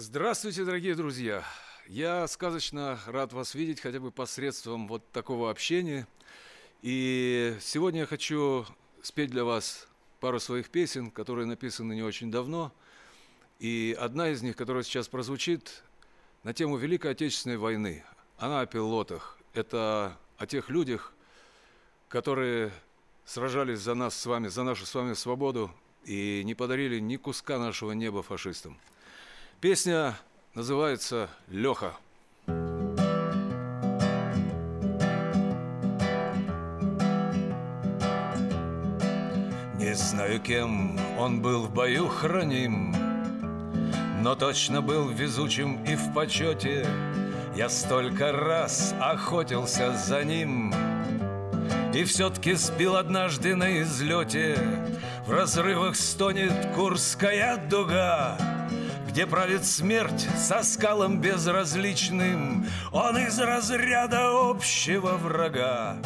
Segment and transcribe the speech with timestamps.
[0.00, 1.42] Здравствуйте, дорогие друзья!
[1.88, 6.06] Я сказочно рад вас видеть хотя бы посредством вот такого общения.
[6.82, 8.64] И сегодня я хочу
[9.02, 9.88] спеть для вас
[10.20, 12.72] пару своих песен, которые написаны не очень давно.
[13.58, 15.82] И одна из них, которая сейчас прозвучит,
[16.44, 18.04] на тему Великой Отечественной войны.
[18.36, 19.36] Она о пилотах.
[19.52, 21.12] Это о тех людях,
[22.08, 22.70] которые
[23.24, 25.72] сражались за нас с вами, за нашу с вами свободу
[26.04, 28.78] и не подарили ни куска нашего неба фашистам.
[29.60, 30.14] Песня
[30.54, 31.92] называется «Леха».
[39.76, 42.94] Не знаю, кем он был в бою храним,
[44.22, 46.86] Но точно был везучим и в почете.
[47.56, 50.72] Я столько раз охотился за ним—
[51.94, 54.58] и все-таки сбил однажды на излете
[55.26, 58.36] В разрывах стонет Курская дуга
[59.08, 62.66] где правит смерть со скалом безразличным.
[62.92, 65.96] Он из разряда общего врага.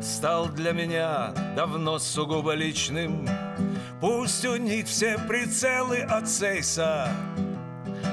[0.00, 3.28] Стал для меня давно сугубо личным.
[4.00, 7.08] Пусть у них все прицелы от Сейса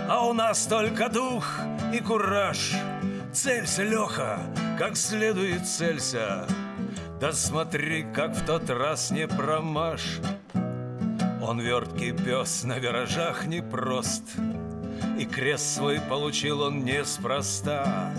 [0.09, 1.47] А у нас только дух
[1.93, 2.73] и кураж.
[3.31, 4.39] Целься, Леха,
[4.77, 6.45] как следует целься.
[7.19, 10.19] Да смотри, как в тот раз не промажь
[11.47, 14.23] Он верткий пес на виражах непрост
[15.19, 18.11] И крест свой получил он неспроста.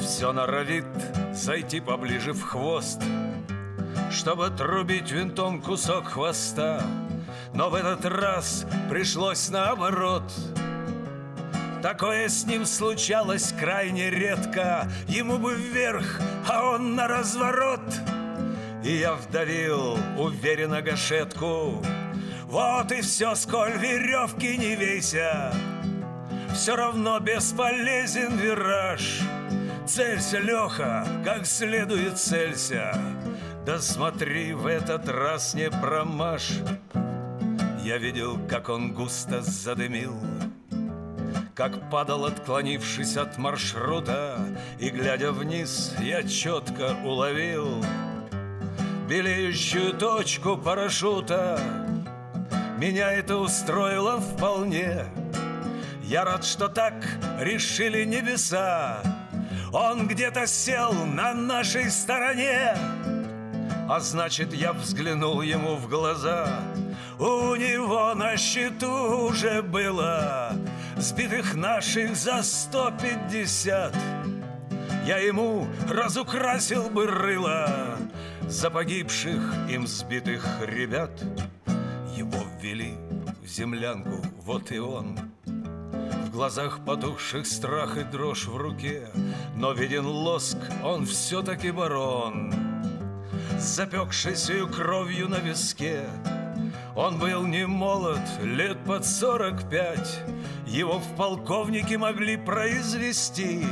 [0.00, 0.84] Все норовит
[1.32, 3.00] зайти поближе в хвост
[4.10, 6.82] Чтобы трубить винтом кусок хвоста.
[7.54, 10.24] Но в этот раз пришлось наоборот.
[11.82, 14.90] Такое с ним случалось крайне редко.
[15.06, 17.82] Ему бы вверх, а он на разворот—
[18.84, 21.80] и я вдавил уверенно гашетку
[22.52, 25.54] Вот и все, сколь веревки не вейся.
[26.52, 29.20] Все равно бесполезен вираж.
[29.86, 32.94] Целься, Леха, как следует целься.
[33.64, 36.58] Да смотри, в этот раз не промажь.
[37.82, 40.14] Я видел, как он густо задымил
[41.54, 44.38] как падал, отклонившись от маршрута
[44.78, 47.84] И, глядя вниз, я четко уловил
[49.06, 51.60] белеющую точку парашюта
[52.82, 55.04] Меня это устроило вполне.
[56.02, 56.94] Я рад, что так
[57.38, 59.00] решили небеса.
[59.72, 62.76] Он где-то сел на нашей стороне.
[63.88, 66.58] А значит, я взглянул ему в глаза.
[67.20, 70.52] У него на счету уже было
[70.96, 73.94] Сбитых наших за сто пятьдесят.
[75.06, 77.96] Я ему разукрасил бы рыло
[78.48, 81.12] за погибших им сбитых ребят
[83.52, 85.18] землянку, вот и он.
[85.44, 89.08] В глазах потухших страх и дрожь в руке
[89.54, 92.52] Но виден лоск, он все-таки барон.
[93.58, 96.04] Запекшейся кровью на виске
[96.94, 100.20] он был не молод, лет под сорок пять.
[100.66, 103.64] Его в полковнике могли произвести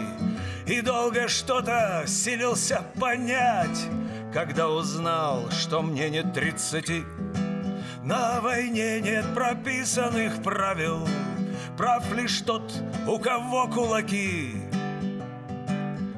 [0.67, 3.89] И долго что-то силился понять.
[4.33, 7.05] Когда узнал, что мне нет тридцати
[8.03, 11.07] На войне нет прописанных правил.
[11.77, 12.73] Прав лишь тот,
[13.07, 14.55] у кого кулаки.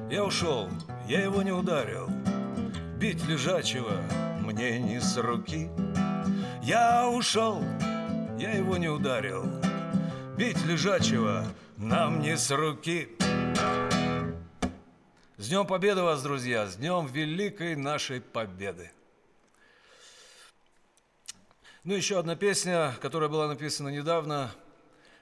[0.09, 0.69] Я ушел,
[1.09, 2.09] я его не ударил.
[2.99, 4.01] Бить лежачего
[4.41, 5.69] мне не с руки.
[6.63, 7.61] Я ушел,
[8.39, 9.45] я его не ударил.
[10.37, 11.45] Бить лежачего
[11.77, 13.09] нам не с руки.
[15.37, 16.67] С Днем Победы вас, друзья!
[16.69, 18.93] С Днем Великой нашей Победы!
[21.85, 24.53] Ну, еще одна песня, которая была написана недавно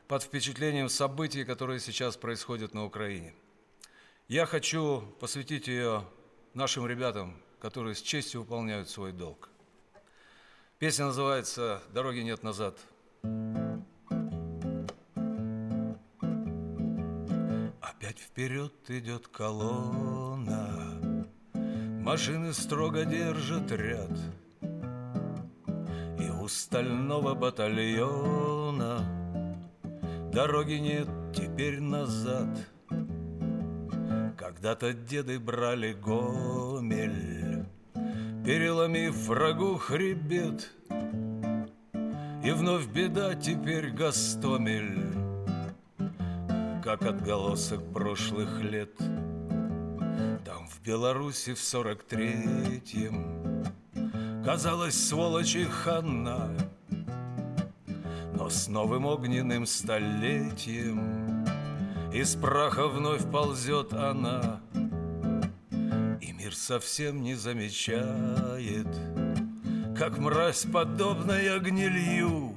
[0.09, 3.34] под впечатлением событий, которые сейчас происходят на Украине.
[4.28, 6.04] Я хочу посвятить ее
[6.53, 9.48] нашим ребятам, которые с честью выполняют свой долг.
[10.78, 12.78] Песня называется «Дороги нет назад».
[17.80, 21.16] Опять вперед идет колонна
[22.03, 24.10] Машины строго держат ряд
[26.50, 29.04] стального батальона.
[30.32, 32.48] Дороги нет теперь назад.
[34.36, 37.64] Когда-то деды брали Гомель
[38.44, 40.70] Переломив врагу хребет.
[42.42, 45.10] И вновь беда теперь Гастомель
[46.82, 48.91] как отголосок прошлых лет.
[50.45, 53.65] Там в Беларуси в сорок третьем.
[54.45, 56.51] Казалось, сволочи хана
[58.34, 61.45] Но с новым огненным столетием
[62.13, 64.60] Из праха вновь ползет она.
[66.21, 68.89] И мир совсем не замечает
[69.97, 72.57] Как мразь, подобная гнилью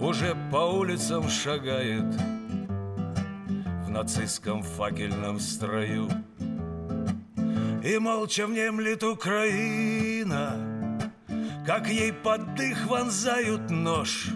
[0.00, 2.33] Уже по улицам шагает
[3.94, 6.10] нацистском факельном строю.
[7.84, 10.56] И молча внемлет Украина
[11.64, 14.30] Как ей под дых вонзают нож.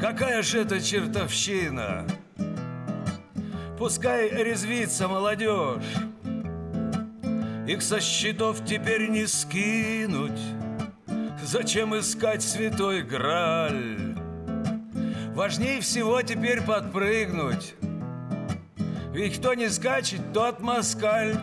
[0.00, 2.06] Какая же это чертовщина?
[3.76, 5.82] Пускай резвится молодежь
[7.66, 10.40] Их со счетов теперь не скинуть.
[11.42, 14.14] Зачем искать святой Грааль?
[15.34, 17.74] Важнее всего теперь подпрыгнуть
[19.12, 21.36] Ведь кто не скачет, тот москаль.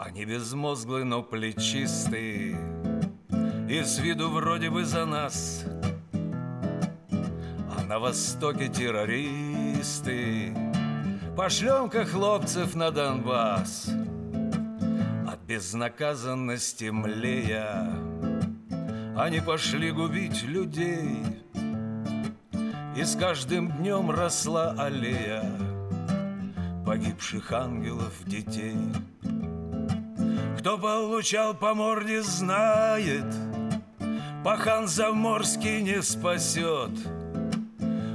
[0.00, 2.56] Они безмозглые, но плечистые.
[3.70, 5.64] И с виду вроде бы за нас.
[7.02, 10.52] А на востоке террористы.
[11.36, 13.88] Пошлем-ка хлопцев на Донбасс.
[15.28, 17.88] От безнаказанности млея.
[19.16, 21.24] Они пошли губить людей.
[22.96, 25.71] И с каждым днем росла аллея
[26.84, 28.76] Погибших ангелов детей.
[30.58, 33.24] Кто получал по морде, знает
[34.44, 36.90] Пахан заморский не спасет.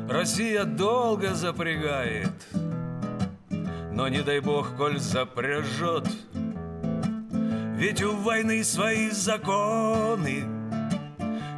[0.09, 2.31] Россия долго запрягает
[3.97, 6.07] но не дай бог, коль запряжет.
[7.77, 10.45] Ведь у войны свои законы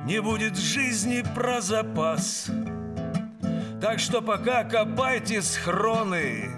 [0.05, 2.49] Не будет жизни про запас.
[3.81, 6.49] Так что пока копайте схроны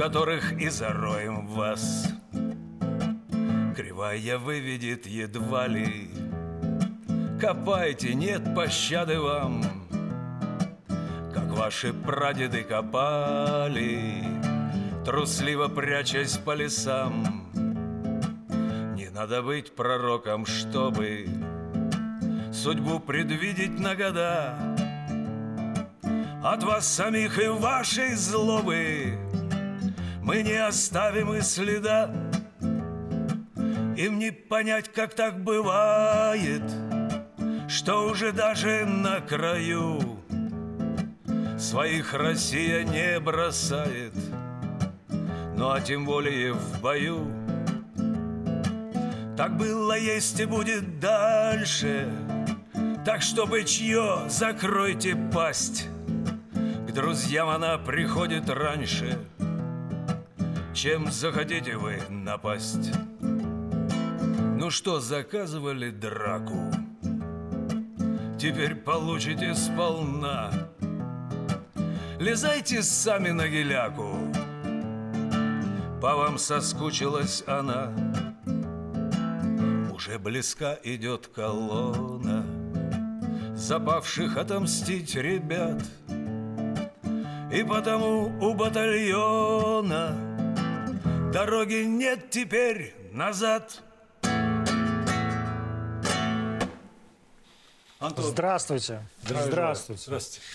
[0.00, 2.08] которых и зароем вас
[3.76, 6.08] Кривая выведет едва ли
[7.38, 9.62] Копайте, нет пощады вам
[11.34, 14.24] Как ваши прадеды копали
[15.04, 17.50] трусливо прячась по лесам.
[18.94, 21.26] Не надо быть пророком, чтобы
[22.52, 24.56] судьбу предвидеть на года.
[26.42, 29.29] От вас самих и вашей злобы
[30.22, 32.10] мы не оставим и следа.
[33.96, 36.62] Им не понять, как так бывает,
[37.68, 40.18] что уже даже на краю
[41.58, 44.14] своих Россия не бросает–
[45.60, 47.30] ну а тем более в бою.
[49.36, 52.10] Так было, есть и будет дальше,
[53.04, 55.86] так чтобы чье закройте пасть.
[56.88, 59.18] К друзьям она приходит раньше,
[60.74, 62.92] чем захотите вы напасть.
[63.20, 66.70] Ну что, заказывали драку?
[68.38, 70.50] Теперь получите сполна.
[72.18, 74.14] Лезайте сами на геляку.
[76.00, 77.92] По вам соскучилась она
[79.92, 82.46] Уже близка идет колонна
[83.54, 85.82] Запавших отомстить ребят
[87.52, 90.29] И потому у батальона
[91.32, 93.84] Дороги нет теперь назад
[98.00, 98.24] Антон.
[98.24, 99.06] Здравствуйте.
[99.22, 99.52] Здравствуйте.
[99.52, 100.02] Здравствуйте.
[100.06, 100.46] Здравствуйте.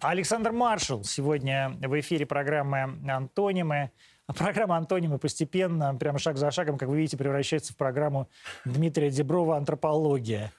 [0.00, 3.90] Александр Маршал сегодня в эфире программы «Антонимы».
[4.28, 8.28] А программа «Антонимы» постепенно, прямо шаг за шагом, как вы видите, превращается в программу
[8.66, 10.52] Дмитрия Деброва «Антропология».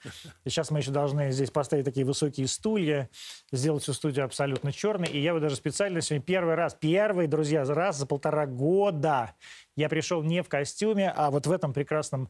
[0.44, 3.08] И сейчас мы еще должны здесь поставить такие высокие стулья,
[3.52, 5.06] сделать всю студию абсолютно черной.
[5.06, 9.36] И я бы даже специально сегодня первый раз, первый, друзья, раз за полтора года
[9.76, 12.28] я пришел не в костюме, а вот в этом прекрасном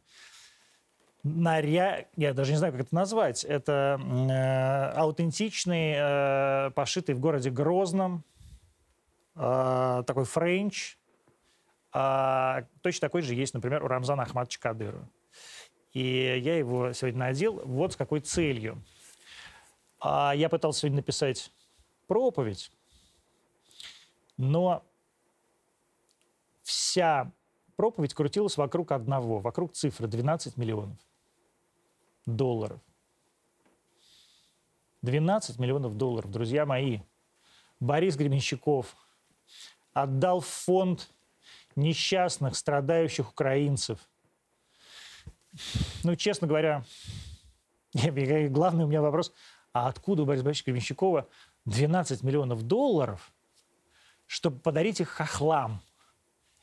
[1.22, 7.48] наряд, я даже не знаю, как это назвать, это э, аутентичный, э, пошитый в городе
[7.48, 8.24] Грозном,
[9.36, 10.98] э, такой френч,
[11.92, 15.08] а, точно такой же есть, например, у Рамзана Ахмадовича Кадырова.
[15.92, 18.82] И я его сегодня надел вот с какой целью.
[19.98, 21.50] А, я пытался сегодня написать
[22.06, 22.70] проповедь,
[24.36, 24.84] но
[26.62, 27.32] вся
[27.76, 30.98] проповедь крутилась вокруг одного, вокруг цифры 12 миллионов
[32.24, 32.80] долларов.
[35.02, 37.00] 12 миллионов долларов, друзья мои.
[37.80, 38.94] Борис Гременщиков
[39.92, 41.10] отдал фонд
[41.80, 43.98] несчастных, страдающих украинцев.
[46.04, 46.84] Ну, честно говоря,
[47.94, 49.32] главный у меня вопрос,
[49.72, 51.28] а откуда у Бориса Борисовича Гременщикова
[51.64, 53.32] 12 миллионов долларов,
[54.26, 55.80] чтобы подарить их хохлам?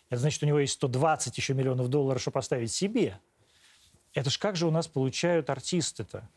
[0.10, 3.20] Это значит, у него есть 120 еще миллионов долларов, чтобы поставить себе.
[4.14, 6.28] Это ж как же у нас получают артисты-то?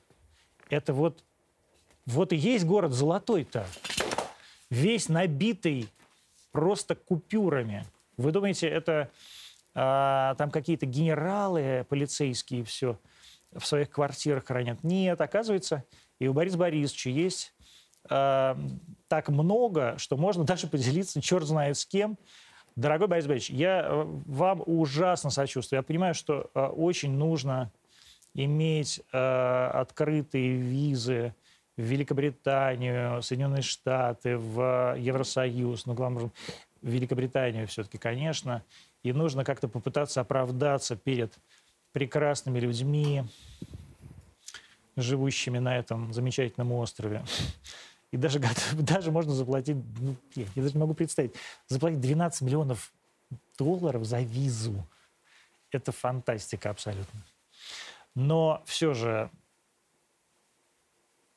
[0.68, 1.24] Это вот,
[2.04, 3.66] вот и есть город золотой-то.
[4.70, 5.88] весь набитый
[6.52, 7.86] просто купюрами.
[8.20, 9.10] Вы думаете, это
[9.74, 12.98] а, там какие-то генералы полицейские все
[13.52, 14.82] в своих квартирах хранят?
[14.84, 15.84] Нет, оказывается,
[16.18, 17.54] и у Бориса Борисовича есть
[18.08, 18.58] а,
[19.08, 22.18] так много, что можно даже поделиться черт знает с кем.
[22.76, 25.78] Дорогой Борис Борисович, я э, вам ужасно сочувствую.
[25.78, 27.70] Я понимаю, что а, очень нужно
[28.34, 31.34] иметь а, открытые визы
[31.76, 36.30] в Великобританию, Соединенные Штаты, в Евросоюз, но главное,
[36.82, 38.62] в Великобританию все-таки, конечно.
[39.02, 41.32] И нужно как-то попытаться оправдаться перед
[41.92, 43.24] прекрасными людьми,
[44.96, 47.24] живущими на этом замечательном острове.
[48.10, 48.40] И даже,
[48.72, 51.34] даже можно заплатить, ну, я, я даже не могу представить,
[51.68, 52.92] заплатить 12 миллионов
[53.58, 54.86] долларов за визу.
[55.70, 57.20] Это фантастика абсолютно.
[58.14, 59.30] Но все же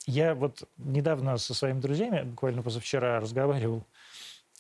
[0.06, 3.84] я вот недавно со своими друзьями, буквально позавчера разговаривал,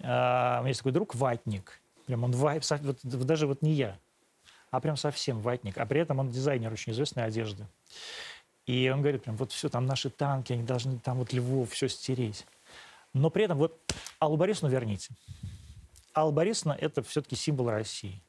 [0.01, 1.79] а, у меня есть такой друг ватник.
[2.05, 3.97] Прям он вот, даже вот не я,
[4.71, 5.77] а прям совсем ватник.
[5.77, 7.65] А при этом он дизайнер очень известной одежды.
[8.65, 11.87] И он говорит, прям вот все, там наши танки, они должны там вот Львов все
[11.87, 12.45] стереть.
[13.13, 13.79] Но при этом вот
[14.19, 15.13] Аллу Борисовну верните.
[16.15, 18.21] Алла Борисовна– это все-таки символ России.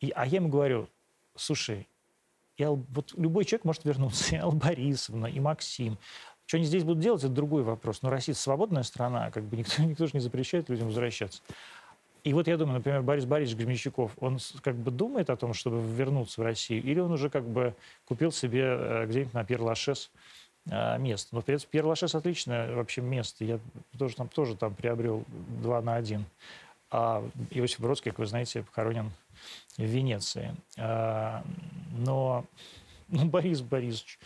[0.00, 0.88] И, а я ему говорю,
[1.36, 1.88] слушай,
[2.60, 5.98] Ал, вот любой человек может вернуться, и Алла Борисовна, и Максим.
[6.52, 8.02] Что они здесь будут делать, это другой вопрос.
[8.02, 11.40] Но Россия свободная страна, как бы никто, никто же не запрещает людям возвращаться.
[12.24, 15.80] И вот я думаю, например, Борис Борисович Гремещуков, он как бы думает о том, чтобы
[15.80, 20.10] вернуться в Россию, или он уже как бы купил себе э, где-нибудь на Пьер-Лашес
[20.70, 21.34] э, место.
[21.34, 23.46] Но, в принципе, Пьер-Лашес отличное вообще место.
[23.46, 23.58] Я
[23.98, 25.24] тоже там, тоже там приобрел
[25.62, 26.26] два на один.
[26.90, 29.10] А Иосиф Бродский, как вы знаете, похоронен
[29.78, 30.54] в Венеции.
[30.76, 31.42] А,
[31.92, 32.44] но
[33.12, 34.18] ну, Борис Борисович,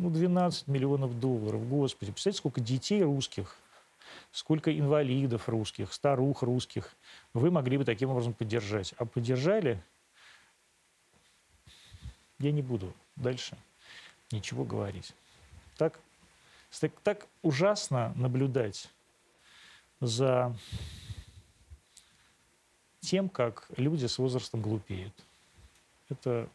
[0.00, 2.10] ну, 12 миллионов долларов, господи.
[2.10, 3.54] Представляете, сколько детей русских,
[4.32, 6.96] сколько инвалидов русских, старух русских
[7.34, 8.94] вы могли бы таким образом поддержать.
[8.96, 9.82] А поддержали,
[12.38, 13.58] я не буду дальше
[14.30, 15.12] ничего говорить.
[15.76, 16.00] Так,
[16.80, 18.88] так, так ужасно наблюдать
[20.00, 20.56] за
[23.00, 25.12] тем, как люди с возрастом глупеют.
[26.08, 26.48] Это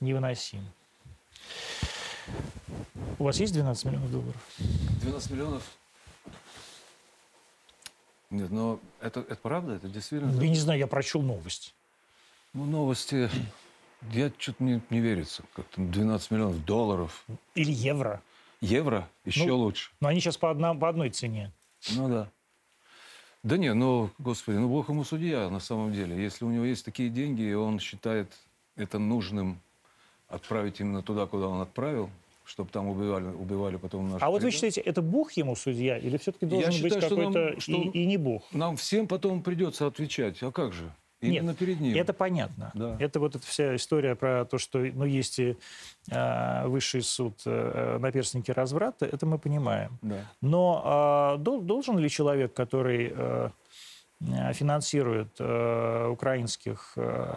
[0.00, 0.64] невыносимо.
[3.18, 4.36] У вас есть 12 миллионов долларов?
[5.02, 5.62] 12 миллионов?
[8.30, 9.74] Нет, но это, это правда?
[9.74, 10.30] Это действительно...
[10.40, 11.74] Я не знаю, я прочел новость.
[12.52, 13.30] Ну, новости...
[14.12, 15.42] Я что-то не, не верится.
[15.54, 17.24] Как-то 12 миллионов долларов.
[17.56, 18.22] Или евро.
[18.60, 19.08] Евро?
[19.24, 19.90] Еще ну, лучше.
[20.00, 21.50] Но они сейчас по, одна, по одной цене.
[21.96, 22.30] Ну да.
[23.42, 26.16] Да не, ну, господи, ну Бог ему судья на самом деле.
[26.16, 28.32] Если у него есть такие деньги, и он считает
[28.76, 29.60] это нужным
[30.28, 32.10] отправить именно туда, куда он отправил,
[32.48, 36.16] чтобы там убивали, убивали потом наших А вот вы считаете, это Бог ему судья, или
[36.16, 38.42] все-таки должен Я быть какой-то что и, и не Бог?
[38.52, 40.42] Нам всем потом придется отвечать.
[40.42, 40.90] А как же?
[41.20, 41.96] Именно Нет, перед ним.
[41.96, 42.70] Это понятно.
[42.74, 42.96] Да.
[43.00, 45.56] Это вот эта вся история про то, что ну, есть и
[46.10, 49.98] э, высший суд э, наперстники разврата, это мы понимаем.
[50.00, 50.24] Да.
[50.40, 53.50] Но э, дол- должен ли человек, который э,
[54.52, 57.34] финансирует э, украинских э,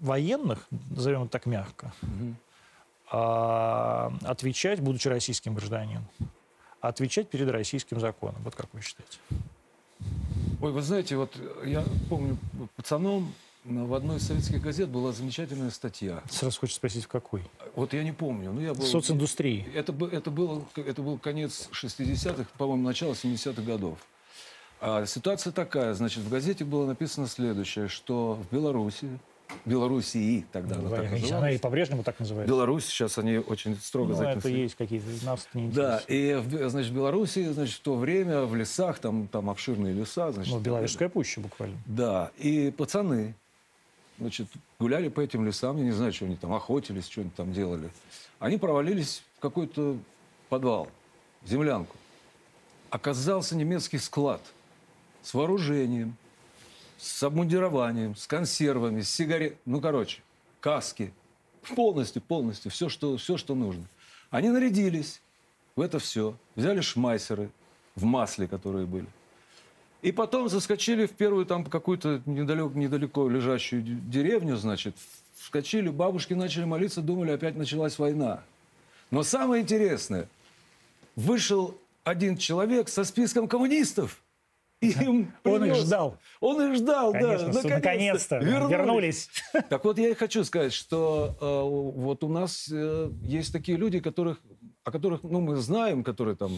[0.00, 2.36] военных, назовем это так мягко, Мгм.
[3.10, 6.04] А, отвечать, будучи российским гражданином,
[6.80, 8.42] отвечать перед российским законом.
[8.44, 9.18] Вот как вы считаете?
[10.60, 12.36] Ой, вы знаете, вот я помню
[12.76, 13.32] пацаном
[13.64, 16.22] в одной из советских газет была замечательная статья.
[16.30, 17.42] Сразу хочется спросить, в какой?
[17.74, 18.84] Вот я не помню, но я был...
[18.84, 19.66] В социндустрии.
[19.74, 23.98] Это, это, был, это был конец 60-х, по-моему, начало 70-х годов.
[24.80, 29.18] А ситуация такая, значит, в газете было написано следующее, что в Беларуси,
[29.64, 32.52] Белоруссии тогда она так Она и называлась, по-прежнему так называется.
[32.52, 36.62] Беларусь, сейчас они очень строго Ну, за это есть какие-то, нас не Да, интересует.
[36.62, 40.52] и, значит, в Беларуси, значит, в то время в лесах, там, там обширные леса, значит,
[40.52, 41.76] Ну, Беловежская пуща буквально.
[41.86, 43.34] да, и пацаны,
[44.18, 47.52] значит, гуляли по этим лесам, я не знаю, что они там, охотились, что они там
[47.52, 47.90] делали.
[48.38, 49.96] Они провалились в какой-то
[50.48, 50.88] подвал,
[51.44, 51.96] землянку.
[52.90, 54.40] Оказался немецкий склад
[55.22, 56.16] с вооружением,
[56.98, 60.20] с обмундированием, с консервами, с сигарет, ну, короче,
[60.60, 61.12] каски.
[61.74, 63.84] Полностью, полностью, все, что, все, что нужно.
[64.30, 65.20] Они нарядились
[65.76, 67.50] в это все, взяли шмайсеры
[67.94, 69.06] в масле, которые были.
[70.02, 74.94] И потом заскочили в первую там какую-то недалеко, недалеко лежащую деревню, значит,
[75.34, 78.42] вскочили, бабушки начали молиться, думали, опять началась война.
[79.10, 80.28] Но самое интересное,
[81.16, 84.22] вышел один человек со списком коммунистов.
[84.80, 86.18] И им Он их ждал.
[86.40, 87.60] Он их ждал, Конечно, да.
[87.60, 88.38] с- наконец-то.
[88.38, 89.28] Вернулись.
[89.68, 93.98] Так вот, я и хочу сказать, что э, вот у нас э, есть такие люди,
[93.98, 94.40] которых,
[94.84, 96.52] о которых ну, мы знаем, которые там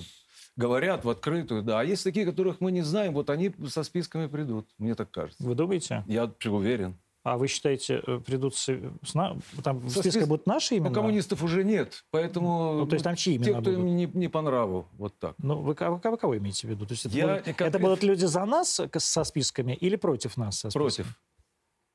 [0.56, 1.80] говорят в открытую, да.
[1.80, 5.42] А есть такие, которых мы не знаем, вот они со списками придут, мне так кажется.
[5.42, 6.04] Вы думаете?
[6.06, 6.98] Я уверен.
[7.22, 8.64] А вы считаете, э, придут с,
[9.04, 10.88] с на, там в Со списке спис- будут наши имена?
[10.88, 12.72] Ну, коммунистов уже нет, поэтому...
[12.78, 13.78] Ну, то есть там чьи Те, имена кто будут?
[13.86, 15.34] им не, не по нраву, вот так.
[15.38, 16.86] Ну, вы, ко- вы кого имеете в виду?
[16.86, 19.96] То есть это, Я будут, конкретно- это будут люди за нас к- со списками или
[19.96, 20.82] против нас со списками?
[20.82, 21.20] Против,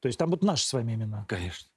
[0.02, 1.26] То есть там будут наши с вами имена?
[1.28, 1.68] конечно.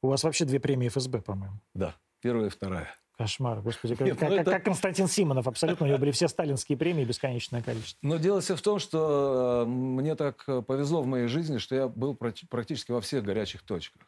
[0.00, 1.56] У вас вообще две премии ФСБ, по-моему.
[1.74, 2.88] Да, первая и вторая.
[3.18, 3.96] Кошмар, господи.
[3.96, 5.86] Как, Нет, ну как- это- как Константин Симонов, абсолютно.
[5.86, 7.98] У него были все сталинские премии, бесконечное количество.
[8.00, 11.74] Но дело все в том, что э, мне так э, повезло в моей жизни, что
[11.74, 14.02] я был практи- практически во всех горячих точках.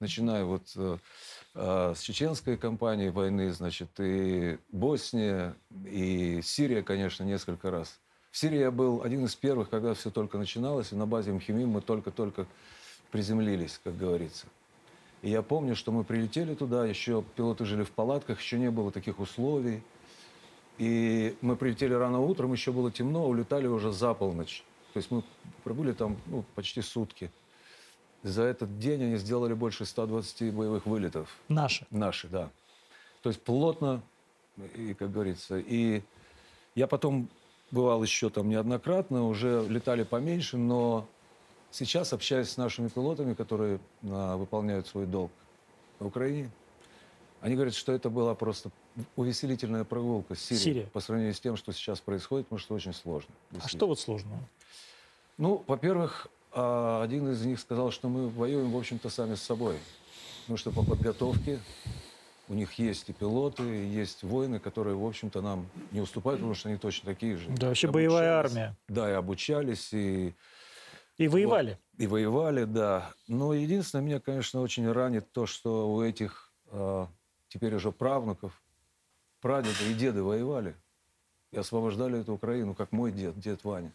[0.00, 0.98] Начиная вот э,
[1.54, 5.54] с чеченской кампании войны, значит, и Босния,
[5.84, 8.00] и Сирия, конечно, несколько раз.
[8.32, 11.64] В Сирии я был один из первых, когда все только начиналось, и на базе МХИМИ
[11.66, 12.46] мы только-только
[13.12, 14.46] приземлились, как говорится.
[15.26, 18.92] И я помню, что мы прилетели туда, еще пилоты жили в палатках, еще не было
[18.92, 19.82] таких условий.
[20.78, 24.62] И мы прилетели рано утром, еще было темно, улетали уже за полночь.
[24.92, 25.24] То есть мы
[25.64, 27.32] пробыли там ну, почти сутки.
[28.22, 31.36] За этот день они сделали больше 120 боевых вылетов.
[31.48, 31.88] Наши.
[31.90, 32.48] Наши, да.
[33.20, 34.02] То есть плотно,
[34.76, 35.58] и, как говорится.
[35.58, 36.02] И
[36.76, 37.28] я потом
[37.72, 41.08] бывал еще там неоднократно, уже летали поменьше, но
[41.76, 45.30] сейчас, общаясь с нашими пилотами, которые а, выполняют свой долг
[45.98, 46.50] в Украине,
[47.40, 48.70] они говорят, что это была просто
[49.14, 50.86] увеселительная прогулка с Сирией Сирия.
[50.86, 53.34] по сравнению с тем, что сейчас происходит, потому что очень сложно.
[53.62, 54.40] А что вот сложного?
[55.36, 59.76] Ну, во-первых, а, один из них сказал, что мы воюем, в общем-то, сами с собой.
[60.42, 61.60] Потому что по подготовке
[62.48, 66.54] у них есть и пилоты, и есть воины, которые, в общем-то, нам не уступают, потому
[66.54, 67.50] что они точно такие же.
[67.50, 68.76] Да, вообще боевая армия.
[68.88, 70.34] Да, и обучались, и,
[71.18, 71.78] И воевали.
[71.96, 73.10] и воевали, да.
[73.26, 77.08] Но единственное, меня, конечно, очень ранит то, что у этих а,
[77.48, 78.60] теперь уже правнуков,
[79.40, 80.74] прадеды и деды воевали
[81.52, 83.92] и освобождали эту Украину, как мой дед, дед Ваня.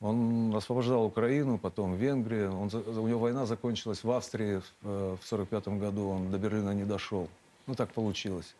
[0.00, 2.52] Он освобождал Украину, потом Венгрию.
[2.58, 6.08] Он, у него война закончилась в Австрии э, в 1945 году.
[6.08, 7.28] Он до Берлина не дошел.
[7.66, 8.56] Ну, так получилось.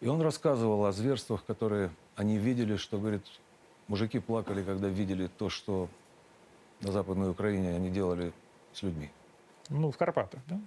[0.00, 3.22] И он рассказывал о зверствах, которые они видели, что, говорит,
[3.88, 5.88] мужики плакали, когда видели то, что
[6.84, 8.32] на Западной Украине они делали
[8.72, 9.10] с людьми.
[9.70, 10.60] Ну, в Карпатах, да?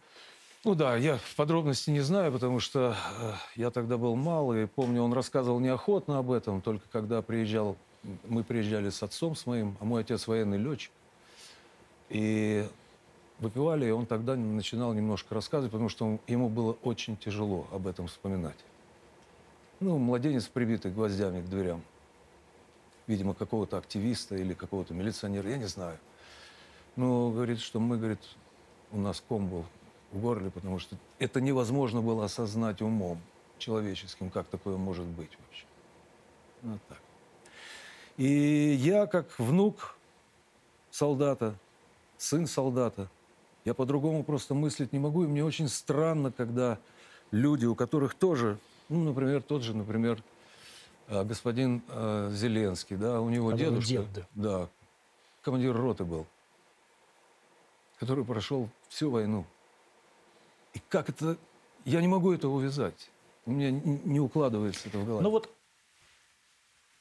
[0.64, 4.66] Ну да, я в подробности не знаю, потому что э, я тогда был мал, и
[4.66, 7.78] помню, он рассказывал неохотно об этом, только когда приезжал,
[8.26, 10.92] мы приезжали с отцом с моим, а мой отец военный летчик,
[12.10, 12.68] и
[13.40, 17.86] выпивали, и он тогда начинал немножко рассказывать, потому что он- ему было очень тяжело об
[17.86, 18.58] этом вспоминать.
[19.80, 21.84] Ну, младенец, прибитый гвоздями к дверям.
[23.08, 25.98] Видимо, какого-то активиста или какого-то милиционера, я не знаю.
[26.96, 28.20] Ну, говорит, что мы, говорит,
[28.92, 29.66] у нас ком был
[30.12, 33.22] в горле, потому что это невозможно было осознать умом
[33.58, 35.66] человеческим, как такое может быть вообще.
[36.64, 37.00] Вот так.
[38.18, 38.26] И
[38.80, 39.96] я, как внук
[40.92, 41.56] солдата,
[42.18, 43.10] сын солдата,
[43.64, 45.24] я по-другому просто мыслить не могу.
[45.24, 46.80] И мне очень странно, когда
[47.32, 48.58] люди, у которых тоже,
[48.90, 50.24] ну, например, тот же, например,
[51.08, 54.26] господин э, Зеленский, да, у него Который дедушка, дед, да.
[54.36, 54.70] да,
[55.42, 56.26] командир роты был,
[58.00, 59.46] который прошел всю войну.
[60.74, 61.38] И как это...
[61.86, 63.10] Я не могу это увязать.
[63.46, 65.24] У меня не укладывается это в голове.
[65.24, 65.50] Ну вот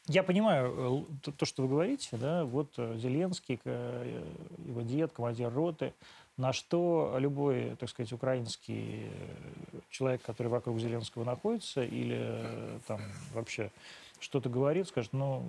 [0.09, 4.25] я понимаю э, то, что вы говорите, да, вот э, Зеленский, э,
[4.65, 5.93] его дед, командир роты,
[6.37, 13.01] на что любой, так сказать, украинский э, человек, который вокруг Зеленского находится, или э, там
[13.33, 13.71] вообще
[14.19, 15.43] что-то говорит, скажет, ну,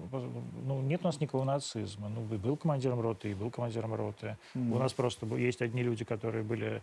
[0.65, 2.09] ну нет у нас никакого нацизма.
[2.09, 4.37] Ну, был командиром роты и был командиром роты.
[4.55, 6.81] У нас просто есть одни люди, которые были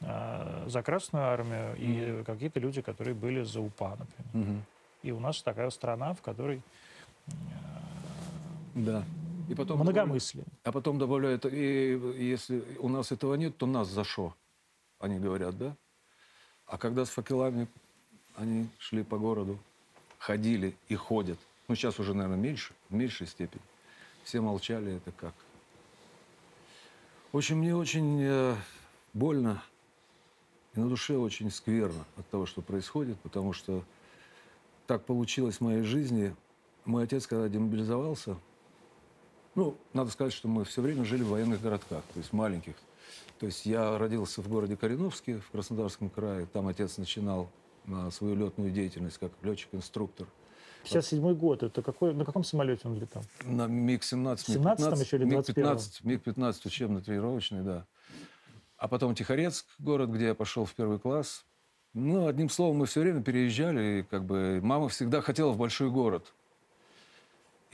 [0.00, 4.48] э, за Красную армию, и какие-то люди, которые были за УПА, например.
[4.48, 4.62] Мгм.
[5.02, 6.60] И у нас такая страна, в которой
[8.74, 9.04] Да.
[9.48, 10.46] И потом многомыслие.
[10.62, 14.34] А потом добавляют, и если у нас этого нет, то нас за шо?
[14.98, 15.76] Они говорят, да?
[16.66, 17.68] А когда с факелами
[18.36, 19.58] они шли по городу,
[20.18, 23.62] ходили и ходят, ну сейчас уже, наверное, меньше, в меньшей степени,
[24.22, 25.34] все молчали, это как?
[27.32, 28.54] В общем, мне очень э,
[29.12, 29.62] больно
[30.74, 33.84] и на душе очень скверно от того, что происходит, потому что
[34.86, 36.34] так получилось в моей жизни.
[36.84, 38.36] Мой отец, когда демобилизовался,
[39.54, 42.74] ну, надо сказать, что мы все время жили в военных городках, то есть маленьких.
[43.38, 46.46] То есть я родился в городе Кореновске в Краснодарском крае.
[46.46, 47.50] Там отец начинал
[47.88, 50.26] а, свою летную деятельность как летчик-инструктор.
[50.84, 51.62] 57 год.
[51.62, 53.22] Это какой, на каком самолете он летал?
[53.44, 55.64] На МиГ-17, 17-м еще или 21-м?
[55.64, 57.86] МиГ-15, МиГ-15 учебно-тренировочный, да.
[58.76, 61.44] А потом Тихорецк, город, где я пошел в первый класс.
[61.94, 65.90] Ну, одним словом, мы все время переезжали, и как бы мама всегда хотела в большой
[65.90, 66.32] город.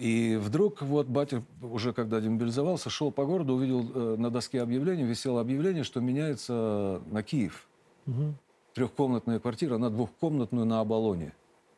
[0.00, 5.06] И вдруг вот батя, уже когда демобилизовался, шел по городу, увидел э, на доске объявление,
[5.06, 7.68] висело объявление, что меняется на Киев.
[8.06, 8.34] Мгм.
[8.72, 11.34] Трехкомнатная квартира на двухкомнатную на Оболоне.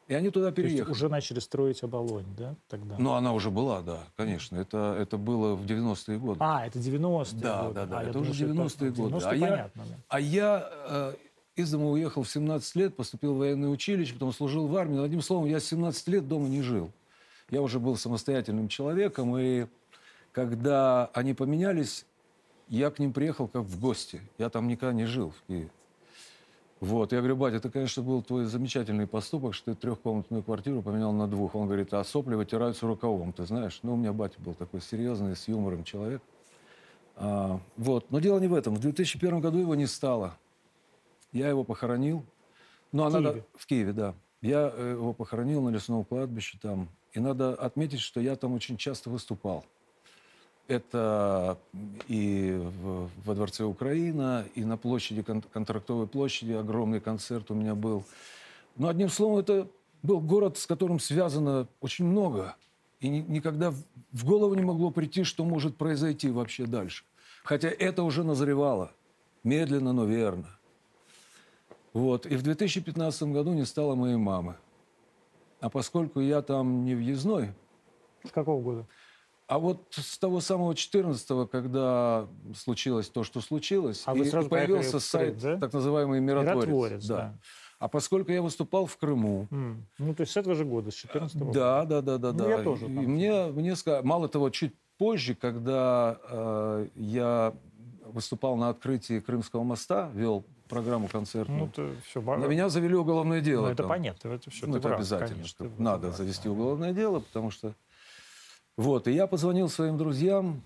[0.06, 0.92] И они туда То есть переехали.
[0.92, 2.94] уже начали строить оболонь, да, тогда?
[2.96, 4.56] Ну, она уже была, да, конечно.
[4.56, 6.37] Это, это было в 90-е годы.
[6.40, 7.74] А, это 90-е Да, годы.
[7.74, 9.14] да, да, А, я это уже что 90-е годы.
[9.16, 9.96] 90-е, А я- понятно, да.
[10.08, 11.14] А я э,
[11.56, 15.02] из дома уехал в 17 лет, поступил в военное училище, потом служил в армии.
[15.02, 16.90] Одним словом, я с 17 лет дома не жил.
[17.52, 19.66] Я уже был самостоятельным человеком, и
[20.32, 22.06] когда они поменялись,
[22.68, 24.22] я к ним приехал как в гости.
[24.38, 25.70] Я там никогда не жил Киеве.
[26.80, 31.12] Вот, я говорю, батя, это, конечно, был твой замечательный поступок, что ты трехкомнатную квартиру поменял
[31.12, 31.54] на двух.
[31.54, 33.80] Он говорит, а сопли вытираются рукавом, ты знаешь.
[33.82, 36.22] Ну, у меня батя был такой серьезный, с юмором человек.
[37.16, 38.74] А, вот, но дело не в этом.
[38.74, 40.38] В 2001 году его не стало.
[41.32, 42.24] Я его похоронил.
[42.92, 43.44] Ну, а В надо- Киеве?
[43.54, 44.14] в Киеве, да.
[44.40, 46.88] Я э, его похоронил на лесном кладбище там.
[47.12, 49.64] И надо отметить, что я там очень часто выступал.
[50.68, 51.59] Это
[52.09, 52.59] и
[53.25, 58.05] во Дворце Украина, и на площади, кон- контрактовой площади огромный концерт у меня был.
[58.77, 59.68] Но одним словом, это
[60.03, 62.57] был город, с которым связано очень много.
[63.01, 63.72] И ни- никогда
[64.12, 67.05] в голову не могло прийти, что может произойти вообще дальше.
[67.44, 68.92] Хотя это уже назревало.
[69.44, 70.46] Медленно, но верно.
[71.92, 72.25] Вот.
[72.27, 74.55] И в 2015 году не стало моей мамы.
[75.62, 77.51] А поскольку я там не въездной,
[78.27, 78.87] С какого года?
[79.46, 84.90] а вот с того самого 14 когда случилось то, что случилось, А и сразу появился
[84.92, 85.59] Крым, сайт, да?
[85.59, 86.66] так называемый «Миротворец».
[86.66, 87.35] Миротворец, да.
[87.79, 90.94] А поскольку я выступал в Крыму, М, Ну, то есть с этого же года, с
[90.94, 91.53] 14 года.
[91.53, 92.48] да, да, да, да, Ну, да.
[92.51, 97.55] я тоже И мне, мне ска- мало того, чуть позже, когда э, я
[98.05, 102.20] выступал на открытии Крымского моста, вел программу концертную, Ну, это все...
[102.22, 103.66] на меня завели уголовное дело.
[103.66, 103.88] Ну, это там.
[103.90, 104.66] понятно, это все.
[104.66, 105.46] Ну, это обязательно.
[105.46, 107.74] что надо завести уголовное дело, потому что...
[108.78, 110.62] Вот, и я позвонил своим друзьям,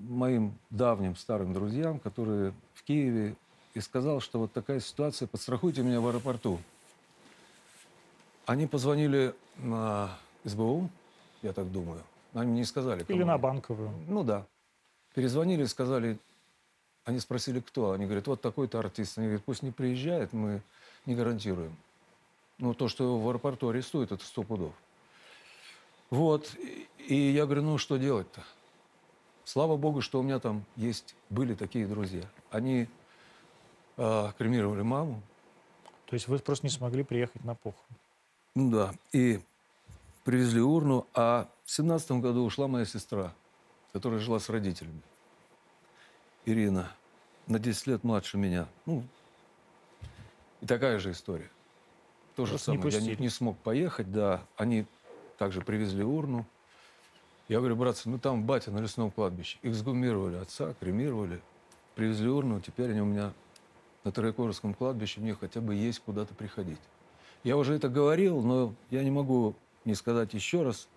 [0.00, 3.36] моим давним старым друзьям, которые в Киеве,
[3.72, 6.58] и сказал, что вот такая ситуация, подстрахуйте меня в аэропорту.
[8.44, 10.10] Они позвонили на
[10.44, 10.90] СБУ,
[11.40, 12.02] я так думаю.
[12.34, 13.02] Они мне не сказали.
[13.08, 13.90] Или на банковую.
[14.08, 14.44] Ну да.
[15.14, 16.18] Перезвонили, сказали,
[17.08, 17.92] они спросили, кто.
[17.92, 19.16] Они говорят, вот такой-то артист.
[19.16, 20.60] Они говорят, пусть не приезжает, мы
[21.06, 21.74] не гарантируем.
[22.58, 24.74] Ну, то, что его в аэропорту арестуют, это сто пудов.
[26.10, 26.54] Вот.
[26.98, 28.44] И- я говорю, ну, что делать-то?
[29.44, 32.24] Слава богу, что у меня там есть, были такие друзья.
[32.50, 32.88] Они
[33.96, 35.22] а, кремировали маму.
[36.04, 37.96] То есть вы просто не смогли приехать на похорон.
[38.54, 38.94] Ну да.
[39.12, 39.40] И
[40.24, 41.06] привезли урну.
[41.14, 43.32] А в семнадцатом году ушла моя сестра,
[43.94, 45.00] которая жила с родителями.
[46.44, 46.92] Ирина.
[47.48, 48.68] На 10 лет младше меня.
[48.86, 49.02] Ну,
[50.60, 51.50] и такая же история.
[52.36, 52.92] То же Просто не самое.
[52.92, 53.22] Я не, пустили.
[53.22, 54.42] не смог поехать, да.
[54.56, 54.86] Они
[55.38, 56.46] также привезли урну.
[57.48, 59.58] Я говорю, братцы, ну там батя на лесном кладбище.
[59.62, 61.40] Эксгумировали отца, кремировали.
[61.94, 63.32] Привезли урну, теперь они у меня
[64.04, 66.78] на Троекуровском кладбище, мне хотя бы есть куда-то приходить.
[67.44, 70.88] Я уже это говорил, но я не могу не сказать еще раз.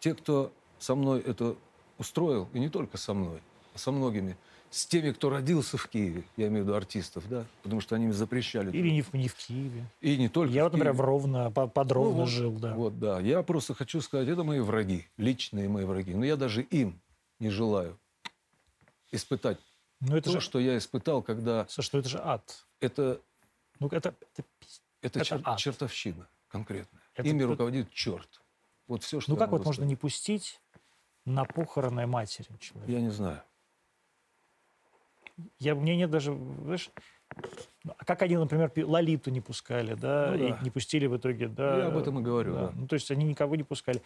[0.00, 1.56] Те, кто со мной это
[1.98, 3.40] устроил, и не только со мной,
[3.74, 4.36] а со многими,
[4.70, 8.06] с теми, кто родился в Киеве, я имею в виду артистов, да, потому что они
[8.06, 8.70] им запрещали.
[8.76, 9.84] Или не в, не в Киеве.
[10.00, 12.74] И не только Я вот, например, в Ровно, по- под Ну вот, жил, да.
[12.74, 13.20] Вот, да.
[13.20, 16.14] Я просто хочу сказать, это мои враги, личные мои враги.
[16.14, 17.00] Но я даже им
[17.38, 17.98] не желаю
[19.10, 19.58] испытать
[20.00, 20.40] Ну это то, же...
[20.40, 22.66] что я испытал, когда Слушай, ну это же ад.
[22.80, 23.20] это,
[23.80, 24.44] Ну это, это
[25.00, 25.58] это, Это чер- ад.
[25.58, 27.00] чертовщина конкретная.
[27.14, 28.28] Это Ими руководит черт.
[28.86, 29.88] Вот все, что Ну как вот могу можно сказать.
[29.90, 30.60] не пустить
[31.24, 32.90] на похороны матери человека?
[32.92, 33.42] Я не знаю.
[35.58, 36.90] Я, мне нет даже, знаешь,
[37.84, 40.58] ну, а как они, например, Лолиту не пускали, да, Ну и да.
[40.62, 41.78] не пустили в итоге, да.
[41.78, 42.72] Я об этом и говорю, да.
[42.74, 44.02] Ну, то есть они никого не пускали.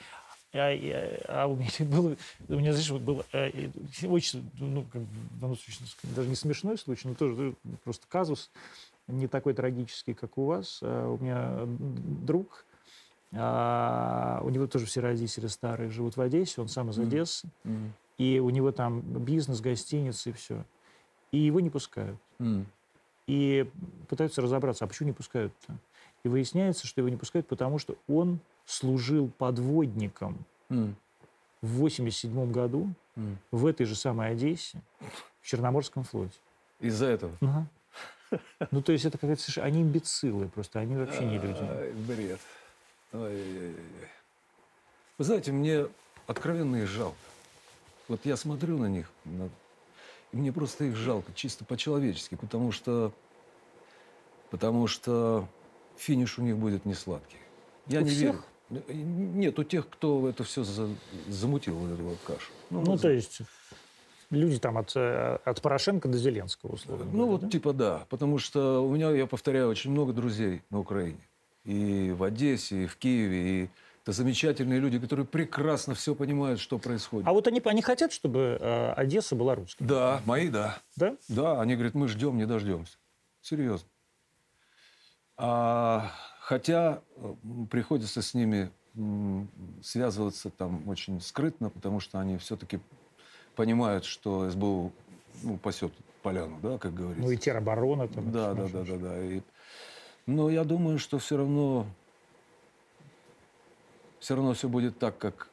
[0.52, 2.16] А, я- а у меня было,
[2.48, 3.70] у меня, знаешь, было э,
[4.04, 8.06] очень, ну, как в данном случае, сказать, даже не смешной случай, но тоже э, просто
[8.08, 8.50] казус
[9.08, 10.80] не такой трагический, как у вас.
[10.82, 12.66] А У меня друг,
[13.32, 16.98] а, у него тоже все родители старые живут в Одессе, он сам из.
[16.98, 17.94] Одессы, М.
[18.18, 20.64] и у него там бизнес, гостиница и все.
[21.32, 22.16] И его не пускают.
[22.38, 22.66] М.
[23.26, 23.68] И
[24.08, 25.74] пытаются разобраться, а почему не пускают-то?
[26.24, 30.94] И выясняется, что его не пускают, потому что он служил подводником М.
[31.62, 33.38] в 87 году М.
[33.50, 34.80] в этой же самой Одессе,
[35.40, 36.38] в Черноморском флоте.
[36.80, 37.36] Из-за этого.
[37.40, 37.66] Ага.
[38.70, 39.66] Ну, то есть это какая-то совершенно...
[39.66, 41.92] Они имбецилы просто, они вообще не люди.
[42.06, 42.40] Бред.
[43.12, 43.76] Ой-ой-ой.
[45.18, 45.86] Вы знаете, мне
[46.26, 47.16] откровенно их жалко.
[48.08, 49.50] Вот я смотрю на них, на-
[50.32, 53.12] мне просто их жалко, чисто по-человечески, потому что,
[54.50, 55.46] потому что
[55.96, 57.38] финиш у них будет не сладкий.
[57.86, 58.44] Я У не всех?
[58.70, 58.84] верю.
[58.88, 60.88] Нет, у тех, кто это все за,
[61.28, 62.50] замутил, эту вот кашу.
[62.70, 63.42] Ну, то есть
[64.30, 67.48] люди там от, э, от Порошенко до Зеленского, условно Ну, говоря, вот да?
[67.50, 68.06] типа да.
[68.08, 71.20] Потому что у меня, я повторяю, очень много друзей на Украине.
[71.64, 73.64] И в Одессе, и в Киеве.
[73.64, 73.70] И
[74.02, 77.28] это замечательные люди, которые прекрасно все понимают, что происходит.
[77.28, 80.78] А вот они, они хотят, чтобы э, Одесса была русской, Да, мои, да.
[80.96, 81.16] да?
[81.28, 82.96] Да, они говорят, мы ждем, не дождемся.
[83.42, 83.88] Серьезно.
[85.36, 86.10] А,
[86.40, 87.00] хотя
[87.70, 88.70] приходится с ними
[89.82, 92.80] связываться там очень скрытно, потому что они все-таки
[93.56, 94.92] понимают, что СБУ
[95.42, 97.22] ну, пасет поляну, да, как говорится.
[97.24, 98.30] Ну и тероборона там.
[98.32, 99.22] Да, да, да, да, да.
[99.22, 99.40] И-
[100.26, 101.86] но я думаю, что все равно,
[104.22, 105.48] все равно все будет так, как,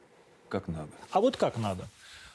[0.48, 0.88] как надо.
[1.10, 1.88] А вот как надо?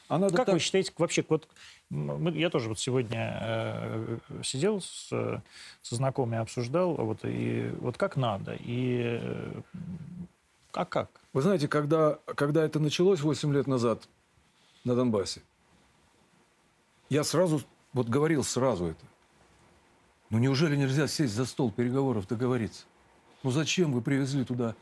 [0.10, 1.48] А надо Как так- вы считаете, вообще, вот
[1.89, 5.39] мы- я тоже вот сегодня э, сидел с, э,
[5.82, 9.62] со знакомыми, обсуждал, вот, и вот как надо, и э,
[10.74, 11.10] а как?
[11.32, 14.04] Вы знаете, когда, когда это началось 8 лет назад
[14.84, 15.41] на Донбассе,
[17.10, 17.62] я сразу,
[17.93, 19.06] вот говорил сразу это.
[20.30, 22.84] Ну неужели нельзя сесть за стол переговоров, договориться?
[23.41, 24.76] Ну зачем вы привезли туда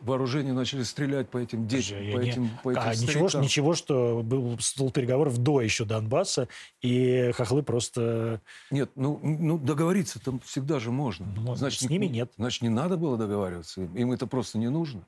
[0.00, 3.42] вооружение, начали стрелять по этим детям, Я по не- этим, по этим а, ничего, старикам?
[3.42, 6.48] ничего, что был стол переговоров до еще Донбасса,
[6.80, 8.40] и хохлы просто...
[8.70, 11.26] Нет, ну, ну договориться там всегда же можно.
[11.36, 12.32] Ну, с ними нет.
[12.36, 13.82] Значит, не надо было договариваться.
[13.82, 15.02] Им- это просто не нужно.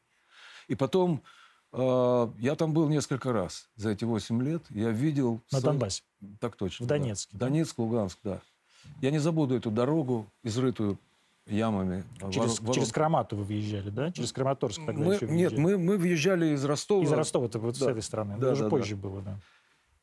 [0.69, 1.23] И потом,
[1.73, 4.63] э, я там был несколько раз за эти 8 лет.
[4.71, 5.41] Я видел...
[5.51, 6.03] На свои- Донбассе.
[6.39, 6.85] Так точно.
[6.85, 6.89] В.
[6.89, 7.47] Донецке, да?
[7.47, 8.41] Донецк, Луганск, да.
[9.01, 10.99] Я не забуду эту дорогу, изрытую
[11.47, 12.05] ямами.
[12.31, 14.13] Через, Воро- через Крамату вы въезжали, да?
[14.13, 15.61] Через Краматорск тогда мы, еще Нет, въезжали.
[15.61, 17.05] мы, мы въезжали из Ростова.
[17.05, 17.91] Из Ростова, так вот с Да.
[17.91, 18.37] этой стороны.
[18.39, 19.39] Да, уже да, позже было, да.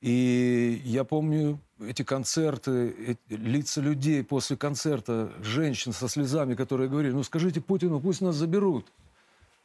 [0.02, 7.12] И я помню эти концерты, эти лица людей после концерта, женщин со слезами, которые говорили,
[7.12, 8.86] ну скажите Путину, пусть нас заберут.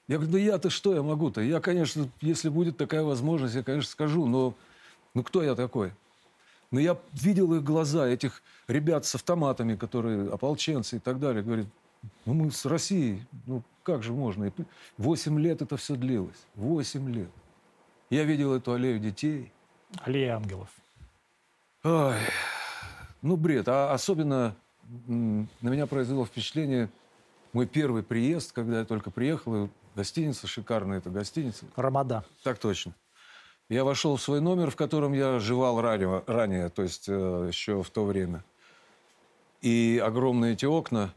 [0.08, 1.40] Я говорю, да я-то что я могу-то?
[1.40, 4.54] Я, конечно, если будет такая возможность, я, конечно, скажу, но
[5.14, 5.92] ну кто я такой?
[6.74, 11.44] Но я видел их глаза, этих ребят с автоматами, которые ополченцы и так далее.
[11.44, 11.66] Говорят,
[12.24, 14.52] ну мы с Россией, ну как же можно?
[14.98, 16.44] Восемь лет это все длилось.
[16.56, 17.30] Восемь лет.
[18.10, 19.52] Я видел эту аллею детей.
[20.00, 20.68] Аллея ангелов.
[21.84, 22.16] Ой,
[23.22, 23.68] ну, бред.
[23.68, 24.56] А особенно
[25.06, 26.90] на меня произвело впечатление
[27.52, 29.70] мой первый приезд, когда я только приехал.
[29.94, 31.66] Гостиница шикарная, это гостиница.
[31.76, 32.24] Рамада.
[32.42, 32.96] Так точно.
[33.68, 37.82] Я вошел в свой номер, в котором я жевал ранее, ранее то есть э, еще
[37.82, 38.44] в то время.
[39.62, 41.14] И огромные эти окна,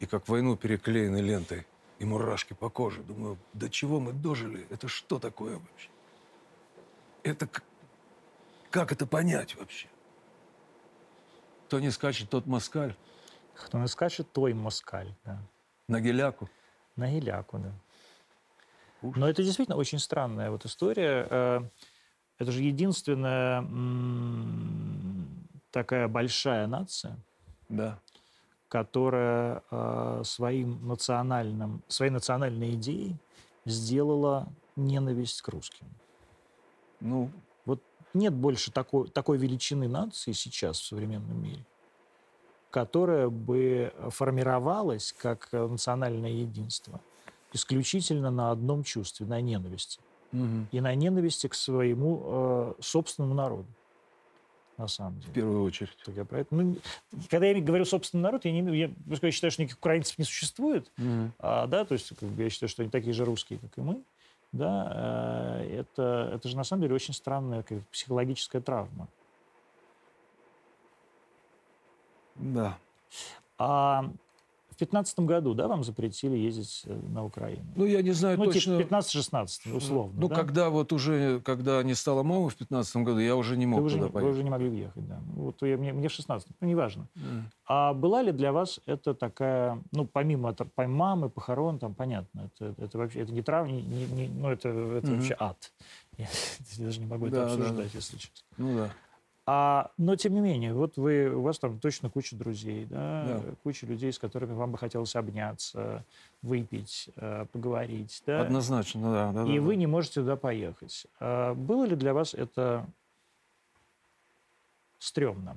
[0.00, 1.66] и как войну переклеены лентой,
[2.00, 3.02] и мурашки по коже.
[3.02, 4.66] Думаю, до чего мы дожили?
[4.70, 5.88] Это что такое вообще?
[7.22, 7.48] Это
[8.70, 9.88] как это понять вообще?
[11.66, 12.96] Кто не скачет, тот москаль.
[13.54, 15.14] Кто не скачет, той москаль.
[15.24, 15.38] Да.
[15.86, 16.48] На геляку.
[16.96, 17.72] На геляку, да.
[19.02, 19.16] Ужас.
[19.18, 21.26] Но это действительно очень странная вот история.
[21.30, 21.60] Э,
[22.38, 23.62] Это же единственная
[25.70, 27.18] такая большая нация,
[27.68, 27.98] Да.
[28.68, 33.16] которая э, своим национальным, своей национальной идеей
[33.66, 35.86] сделала ненависть к русским.
[37.00, 37.30] Ну,
[37.66, 37.82] Вот
[38.14, 41.64] нет больше такой, такой величины нации сейчас в современном мире,
[42.70, 47.00] которая бы формировалась как национальное единство
[47.52, 50.00] исключительно на одном чувстве, на ненависти.
[50.32, 50.68] мгм.
[50.72, 53.66] И на ненависти к своему э, собственному народу,
[54.78, 55.32] на самом в деле.
[55.34, 55.96] первую очередь.
[56.04, 56.76] Так я про это- ну,
[57.28, 60.90] когда я говорю собственный народ, я, не, я, я считаю, что никаких украинцев не существует,
[60.96, 61.32] Мгм.
[61.38, 63.80] а, да, то есть как бы, я считаю, что они такие же русские, как и
[63.80, 64.02] мы,
[64.52, 69.08] да, э, это, это же на самом деле очень странная как психологическая травма.
[72.36, 72.78] Да.
[73.58, 74.29] А в
[74.80, 77.64] 2015 году, да, вам запретили ездить э, на Украину?
[77.76, 78.78] Ну, я не знаю Ну, точно.
[78.78, 80.14] типа 15-16, условно.
[80.20, 80.34] Ну, да?
[80.34, 83.80] когда вот уже, когда не стало мамы в 15 году, я уже не Вы мог
[83.84, 84.34] уже, туда не- вы поехать.
[84.34, 85.20] уже не могли въехать, да.
[85.36, 87.06] Ну, Вот я, мне, мне в 16, ну, неважно.
[87.16, 87.50] М.
[87.66, 92.74] А была ли для вас это такая, ну, помимо, помимо мамы, похорон, там, понятно, это,
[92.82, 95.16] это вообще, это не травма, не, не- не- ну, это, это Мгм.
[95.16, 95.72] вообще ад.
[96.18, 96.26] Я,
[96.78, 97.62] даже не могу это Да, да, да.
[97.62, 98.42] обсуждать, если честно.
[98.58, 98.90] Ну да.
[99.52, 103.54] А, но, тем не менее, вот вы, у вас там точно куча друзей, да, Да.
[103.64, 106.04] куча людей, с которыми вам бы хотелось обняться,
[106.40, 108.42] выпить, э, поговорить, да?
[108.42, 109.32] Однозначно, да.
[109.32, 109.80] да и да, вы да.
[109.80, 111.04] не можете туда поехать.
[111.18, 112.86] А было ли для вас это
[115.00, 115.56] стрёмно?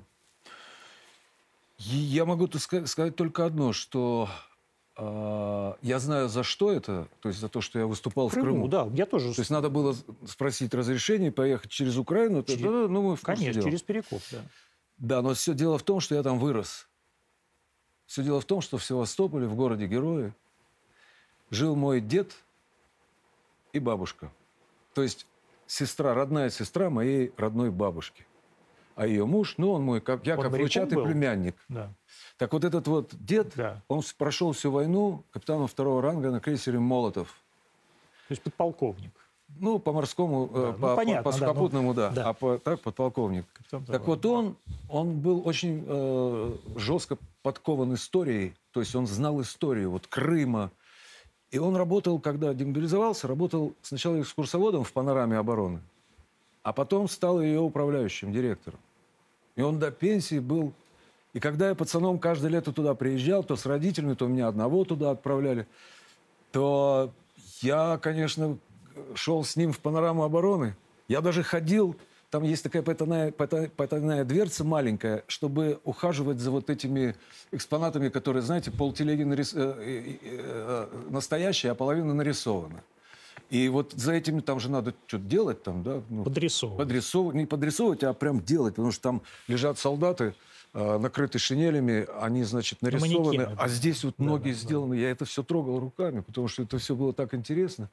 [1.78, 4.28] Я могу сказать только одно, что
[4.96, 8.68] а, я знаю, за что это, то есть за то, что я выступал в Крыму.
[8.68, 9.34] да, я тоже.
[9.34, 9.94] То есть надо было
[10.26, 12.42] спросить разрешение, поехать через Украину.
[12.44, 14.42] Через- да, да, ну, мы в Конечно, через Перекоп, да.
[14.98, 16.88] Да, но все дело в том, что я там вырос.
[18.06, 20.32] Все дело в том, что в Севастополе, в городе Герои,
[21.50, 22.36] жил мой дед
[23.72, 24.30] и бабушка.
[24.92, 25.26] То есть
[25.66, 28.26] сестра, родная сестра моей родной бабушки.
[28.96, 31.04] А ее муж, ну, он мой, как я, Он как моряком внучатый был?
[31.04, 31.56] племянник.
[31.68, 31.90] Да.
[32.38, 33.82] Так вот этот вот дед, Да.
[33.88, 37.28] он прошел всю войну капитаном второго ранга на крейсере «Молотов».
[38.28, 39.10] То есть подполковник.
[39.58, 42.28] Ну, по морскому, э, Да, ну, по, по- понятно, по да, ну, да, да.
[42.30, 43.44] а по, так подполковник.
[43.52, 44.56] Капитан Так вот он,
[44.88, 50.70] он был очень э, жестко подкован историей, то есть он знал историю вот Крыма.
[51.50, 55.80] И он работал, когда демобилизовался, работал сначала экскурсоводом в панораме обороны,
[56.64, 58.80] а потом стал ее управляющим директором.
[59.54, 60.72] И он до пенсии был...
[61.34, 65.10] И когда я пацаном каждое лето туда приезжал, то с родителями, то меня одного туда
[65.10, 65.66] отправляли,
[66.52, 67.12] то
[67.60, 68.56] я, конечно,
[69.14, 70.74] шел с ним в панораму обороны.
[71.06, 71.96] Я даже ходил,
[72.30, 77.14] там есть такая потайная, потай- потайная дверца маленькая, чтобы ухаживать за вот этими
[77.52, 82.82] экспонатами, которые, знаете, полтелеги нарис- э, э, э, настоящие, а половина нарисована.
[83.50, 86.02] И вот за этим там же надо что-то делать, там, да?
[86.08, 86.78] ну, Подрисовывать.
[86.78, 90.34] подрисовывать, не подрисовывать, а прям делать, потому что там лежат солдаты,
[90.72, 93.62] э, накрыты шинелями, они, значит, нарисованы, манекены, да.
[93.62, 94.54] а здесь вот Да, ноги да, да.
[94.56, 94.94] сделаны.
[94.94, 97.90] Я это все трогал руками, потому что это все было так интересно.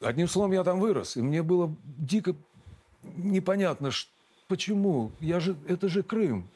[0.00, 2.34] Одним словом, я там вырос, и мне было дико
[3.16, 4.08] непонятно, ш-
[4.48, 5.10] почему.
[5.20, 6.48] Я же, это же Крым.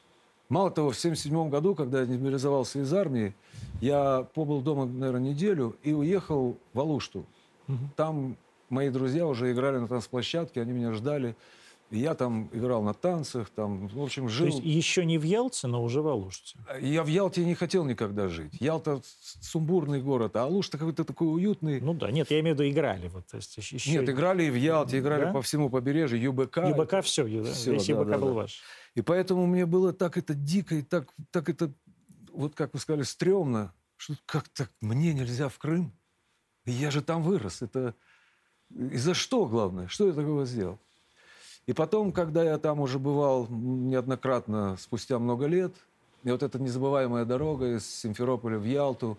[0.48, 3.34] Мало того, в 1977 году, когда я демобилизовался из армии,
[3.80, 7.24] я побыл дома, наверное, неделю и уехал в Алушту.
[7.96, 8.36] Там
[8.68, 11.36] мои друзья уже играли на танцплощадке, они меня ждали.
[11.90, 14.46] И я там играл на танцах, там, в общем, То жил.
[14.46, 16.58] есть еще не в Ялте, но уже в Алуште.
[16.80, 18.54] Я в Ялте не хотел никогда жить.
[18.60, 19.02] Ялта
[19.42, 21.82] сумбурный город, а Алушта какой-то такой уютный.
[21.82, 23.08] Ну да, нет, я имею в виду играли.
[23.08, 25.32] Вот, то есть еще, Нет, играли и в Ялте, играли Да?
[25.34, 26.56] по всему побережью, ЮБК.
[26.68, 28.32] ЮБК все, Всё, весь да, ЮБК да, был да.
[28.32, 28.62] ваш.
[28.94, 31.70] И поэтому мне было так это дико, и так, так это,
[32.32, 35.92] вот как вы сказали, стрёмно, что как так, мне нельзя в Крым?
[36.66, 37.62] Я же там вырос.
[37.62, 37.94] Это...
[38.70, 39.88] И за что, главное?
[39.88, 40.78] Что я такого сделал?
[41.66, 45.74] И потом, когда я там уже бывал неоднократно, спустя много лет,
[46.24, 49.18] и вот эта незабываемая дорога из Симферополя в Ялту,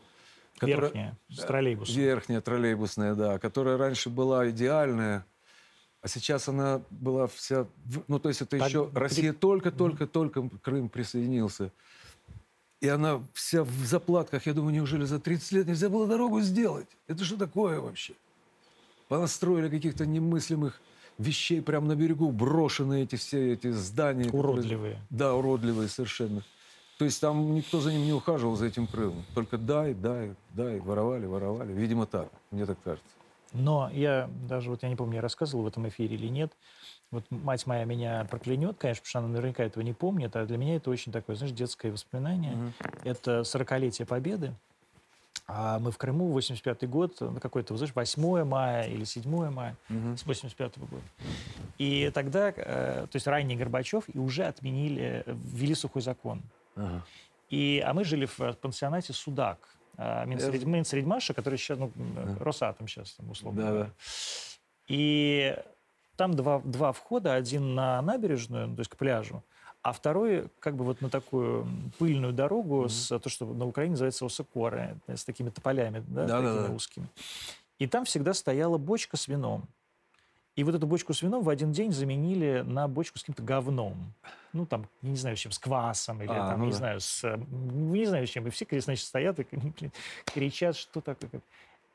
[0.57, 1.95] которая- Верхняя, с троллейбусом.
[1.95, 5.25] Верхняя троллейбусная, да, которая раньше была идеальная,
[6.01, 7.65] а сейчас она была вся...
[8.07, 8.87] Ну, то есть это Так, еще...
[8.87, 11.71] при- Россия только-только-только Крым присоединился.
[12.83, 14.45] И она вся в заплатках.
[14.45, 16.87] Я думаю, неужели за 30 лет нельзя было дорогу сделать?
[17.07, 18.13] Это что такое вообще?
[19.07, 20.81] Понастроили каких-то немыслимых
[21.17, 24.25] вещей прямо на берегу, брошенные эти все эти здания.
[24.25, 24.99] которые- Уродливые.
[25.09, 26.43] да, уродливые совершенно.
[26.97, 29.23] То есть там никто за ним не ухаживал, за этим Крымом.
[29.33, 31.71] Только дай, дай, дай, воровали, воровали.
[31.71, 32.29] Видимо, так.
[32.51, 33.07] Мне так кажется.
[33.53, 36.51] Но я даже, вот я не помню, я рассказывал в этом эфире или нет,
[37.11, 40.57] вот мать моя меня проклянет, конечно, потому что она наверняка этого не помнит, а для
[40.57, 42.73] меня это очень такое, знаешь, детское воспоминание.
[43.03, 44.53] Это 40-летие Победы.
[45.45, 50.23] А мы в Крыму, 85-й год, ну, какой-то, знаешь, 8 мая или 7 мая с
[50.25, 51.03] 85-го года.
[51.77, 56.41] И тогда, э, то есть ранний Горбачев, и уже отменили, э, ввели сухой закон.
[56.75, 57.03] Ага.
[57.49, 59.59] И, а мы жили в пансионате «Судак».
[59.97, 63.85] А, Минсредь- Минсредмаша, который сейчас, ну, м, Росатом сейчас, там, условно Да, говоря.
[63.85, 63.91] да.
[64.87, 65.55] И
[66.15, 69.43] там два, два входа, один на набережную, ну, то есть к пляжу,
[69.81, 71.67] а второй как бы вот на такую
[71.99, 76.47] пыльную дорогу, с, то, что на Украине называется осокоры, с такими тополями, да, Да, да,
[76.53, 76.73] такими да.
[76.73, 77.07] узкими.
[77.79, 79.63] И там всегда стояла бочка с вином.
[80.55, 84.13] И вот эту бочку с вином в один день заменили на бочку с каким-то говном.
[84.53, 86.77] Ну, там, я не знаю, с чем, с квасом или А, там, ну не да.
[86.77, 87.23] знаю, с...
[87.23, 88.45] э, Не знаю, с чем.
[88.45, 89.47] И все, значит, стоят и
[90.25, 91.41] кричат, что такое.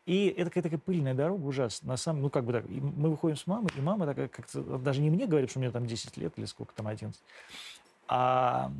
[0.06, 1.90] И это какая-то такая пыльная дорога ужасная.
[1.90, 4.60] На самом, ну, как бы так, и мы выходим с мамой, и мама такая как-то,
[4.78, 7.20] даже не мне говорит, что мне там 10 лет или сколько там, 11,
[8.08, 8.72] а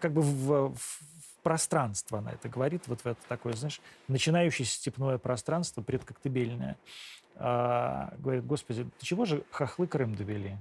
[0.00, 1.00] как бы в- в
[1.42, 6.76] пространство она это говорит, вот в это такое, знаешь, начинающееся степное пространство, предкоктебельное.
[7.36, 10.56] А, говорит, господи, ты чего же хохлы Крым довели?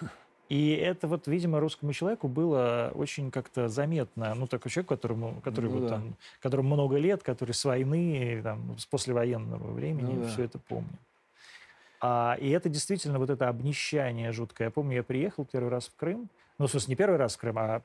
[0.48, 4.34] И это вот, видимо, русскому человеку было очень как-то заметно.
[4.34, 5.88] Ну, такой человек, которому, который, Ну вот да.
[5.96, 10.28] там, которому много лет, который с войны, там, с послевоенного времени Ну да.
[10.30, 10.98] все это помнит.
[12.00, 14.68] А, и это действительно вот это обнищание жуткое.
[14.68, 17.38] Я помню, я приехал первый раз в Крым, ну, в смысле, не первый раз в
[17.38, 17.82] Крым, а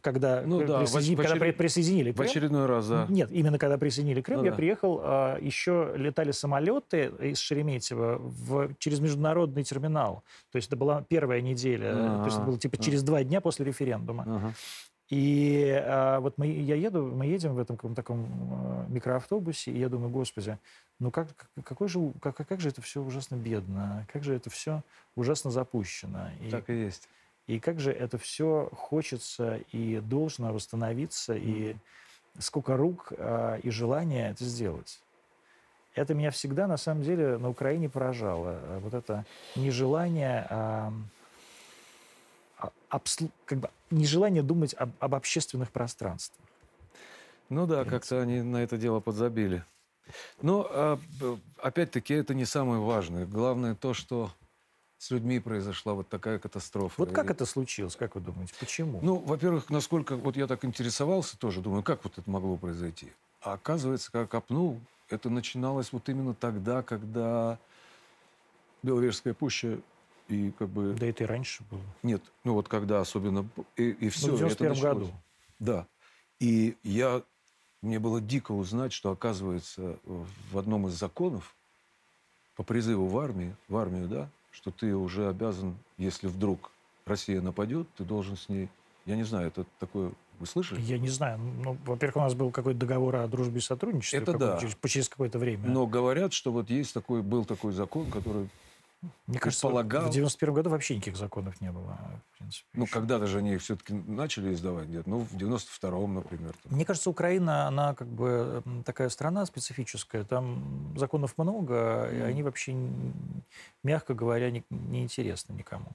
[0.00, 2.28] когда, Ну при- да, в присоедини- в когда очеред- при- присоединили В Крым.
[2.28, 3.06] очередной раз, да.
[3.10, 4.56] Нет, именно когда присоединили Крым, Ну я да.
[4.56, 10.22] приехал, а, еще летали самолеты из Шереметьево в, через международный терминал.
[10.52, 12.82] То есть это была первая неделя, то есть это А, было типа а.
[12.82, 14.22] через два дня после референдума.
[14.26, 14.52] Ага.
[15.10, 18.26] И а, вот мы, я еду, мы едем в этом каком-то таком
[18.88, 20.58] микроавтобусе, и я думаю, господи,
[20.98, 24.48] ну как, как- какой же, как, как же это все ужасно бедно, как же это
[24.48, 24.82] все
[25.14, 26.30] ужасно запущено.
[26.40, 27.08] И, Так и есть.
[27.46, 31.76] И как же это все хочется и должно восстановиться, и
[32.38, 35.00] сколько рук а, и желания это сделать.
[35.94, 38.58] Это меня всегда, на самом деле, на Украине поражало.
[38.62, 39.24] Э, вот это
[39.54, 40.92] нежелание, а,
[42.58, 46.44] а, обслу- как бы, нежелание думать об, об общественных пространствах.
[47.48, 49.64] Ну да, как-то они на это дело подзабили.
[50.42, 50.98] Но, а,
[51.58, 53.24] опять-таки, это не самое важное.
[53.26, 54.32] Главное то, что
[55.04, 56.94] с людьми произошла вот такая катастрофа.
[56.96, 58.54] Вот как это случилось, как вы думаете?
[58.58, 59.00] Почему?
[59.02, 60.16] Ну, во-первых, насколько...
[60.16, 63.12] Вот я так интересовался тоже, думаю, как вот это могло произойти.
[63.42, 64.80] А оказывается, как копнул,
[65.10, 67.58] это начиналось вот именно тогда, когда
[68.82, 69.78] Беловежская пуща
[70.28, 70.96] и как бы...
[70.98, 71.82] да это и раньше было.
[72.02, 73.46] Нет, ну вот когда особенно...
[73.76, 75.10] И, и все, Ну, в 91 году.
[75.58, 75.86] Да.
[76.40, 77.22] И я...
[77.82, 81.54] Мне было дико узнать, что, оказывается, в одном из законов
[82.56, 86.70] по призыву в армии, в армию, да, что ты уже обязан, если вдруг
[87.06, 88.68] Россия нападет, ты должен с ней...
[89.04, 90.12] Я не знаю, это такое...
[90.38, 90.80] Вы слышали?
[90.80, 91.38] Я не знаю.
[91.38, 94.58] Ну, во-первых, у нас был какой-то договор о дружбе и сотрудничестве Это да.
[94.58, 95.68] через, через какое-то время.
[95.68, 98.48] Но говорят, что вот есть такой, был такой закон, который,
[99.26, 101.98] Мне кажется, предполагал- в 91 году вообще никаких законов не было.
[102.34, 106.54] В принципе, ну, когда-то же они их все-таки начали издавать где-то, ну, в 92-м, например.
[106.62, 106.72] там.
[106.74, 110.24] Мне кажется, Украина, она как бы такая страна специфическая.
[110.24, 112.76] Там законов много, и они вообще,
[113.82, 115.86] мягко говоря, не, неинтересны никому.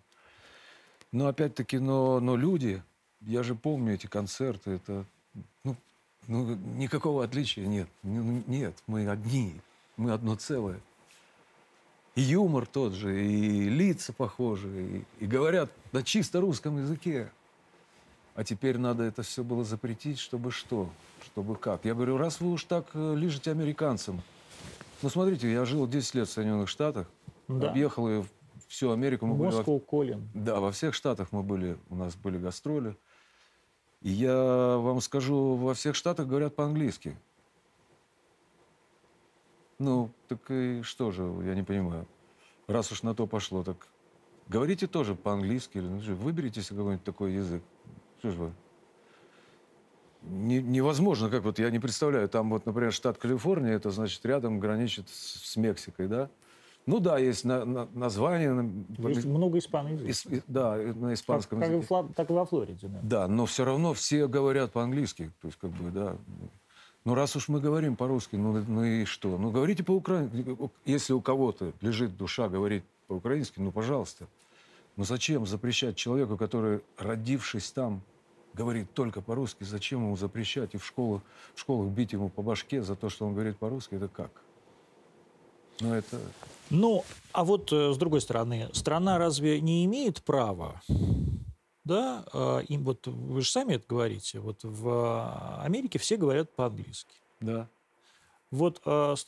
[1.11, 2.81] Но опять-таки, но, но люди,
[3.21, 5.05] я же помню эти концерты, это,
[5.63, 5.75] ну,
[6.27, 7.89] ну, никакого отличия нет.
[8.03, 9.59] Ну, Нет, мы одни,
[9.97, 10.79] мы одно целое.
[12.15, 17.31] И юмор тот же, и лица похожи, и, и говорят на чисто русском языке.
[18.35, 20.89] А теперь надо это все было запретить, чтобы что?
[21.25, 21.85] Чтобы как?
[21.85, 24.21] Я говорю, раз вы уж так э, лижете американцам.
[25.01, 27.07] Ну, смотрите, я жил 10 лет в Соединенных Штатах,
[27.47, 27.69] Да.
[27.69, 28.23] объехал и
[28.67, 29.25] всю Америку.
[29.25, 30.27] Мы были во Москва, Колин.
[30.33, 32.95] да, во всех штатах мы были, у нас были гастроли.
[34.01, 37.17] И я вам скажу, во всех штатах говорят по-английски.
[39.79, 42.05] Ну, так и что же, я не понимаю.
[42.67, 43.87] Раз уж на то пошло, так
[44.47, 45.77] говорите тоже по-английски.
[45.77, 47.63] Или, ну, выберите себе какой-нибудь такой язык.
[48.19, 48.51] Что ж вы?
[50.23, 54.59] Не- невозможно, как вот я не представляю, там вот, например, штат Калифорния, это значит рядом
[54.59, 56.29] граничит с, с Мексикой, да?
[56.85, 60.39] Ну да, есть на- на- название, на- Есть много испаноязычных.
[60.39, 62.13] Ис- да, на Как, испанском как языке.
[62.15, 62.87] Так и во Флориде.
[62.89, 62.99] Да.
[63.03, 65.31] Да, но все равно все говорят по-английски.
[65.41, 66.17] То есть, как бы, да.
[67.09, 69.39] Ну, раз уж мы говорим по-русски, ну, ну и что?
[69.39, 70.45] Ну, говорите по-украински.
[70.85, 74.27] Если у кого-то лежит душа говорить по-украински, ну, пожалуйста.
[74.95, 78.03] Но зачем запрещать человеку, который, родившись там,
[78.53, 81.23] говорит только по-русски, зачем ему запрещать и в, школу,
[81.55, 83.95] в школах бить ему по башке за то, что он говорит по-русски?
[83.95, 84.29] Это как?
[85.79, 86.19] Ну, это...
[86.69, 90.79] Ну, а вот э, с другой стороны, страна разве не имеет права,
[91.89, 97.15] да, э, им вот вы же сами это говорите, вот в Америке все говорят по-английски.
[97.41, 97.67] Да.
[98.51, 99.27] Вот с-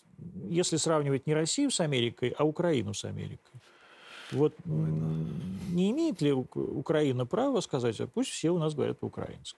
[0.49, 3.59] если сравнивать не Россию с Америкой, а Украину с Америкой,
[4.31, 8.99] вот м, не имеет ли Ук- Украина права сказать, а пусть все у нас говорят
[8.99, 9.57] по-украински?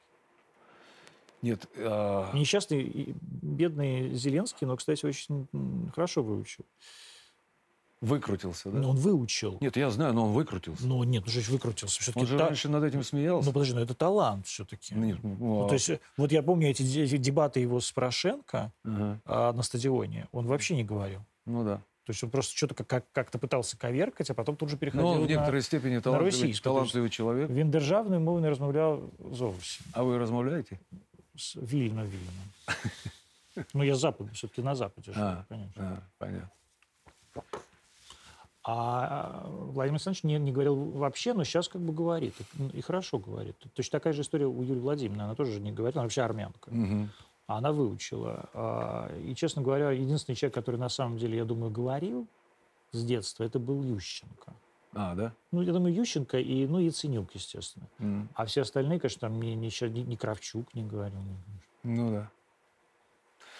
[1.41, 5.47] Нет, а, Несчастный бедный Зеленский, но, кстати, очень
[5.93, 6.64] хорошо выучил.
[8.03, 8.79] выкрутился, да?
[8.79, 9.59] Ну, он выучил.
[9.61, 10.87] Нет, я знаю, но он выкрутился.
[10.87, 11.99] Ну, нет, он же выкрутился.
[11.99, 13.47] Он Все-таки же раньше над этим смеялся.
[13.49, 14.95] Ну, подожди, ну это талант все-таки.
[14.95, 17.91] Нет, ну, а- то есть, э, вот я помню эти, де- эти дебаты его с
[17.93, 19.19] Порошенко Ага.
[19.25, 20.29] а, на стадионе.
[20.33, 21.21] Он вообще не говорил.
[21.47, 21.77] Ну да.
[22.05, 25.05] То есть он просто что-то как- как- как-то пытался коверкать, а потом тут же переходил
[25.07, 27.51] Но он в на некоторой степени талантливый, російську, талантливый человек.
[27.51, 29.03] Він державною мовою не розмовляв
[29.33, 29.87] зовсім.
[29.93, 30.79] А вы размовляете?
[31.37, 32.75] С- Вільно, вільно.
[33.75, 35.83] Ну, я запад, все-таки на Западе живу, А, конечно.
[35.83, 36.49] а, понятно.
[38.66, 42.34] А Владимир Александрович не, не говорил вообще, но сейчас как бы говорит.
[42.59, 43.55] И, и хорошо говорит.
[43.74, 45.24] Точно такая же история у Юлии Владимировны.
[45.24, 46.72] Она тоже не говорит, она вообще армянка.
[47.47, 48.49] А Она выучила.
[48.53, 52.26] А, И, честно говоря, единственный человек, который на самом деле, я думаю, говорил
[52.93, 54.53] с детства, это был Ющенко.
[54.95, 55.34] А, да?
[55.51, 57.88] Ну, я думаю, Ющенко и, ну, и Яценюк, естественно.
[57.99, 58.30] М.
[58.36, 61.20] А все остальные, конечно, там ни, ни, ни- ни Кравчук не говорил.
[61.84, 62.30] Ну да.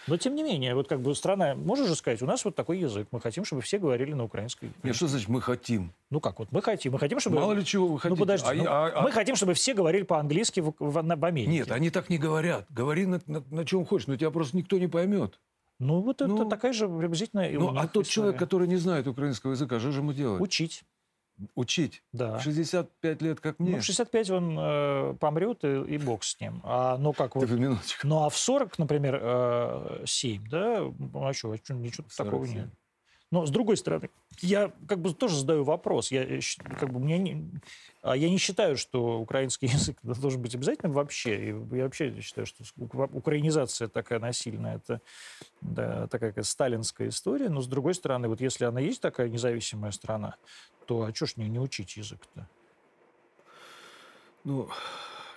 [0.07, 2.79] Но, тем не менее, вот как бы страна, можешь же сказать, у нас вот такой
[2.79, 4.71] язык, мы хотим, чтобы все говорили на украинской.
[4.83, 5.93] Нет, что значит мы хотим?
[6.09, 7.37] Ну как, вот мы хотим, мы хотим, чтобы...
[7.37, 8.09] Мало ли чего вы хотите.
[8.19, 11.15] Ну подожди, А- ну, а- а- мы хотим, чтобы все говорили по-английски в, в, на-
[11.15, 11.51] в Америке.
[11.51, 12.65] Нет, они так не говорят.
[12.69, 15.39] Говори на, на, на чем хочешь, но тебя просто никто не поймет.
[15.79, 18.09] Ну вот это Ну, такая же приблизительно Ну, а тот история.
[18.09, 20.41] человек, который не знает украинского языка, что же ему делать?
[20.41, 20.83] Учить,
[21.55, 22.03] Учить.
[22.11, 22.39] да.
[22.39, 23.73] 65 лет, как мне.
[23.73, 26.61] Ну, в 65 он э, помрет, и, и бог с ним.
[26.63, 27.49] А, ну, как вот...
[27.49, 28.07] Минуточку.
[28.07, 32.57] Ну, а в 40, например, э, 7, да, ну, а что, ничего такого 47.
[32.57, 32.69] нет.
[33.34, 34.11] Но с другой стороны,
[34.41, 36.11] я как бы тоже задаю вопрос.
[36.11, 36.39] Я э,
[36.79, 37.49] как бы мне не,
[38.03, 41.45] а я не считаю, что украинский язык должен быть обязательным вообще.
[41.45, 42.63] И я вообще считаю, что
[43.11, 45.01] украинизация такая насильная, это
[45.61, 47.49] да, такая как сталинская история.
[47.49, 50.36] Но с другой стороны, вот если она есть такая независимая страна,
[50.86, 52.47] то а что ж не, не учить язык-то?
[54.43, 54.69] Ну,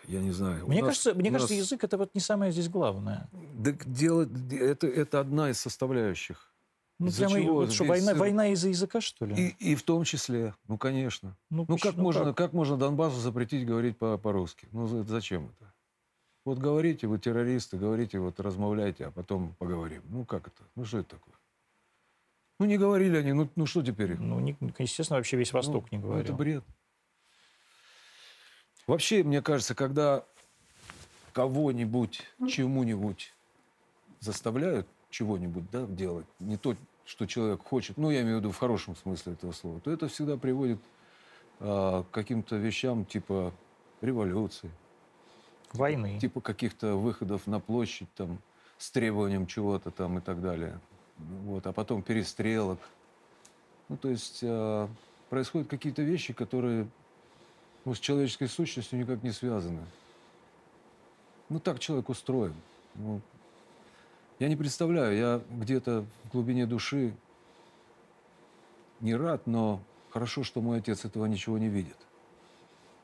[0.07, 0.67] я не знаю.
[0.67, 1.63] Мне нас, кажется, мне кажется, нас...
[1.63, 3.31] язык это вот не самое здесь главное.
[3.65, 6.53] Так дело, это, это одна из составляющих.
[6.99, 7.55] Ну, прямо, чего?
[7.55, 9.35] Вот что, война, война из-за языка, что ли?
[9.59, 11.37] И, и в том числе, ну, конечно.
[11.51, 12.37] Ну, ну, как, ну можно, как?
[12.37, 14.67] как можно Донбассу запретить говорить по- по-русски?
[14.73, 15.73] Ну, зачем это?
[16.47, 20.03] Вот говорите, вы террористы, говорите, вот размовляйте, а потом поговорим.
[20.09, 20.63] Ну, как это?
[20.75, 21.35] Ну, что это такое?
[22.59, 24.17] Ну, не говорили они, ну, ну что теперь?
[24.17, 26.23] Ну, не, естественно, вообще весь Восток ну, не говорил.
[26.23, 26.65] Ну, это бред.
[28.87, 30.25] Вообще, мне кажется, когда
[31.33, 33.35] кого-нибудь, чему-нибудь
[34.21, 34.87] заставляют,
[35.17, 38.97] чего-нибудь да, делать, не то, что человек хочет, ну, я имею в виду в хорошем
[38.97, 40.79] смысле этого слова, то это всегда приводит
[41.59, 43.55] а, к каким-то вещам типа
[44.03, 44.71] революции.
[45.73, 46.19] Войны.
[46.21, 48.39] Типа каких-то выходов на площадь там,
[48.77, 50.79] с требованием чего-то там и так далее.
[51.17, 52.79] Вот, а потом перестрелок.
[53.89, 54.91] Ну, то есть а,
[55.31, 56.87] происходят какие-то вещи, которые
[57.87, 59.81] ну, с человеческой сущностью никак не связаны.
[61.49, 62.55] Ну, так человек устроен.
[62.97, 63.23] Ну,
[64.39, 67.15] я не представляю, я где-то в глубине души
[69.01, 69.81] не рад, но
[70.11, 71.97] хорошо, что мой отец этого ничего не видит.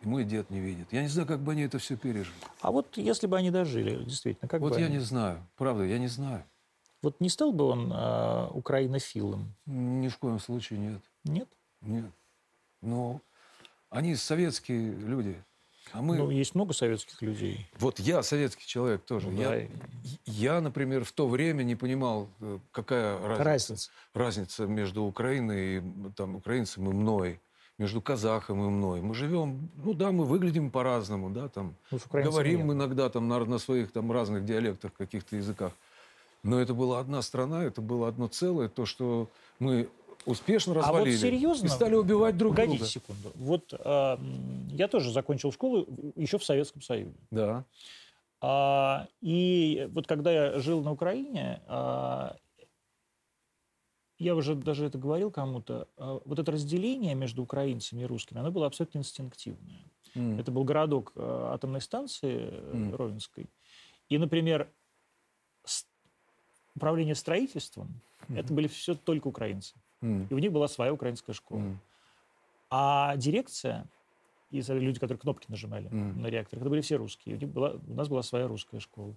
[0.03, 0.93] И мой дед не видит.
[0.93, 2.35] Я не знаю, как бы они это все пережили.
[2.61, 4.97] А вот если бы они дожили, действительно, как вот бы я они...
[4.97, 5.47] не знаю.
[5.57, 6.45] Правда, я не знаю.
[7.03, 9.55] Вот не стал бы он э, украинофилом?
[9.67, 11.03] Ни в коем случае нет.
[11.25, 11.49] Нет?
[11.81, 12.11] Нет.
[12.81, 13.21] Но
[13.91, 15.43] они советские люди.
[15.93, 16.17] А мы...
[16.17, 17.67] Ну, есть много советских людей.
[17.79, 19.29] Вот я советский человек тоже.
[19.29, 19.69] Ну, я,
[20.25, 23.91] я, например, в то время не понимал, э, какая разница, разница.
[24.15, 25.83] разница между Украиной и
[26.17, 27.41] там, украинцем и мной,
[27.79, 29.03] между казахом и мной.
[29.03, 32.77] Мы живем, ну да, мы выглядим по-разному, да, там, ну, говорим нет.
[32.77, 35.73] иногда там на, на своих там разных диалектах, каких-то языках.
[36.43, 38.69] Но это была одна страна, это было одно целое.
[38.69, 39.29] То, что
[39.61, 39.89] мы
[40.27, 41.11] успешно развалили.
[41.11, 41.67] А вот серьезно?
[41.67, 42.91] И стали убивать друг Погодите друга.
[42.91, 43.33] секунду.
[43.35, 44.17] Вот э,
[44.71, 47.15] я тоже закончил школу еще в Советском Союзе.
[47.31, 47.65] Да.
[48.41, 52.37] А, и вот когда я жил на Украине, а,
[54.19, 58.51] я уже даже это говорил кому-то, а, вот это разделение между украинцами и русскими, оно
[58.51, 59.85] было абсолютно инстинктивное.
[60.15, 60.41] Mm.
[60.41, 62.97] Это был городок а, атомной станции mm.
[62.97, 63.51] Ровенской.
[64.09, 64.73] И, например,
[66.75, 68.41] управление строительством, mm.
[68.41, 69.75] это были все только украинцы.
[70.03, 70.27] Mm.
[70.31, 71.61] И у них была своя украинская школа.
[71.61, 71.77] Mm.
[72.71, 73.87] А дирекция
[74.51, 76.21] и люди, которые кнопки нажимали mm.
[76.21, 77.37] на реакторах, это были все русские.
[77.37, 79.15] У, них была, у нас была своя русская школа.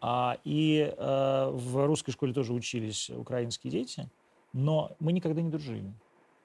[0.00, 4.08] А, и э, в русской школе тоже учились украинские дети,
[4.52, 5.92] но мы никогда не дружили.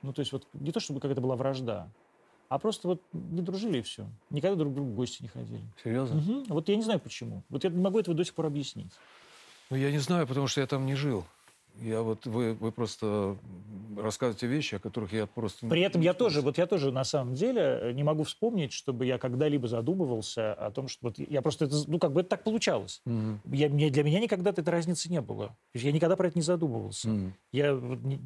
[0.04, 1.90] Ну, то есть вот не то, чтобы какая-то была вражда,
[2.50, 4.08] а просто вот не дружили и все.
[4.30, 5.64] Никогда друг к другу в гости не ходили.
[5.84, 6.18] Серьезно?
[6.18, 6.44] Угу.
[6.50, 7.44] Вот я не знаю почему.
[7.50, 8.92] Вот я не могу этого до сих пор объяснить.
[9.70, 11.26] Ну, я не знаю, потому что я там не жил.
[11.82, 13.38] Я вот вы, вы просто
[13.98, 15.68] рассказываете вещи, о которых я просто.
[15.68, 19.18] При этом я тоже, вот я тоже на самом деле не могу вспомнить, чтобы я
[19.18, 23.02] когда-либо задумывался о том, что вот я просто это, ну как бы это так получалось.
[23.06, 23.38] Mm-hmm.
[23.56, 25.56] Я, мне, для меня никогда этой разницы не было.
[25.74, 27.10] Я никогда про это не задумывался.
[27.10, 27.32] Mm-hmm.
[27.52, 28.20] Я вот, не...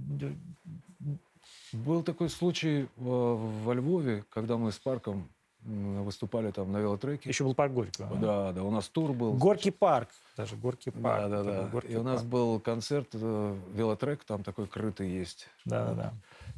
[1.73, 5.29] был такой случай во, во Львове, когда мы с парком
[5.63, 7.29] выступали там на велотреке.
[7.29, 8.15] Еще был парк Горького.
[8.17, 9.33] Да, да, у нас тур был.
[9.33, 11.29] Горький парк, даже Горький парк.
[11.29, 11.67] Да, да, да.
[11.67, 12.31] Горький и у нас парк.
[12.31, 15.47] был концерт, э, велотрек, там такой крытый есть.
[15.65, 16.13] Да, да, да.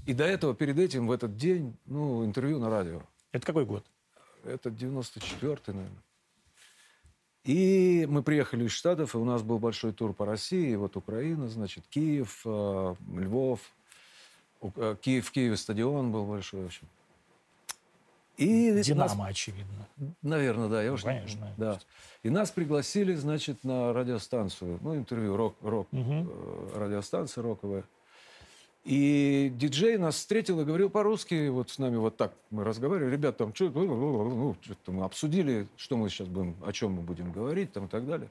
[0.06, 3.02] И до этого, перед этим, в этот день, ну, интервью на радио.
[3.32, 3.86] Это какой год?
[4.44, 6.04] Это 94-й, наверное.
[7.44, 10.76] И мы приехали из Штатов, и у нас был большой тур по России.
[10.76, 13.60] Вот Украина, значит, Киев, э, Львов.
[14.62, 16.88] Э, Киев, в Киеве стадион был большой, в общем.
[18.38, 19.88] И Динамо, нас, очевидно.
[20.22, 20.82] Наверное, да.
[20.82, 21.54] Я ну, уж, конечно.
[21.58, 21.80] Да.
[22.24, 24.80] И нас пригласили, значит, на радиостанцию.
[24.82, 26.28] Ну, интервью, рок, рок угу.
[26.76, 27.84] радиостанция роковая.
[28.86, 33.12] И диджей нас встретил и говорил по-русски, вот с нами вот так мы разговаривали.
[33.12, 37.02] Ребят, там что, ну, ну что мы обсудили, что мы сейчас будем, о чем мы
[37.02, 38.30] будем говорить, там и так далее.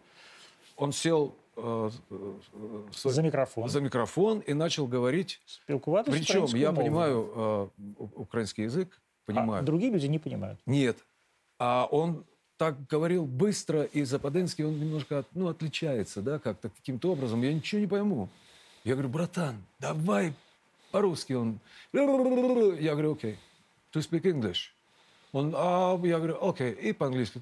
[0.76, 3.68] Он сел э, э, за микрофон.
[3.70, 5.40] За микрофон и начал говорить.
[5.66, 6.82] Причем я мову.
[6.82, 7.68] понимаю э,
[8.16, 9.62] украинский язык, понимают.
[9.62, 10.60] А другие люди не понимают.
[10.66, 10.98] Нет.
[11.58, 12.24] А он
[12.56, 17.42] так говорил быстро, и западенский он немножко ну, отличается, да, как-то каким-то образом.
[17.42, 18.28] Я ничего не пойму.
[18.84, 20.32] Я говорю, братан, давай
[20.90, 21.32] по-русски.
[21.32, 21.58] Он,
[21.92, 23.36] я говорю, окей, okay.
[23.92, 24.70] to speak English.
[25.32, 26.80] Он, а, я говорю, окей, okay.
[26.80, 27.40] и по-английски.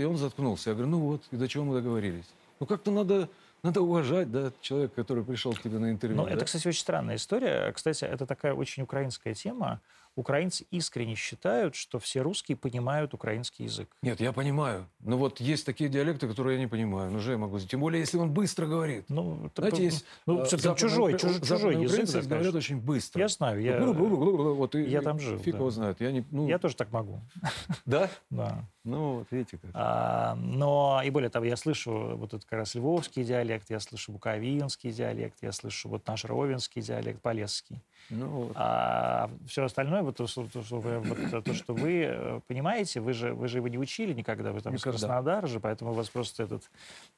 [0.00, 0.70] И он заткнулся.
[0.70, 2.26] Я говорю, ну вот, и до чего мы договорились.
[2.58, 3.28] Ну как-то надо
[3.66, 6.16] Надо уважать, да, человека, который пришел к тебе на интервью.
[6.16, 6.32] Ну, да?
[6.32, 7.72] это, кстати, очень странная история.
[7.72, 9.80] Кстати, это такая очень украинская тема.
[10.16, 13.94] Украинцы искренне считают, что все русские понимают украинский язык.
[14.00, 14.88] Нет, я понимаю.
[15.00, 17.10] Но вот есть такие диалекты, которые я не понимаю.
[17.10, 17.60] Ну, же я могу...
[17.60, 19.04] Тем более, если он быстро говорит.
[19.08, 20.06] Ну, Знаете, есть...
[20.24, 22.24] ну, э, все-таки западные чужой, чужой, чужой язык.
[22.24, 23.20] да, говорят очень быстро.
[23.20, 25.58] Я знаю, я, Вот, и, я там жил, Фиг да.
[25.58, 26.00] его знает.
[26.00, 27.20] Я, не, ну, я тоже так могу.
[27.84, 28.08] Да?
[28.30, 28.64] Да.
[28.84, 29.70] Ну, вот видите как.
[29.74, 34.12] А, но, и более того, я слышу вот этот как раз львовский диалект, я слышу
[34.12, 37.82] буковинский диалект, я слышу вот наш ровенский диалект, полесский.
[38.10, 38.52] Ну, вот.
[38.54, 43.00] А все остальное, вот то, что, то, что вы, вот то, что вы э, понимаете,
[43.00, 44.98] вы же, вы же его не учили никогда, вы там из Никогда.
[44.98, 46.62] Краснодара же, поэтому у вас просто этот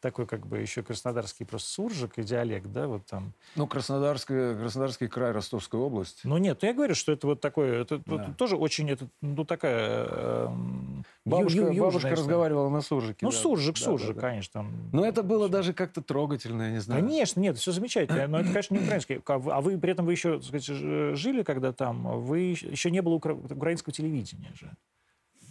[0.00, 3.32] такой как бы еще краснодарский просто суржик и диалект, да, вот там.
[3.54, 6.20] ну Краснодарский, Краснодарский край, Ростовская область.
[6.24, 8.32] Ну нет, ну я говорю, что это вот такое, это Да.
[8.38, 10.04] тоже очень, это, ну такая...
[10.48, 13.18] ю- Бабушка, ю- южная бабушка разговаривала на суржике.
[13.26, 13.36] Ну да.
[13.36, 14.28] суржик, Да, суржик, да, да.
[14.28, 14.52] конечно.
[14.52, 17.02] Там, Но это было даже как-то трогательно, я не знаю.
[17.02, 19.20] Конечно, нет, все замечательно, но это, конечно, не украинский.
[19.26, 22.38] А вы- А вы при этом вы еще, так сказать, жили, когда там, вы
[22.72, 24.76] еще не было укра- украинского телевидения же.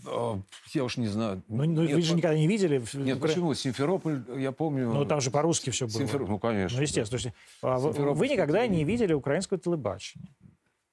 [0.06, 0.40] А,
[0.74, 1.44] Я уж не знаю.
[1.48, 2.82] Ну, ну, Нет, вы же никогда не видели.
[2.94, 3.54] Нет, Укра- почему?
[3.54, 4.94] Симферополь, я помню...
[4.94, 5.98] Ну, там же по-русски все было.
[5.98, 6.78] Симферополь, ну, конечно.
[6.78, 7.20] Ну, естественно.
[7.20, 10.30] Есть, а вы, никогда не видели украинского телебачения.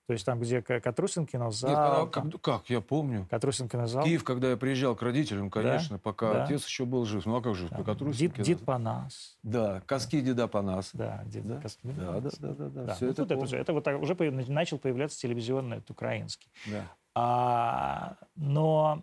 [0.07, 3.27] То есть там, где К- Катрусин кинозал, Нет, там, как, как, я помню.
[3.31, 6.45] Катрусин кинозал, Киев, когда я приезжал к родителям, конечно, пока да.
[6.45, 7.25] отец еще был жив.
[7.25, 8.37] Ну, а как там, пока трусики.
[8.37, 9.39] Дид, Дид Панас.
[9.43, 10.91] Да, Коски Деда Панас.
[10.93, 11.61] Да, Дид Да?
[11.61, 12.83] Кас- Да, да, да, да, да.
[12.85, 13.49] Да, Все ну, это это, помню.
[13.49, 16.51] же, это вот так уже начал появляться телевизионный, это украинский.
[16.67, 16.85] Да.
[17.15, 19.03] А, но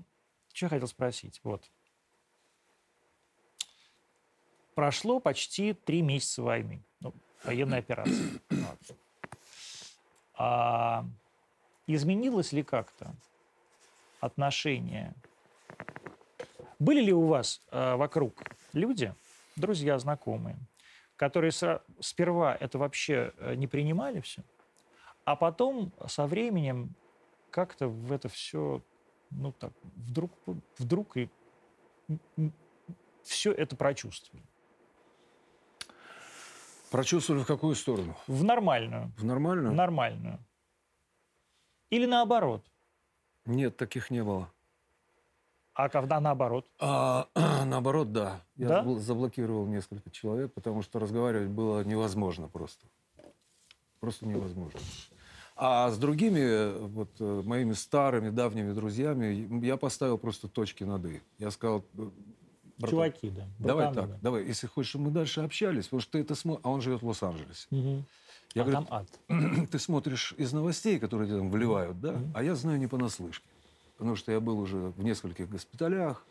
[0.54, 1.39] что я хотел спросить?
[1.43, 1.64] Вот.
[4.76, 8.39] Прошло почти три месяца войны, ну, военной операции.
[10.43, 11.05] А,
[11.85, 13.13] изменилось ли как-то
[14.19, 15.13] отношение?
[16.79, 18.41] Были ли у вас э, вокруг
[18.73, 19.13] люди,
[19.55, 20.57] друзья, знакомые,
[21.15, 24.41] которые сра- сперва это вообще э, не принимали все,
[25.25, 26.95] а потом со временем
[27.51, 28.81] как-то в это все,
[29.29, 30.31] ну так, вдруг,
[30.79, 31.29] вдруг и
[33.21, 34.43] все это прочувствовали.
[36.91, 38.15] Прочувствовали в какую сторону?
[38.27, 39.13] В нормальную.
[39.17, 39.71] В нормальную?
[39.71, 40.39] В нормальную.
[41.89, 42.65] Или наоборот.
[43.45, 44.51] Нет, таких не было.
[45.73, 46.67] А когда наоборот?
[46.79, 47.27] А,
[47.65, 48.41] наоборот, да.
[48.57, 48.83] Я Да?
[48.83, 52.85] забл- заблокировал несколько человек, потому что разговаривать было невозможно просто.
[54.01, 54.79] Просто невозможно.
[55.55, 61.21] А с другими, вот, э, моими старыми, давними друзьями я поставил просто точки над «и».
[61.37, 62.09] Я сказал, э,
[62.82, 63.47] братан, Чуваки, да.
[63.59, 66.61] давай Братаны, так, давай, если хочешь, чтобы мы дальше общались, потому что ты это смотришь,
[66.65, 67.67] а он живет в Лос-Анджелесе.
[67.69, 67.77] да.
[67.77, 68.05] Мгм.
[68.53, 69.69] Я а говорю, там ад.
[69.71, 73.45] ты смотришь из новостей, которые тебе там вливают, да, а я знаю не понаслышке.
[73.97, 76.25] Потому что я был уже в нескольких госпиталях,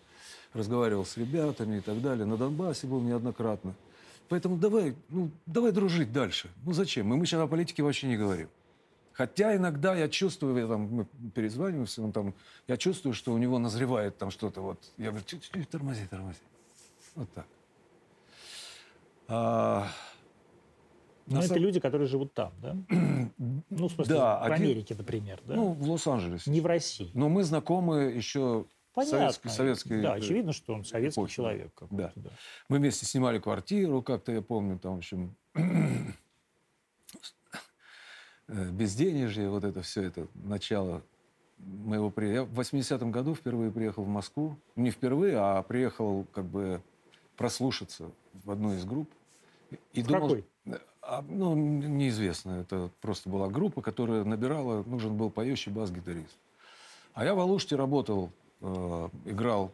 [0.53, 2.27] разговаривал с ребятами и так далее.
[2.27, 3.75] На Донбассе был неоднократно.
[4.29, 6.51] Поэтому давай, ну, давай дружить дальше.
[6.65, 7.07] Ну зачем?
[7.07, 8.49] Мы, мы сейчас о политике вообще не говорим.
[9.13, 11.05] Хотя иногда я чувствую, я там, мы
[11.35, 12.35] перезваниваемся, он там,
[12.69, 14.61] я чувствую, что у него назревает там что-то.
[14.63, 14.79] Вот.
[14.97, 16.39] Я говорю, чуть-чуть тормози, тормози.
[17.17, 17.47] Вот так.
[19.29, 19.89] А,
[21.27, 22.77] Но на это самом- люди, которые живут там, да?
[23.71, 25.55] Ну, в смысле, Да, в один- Америке, например, да?
[25.55, 26.51] Ну, в Лос-Анджелесе.
[26.51, 27.11] Не в России.
[27.15, 29.19] Но мы знакомы еще Понятно.
[29.19, 31.73] советский, советский, да, э, очевидно, что он советский эпохи, человек.
[31.91, 32.13] да.
[32.17, 32.31] да.
[32.69, 35.37] Мы вместе снимали квартиру, как-то я помню, там, в общем,
[38.51, 41.03] безденежье, вот это все, это начало
[41.59, 42.41] моего приезда.
[42.41, 44.57] Я в 80-м году впервые приехал в Москву.
[44.77, 46.83] Не впервые, а приехал как бы
[47.37, 48.11] прослушаться
[48.45, 49.11] в одну из групп.
[49.93, 50.45] И В какой?
[51.03, 52.61] А, ну, неизвестно.
[52.61, 56.37] Это просто была группа, которая набирала, нужен был поющий бас-гитарист.
[57.15, 58.31] А я в Алуште работал,
[58.61, 59.73] э, играл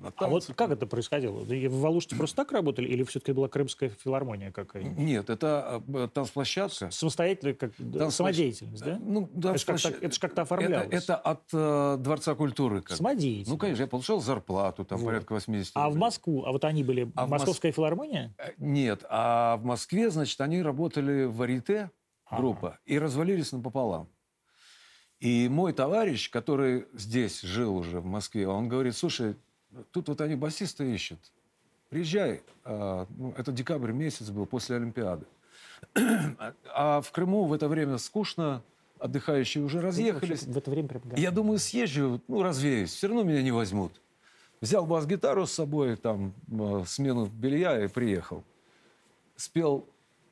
[0.00, 0.54] на А вот танцах.
[0.56, 1.40] как это происходило?
[1.44, 4.96] В Алуште просто так работали или все-таки была крымская филармония какая-нибудь?
[4.96, 6.90] Нет, это э, танцплощадка.
[6.92, 8.98] Самостоятельная, как Танцплощ- самодеятельность, да?
[9.02, 10.86] Ну, да, Это ж как-то- это ж как-то оформлялось.
[10.86, 12.80] Это, это от э, Дворца культуры.
[12.82, 12.90] Как.
[12.90, 12.96] бы.
[12.96, 13.50] Самодеятельность.
[13.50, 15.06] Ну, конечно, я получал зарплату, там Вот.
[15.06, 16.00] порядка 80 А в рублей.
[16.00, 18.32] Москву, а вот они были, А Московская филармония?
[18.38, 21.90] Э, Нет, а в Москве, значит, они работали в Арите,
[22.26, 22.40] Ага.
[22.40, 24.08] группа, и развалились напополам.
[25.18, 29.34] И мой товарищ, который здесь жил уже в Москве, он говорит, слушай,
[29.92, 31.18] тут вот они басиста ищут.
[31.90, 32.42] Приезжай.
[32.64, 35.26] А, ну, это декабрь месяц был после Олимпиады.
[36.74, 38.62] А в Крыму в это время скучно,
[38.98, 40.42] отдыхающие уже разъехались.
[40.42, 41.02] В это время прям...
[41.16, 42.90] Я думаю, съезжу, ну, развеюсь.
[42.92, 43.92] Все равно меня не возьмут.
[44.60, 48.42] Взял бас-гитару с собой, там, э, смену белья и приехал.
[49.36, 49.86] Спел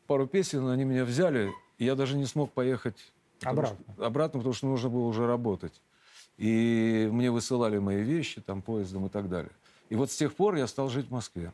[0.08, 3.12] пару песен, они меня взяли, и я даже не смог поехать
[3.44, 3.78] Обратно.
[3.94, 5.80] что- обратно, потому что нужно было уже работать.
[6.36, 9.52] И мне высылали мои вещи, там, поездом и так далее.
[9.88, 11.52] И вот с тех пор я стал жить в Москве.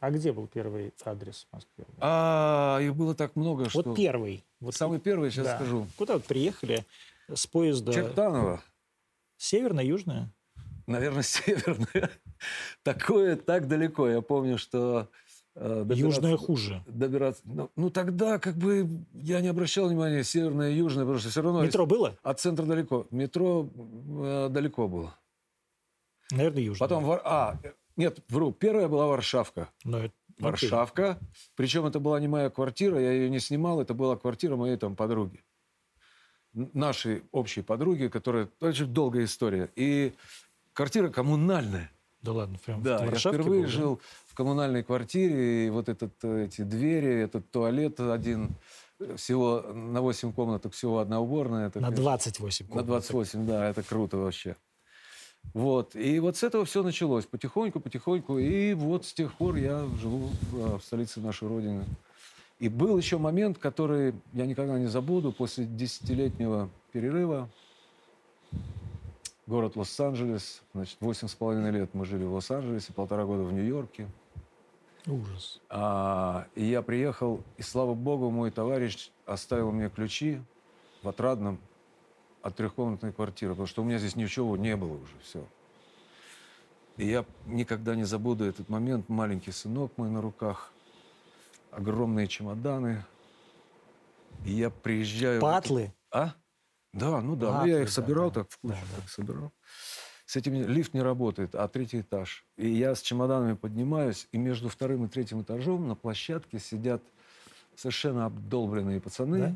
[0.00, 1.84] А где был первый адрес в Москве?
[1.98, 3.82] А, их было так много, что...
[3.82, 4.44] Вот первый.
[4.60, 5.56] Вот Самый первый, сейчас да.
[5.56, 5.86] скажу.
[5.96, 6.84] Куда вот приехали
[7.32, 7.92] с поезда?
[7.92, 8.62] Чертаново.
[9.36, 10.28] Северное, южное?
[10.86, 12.10] Наверное, северное.
[12.82, 14.08] Такое так далеко.
[14.08, 15.08] Я помню, что...
[15.54, 16.82] э, добираться- Южное хуже.
[16.86, 17.42] Добираться...
[17.44, 21.42] Ну, ну, тогда как бы я не обращал внимания, северное и южное, потому что все
[21.42, 21.62] равно...
[21.64, 22.16] Метро было?
[22.22, 23.06] От центра далеко.
[23.10, 25.14] Метро э, далеко было.
[26.30, 26.78] Наверное, южное.
[26.88, 27.04] Потом...
[27.04, 27.58] Вар- А,
[27.96, 28.52] нет, вру.
[28.52, 29.68] Первая была Варшавка.
[29.84, 30.68] Но это- окей.
[30.70, 31.18] Варшавка.
[31.56, 34.96] Причем это была не моя квартира, я ее не снимал, это была квартира моей там
[34.96, 35.42] подруги.
[36.54, 38.48] Нашей общей подруги, которая...
[38.60, 39.70] Очень долгая история.
[39.76, 40.12] И
[40.74, 41.90] квартира коммунальная.
[42.22, 43.68] Да ладно, прям Да, в я впервые был, да?
[43.68, 48.50] жил в коммунальной квартире, и вот этот, э, эти двери, этот туалет один,
[49.00, 51.66] э, всего на 8 комнаток, всего одна уборная.
[51.66, 52.86] Это, На конечно, 28 На комнат.
[52.86, 54.56] 28, да, это круто вообще.
[55.54, 59.84] Вот, и вот с этого все началось, потихоньку, потихоньку, и вот с тех пор я
[60.00, 61.84] живу в, в столице нашей Родины.
[62.60, 67.48] И был еще момент, который я никогда не забуду, после десятилетнего перерыва,
[69.46, 74.08] город Лос-Анджелес, значит, восемь с половиной лет мы жили в Лос-Анджелесе, полтора года в Нью-Йорке.
[75.06, 75.60] Ужас.
[75.68, 80.40] А, и я приехал, и слава богу, мой товарищ оставил мне ключи
[81.02, 81.58] в Отрадном
[82.40, 85.44] от трехкомнатной квартиры, потому что у меня здесь ничего не было уже, все.
[86.96, 89.08] И я никогда не забуду этот момент.
[89.08, 90.72] Маленький сынок мой на руках,
[91.70, 93.04] огромные чемоданы.
[94.44, 95.38] И я приезжаю...
[95.38, 95.92] в Патлы?
[96.10, 96.34] А?
[96.92, 97.46] Да, ну да.
[97.46, 98.42] ну Патлы, я их да, собирал да.
[98.42, 99.00] так в кучу, Да, да.
[99.02, 99.52] так собирал.
[100.26, 102.44] С этим лифт не работает, а третий этаж.
[102.56, 107.02] И я с чемоданами поднимаюсь, и между вторым и третьим этажом на площадке сидят
[107.76, 109.38] совершенно обдолбленные пацаны.
[109.38, 109.54] Да?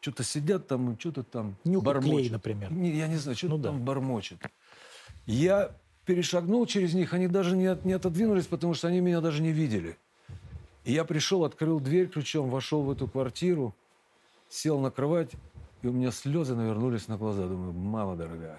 [0.00, 2.32] Что-то сидят там, что-то там клей, бормочут.
[2.32, 2.72] например.
[2.72, 3.68] Не, я не знаю, что-то Ну да.
[3.70, 4.38] там бормочет.
[5.26, 5.74] Я
[6.04, 9.52] перешагнул через них, они даже не, от- не отодвинулись, потому что они меня даже не
[9.52, 9.96] видели.
[10.84, 13.74] И я пришел, открыл дверь ключом, вошел в эту квартиру,
[14.48, 15.30] сел на кровать,
[15.82, 17.46] и у меня слезы навернулись на глаза.
[17.46, 18.58] Думаю, мама дорогая,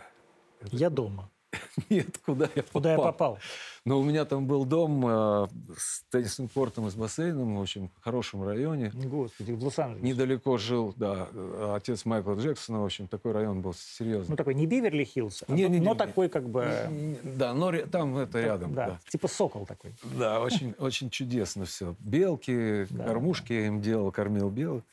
[0.71, 1.29] Я дома.
[1.89, 2.71] нет, куда я попал?
[2.73, 3.39] Куда я попал?
[3.85, 5.47] Но у меня там был дом э,
[5.77, 8.91] с теннисным кортом и с бассейном, в общем, в хорошем районе.
[8.93, 10.05] Господи, в Лос-Анджелесе.
[10.07, 14.31] Недалеко жил, да, э, отец Майкла Джексона, в общем, такой район был серьезный.
[14.31, 15.97] Ну, такой не Биверли-Хиллз, а Не, не, не, но не.
[15.97, 17.19] такой как бы...
[17.23, 18.73] Да, но там это рядом.
[18.73, 19.93] Да, Да, типа сокол такой.
[20.17, 21.95] да очень, очень чудесно все.
[21.99, 24.83] Белки, кормушки я им делал, кормил белок.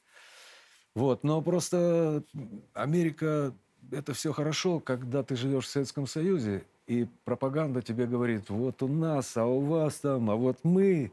[0.94, 2.24] Вот, но просто
[2.74, 3.54] Америка,
[3.92, 8.88] это все хорошо, когда ты живешь в Советском Союзе, и пропаганда тебе говорит, вот у
[8.88, 11.12] нас, а у вас там, а вот мы.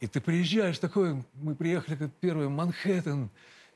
[0.00, 3.28] И ты приезжаешь такой, мы приехали как первый Манхэттен,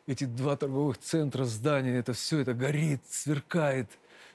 [0.06, 3.90] эти два торговых центра, здания, это все, это горит, сверкает.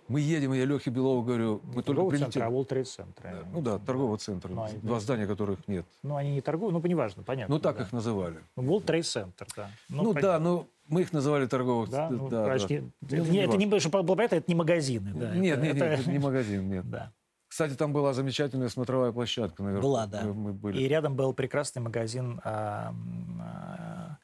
[0.08, 2.32] Мы едем, и я Лехе Белову говорю, мы только Торговый прилетели.
[2.34, 3.24] центр, а World Trade Center.
[3.24, 4.50] Да, Ну да, торгового центра.
[4.50, 5.86] Ну, они- Два здания, которых нет.
[6.04, 7.56] Ну, они не торгуют, ну, неважно, понятно.
[7.56, 7.84] Ну, так да.
[7.84, 8.40] их называли.
[8.58, 9.72] Ну, World Trade Center, да.
[9.90, 10.22] Ну, понятно.
[10.22, 11.90] да, но мы их называли торговых.
[11.90, 12.80] Да, ну, да, почти.
[13.02, 13.18] да.
[13.18, 15.12] Это, Ну, не, это не, чтобы было понятно, это не магазины.
[15.14, 16.90] Да, Нет, это- нет, нет, это- это не магазин, нет.
[16.90, 17.12] Да.
[17.48, 19.84] Кстати, там была замечательная смотровая площадка наверху.
[19.88, 20.24] Была, да.
[20.24, 20.82] Мы, были.
[20.82, 24.18] И рядом был прекрасный магазин а, м, а,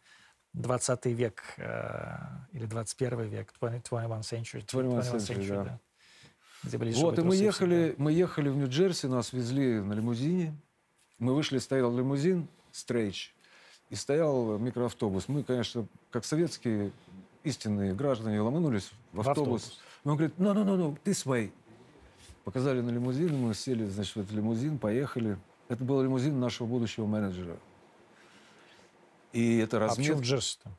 [0.54, 4.66] 20 век а, или 21 век, 20, 21 century.
[4.66, 5.80] 21st century, да.
[6.64, 8.04] Где были Вот, и мы ехали, всегда.
[8.04, 10.54] мы ехали в Нью-Джерси, нас везли на лимузине.
[11.20, 13.34] Мы вышли, стоял лимузин, стрейч,
[13.90, 15.28] и стоял микроавтобус.
[15.28, 16.92] Мы, конечно, как советские
[17.44, 19.64] истинные граждане, ломанулись в В автобус.
[19.64, 19.80] автобус.
[20.04, 21.52] И он говорит, no, no, no, no, this way.
[22.44, 25.38] Показали на лимузин, мы сели, значит, в этот лимузин, поехали.
[25.68, 27.58] Это был лимузин нашего будущего менеджера.
[29.34, 30.22] И это А почему в.
[30.22, 30.70] Джерси-то?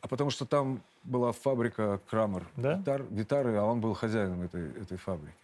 [0.00, 2.46] А потому что там была фабрика Крамер.
[2.56, 2.76] Да?
[2.78, 5.34] Гитар, гитары, а он был хозяином этой, этой фабрики.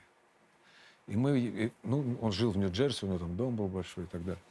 [1.08, 4.06] И мы, и- ну, он жил в Нью-Джерси, у него там дом был большой и
[4.06, 4.42] так далее.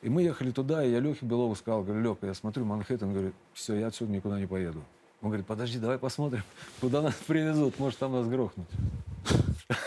[0.00, 3.32] И мы ехали туда, и я Лехе Белову сказал, говорю, Леха, я смотрю Манхэттен, говорю,
[3.52, 4.84] все, я отсюда никуда не поеду.
[5.20, 6.42] Он говорит, подожди, давай посмотрим,
[6.80, 8.68] куда нас привезут, может, там нас грохнут.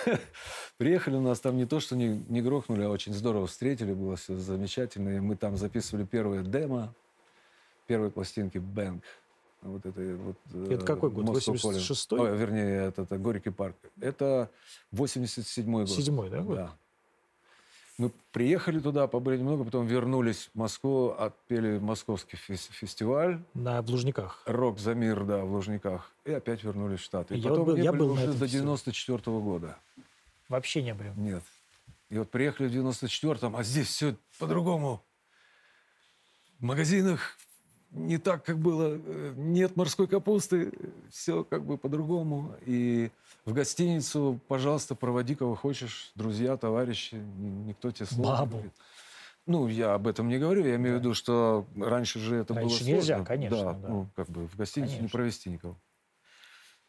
[0.78, 4.16] Приехали у нас там не то, что не, не грохнули, а очень здорово встретили, было
[4.16, 5.10] все замечательно.
[5.10, 6.94] И мы там записывали первое демо,
[7.88, 9.04] первой пластинки «Бэнк».
[9.62, 10.38] Вот это, вот,
[10.72, 11.26] Это какой год?
[11.26, 12.18] Moscow 86-й?
[12.18, 12.32] Calling.
[12.32, 13.76] Ой, вернее, это, это Горький парк.
[14.00, 14.50] Это
[14.92, 15.90] 87-й год.
[15.90, 16.56] Седьмой, да, год?
[16.56, 16.76] Да.
[18.02, 23.40] Мы приехали туда, побыли немного, потом вернулись в Москву, отпели московский фес- фестиваль.
[23.54, 24.42] На Блужниках.
[24.48, 26.12] Рок за мир, да, в Лужниках.
[26.26, 27.36] И опять вернулись в Штаты.
[27.36, 28.52] И Я потом был- не я были был уже до фестивале.
[28.54, 29.78] 94 года.
[30.50, 31.14] Вообще не были.
[31.16, 31.44] Нет.
[32.10, 35.04] И вот приехали в 94-м, а здесь все по-другому.
[36.58, 37.38] В магазинах
[37.92, 39.00] не так, как было.
[39.04, 40.72] Э, Нет морской капусты,
[41.10, 42.56] все как бы по-другому.
[42.66, 43.12] И
[43.46, 48.52] в гостиницу, пожалуйста, проводи кого хочешь, друзья, товарищи, ни- никто тебе слова не Бабу.
[48.54, 48.74] говорит.
[49.48, 50.64] Ну, я об этом не говорю.
[50.66, 53.26] Я имею в виду, что раньше же это Раньше было нельзя, сложно.
[53.26, 53.88] конечно, Да, да.
[53.90, 55.18] ну, как бы в гостинице не Конечно.
[55.18, 55.76] провести никого.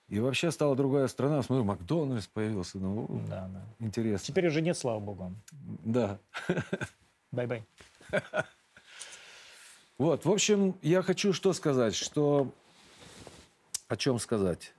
[0.09, 1.43] И вообще стала другая страна.
[1.43, 2.77] Смотрю, Макдональдс появился.
[2.79, 3.63] Ну, Да, да.
[3.79, 4.27] интересно.
[4.27, 5.33] Теперь уже нет, слава богу.
[5.53, 6.19] Да.
[7.33, 7.65] Bye-bye.
[10.03, 12.51] Вот, в общем, я хочу что сказать, что...
[13.87, 14.75] О чем сказать?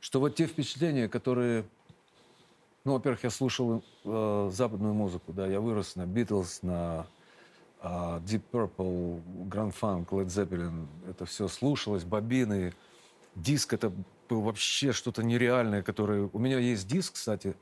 [0.00, 1.66] Что вот те впечатления, которые...
[2.84, 7.06] Ну, во-первых, я слушал э, западную музыку, да, я вырос на Битлз, на
[7.82, 10.86] э, Deep Purple, Grand Funk, Led Zeppelin.
[11.06, 12.72] Это все слушалось, бобины.
[13.34, 13.92] Диск это
[14.30, 16.30] был вообще что-то нереальное, которое...
[16.32, 17.54] У меня есть диск, кстати,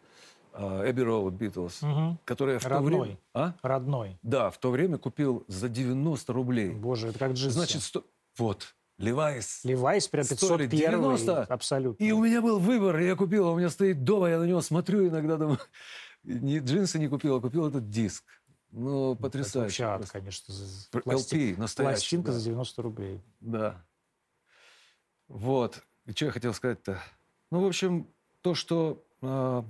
[0.56, 2.18] э, Road Beatles, Мгм.
[2.24, 3.00] который в то Родной.
[3.00, 3.18] время...
[3.34, 3.54] А?
[3.62, 4.18] Родной.
[4.22, 6.70] Да, в то время купил за 90 рублей.
[6.70, 7.54] Боже, это как джинсы.
[7.54, 8.04] Значит, сто...
[8.38, 9.60] вот, Левайс.
[9.64, 11.42] Левайс прям стоили 501 90.
[11.44, 12.02] Абсолютно.
[12.02, 14.62] И у меня был выбор, я купил, а у меня стоит дома, я на него
[14.62, 15.58] смотрю иногда, думаю,
[16.24, 18.24] не джинсы не купил, а купил этот диск.
[18.72, 19.84] Ну, Это потрясающе.
[19.86, 20.52] вообще ад, конечно.
[20.92, 21.94] пласти- LP настоящий.
[22.16, 22.38] Пластинка да.
[22.38, 23.20] за 90 рублей.
[23.40, 23.84] Да.
[25.28, 25.82] Вот.
[26.06, 27.00] И что я хотел сказать-то?
[27.50, 28.08] Ну, в общем,
[28.42, 29.64] то, что, а,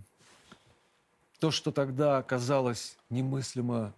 [1.39, 3.93] то, что тогда казалось немыслимо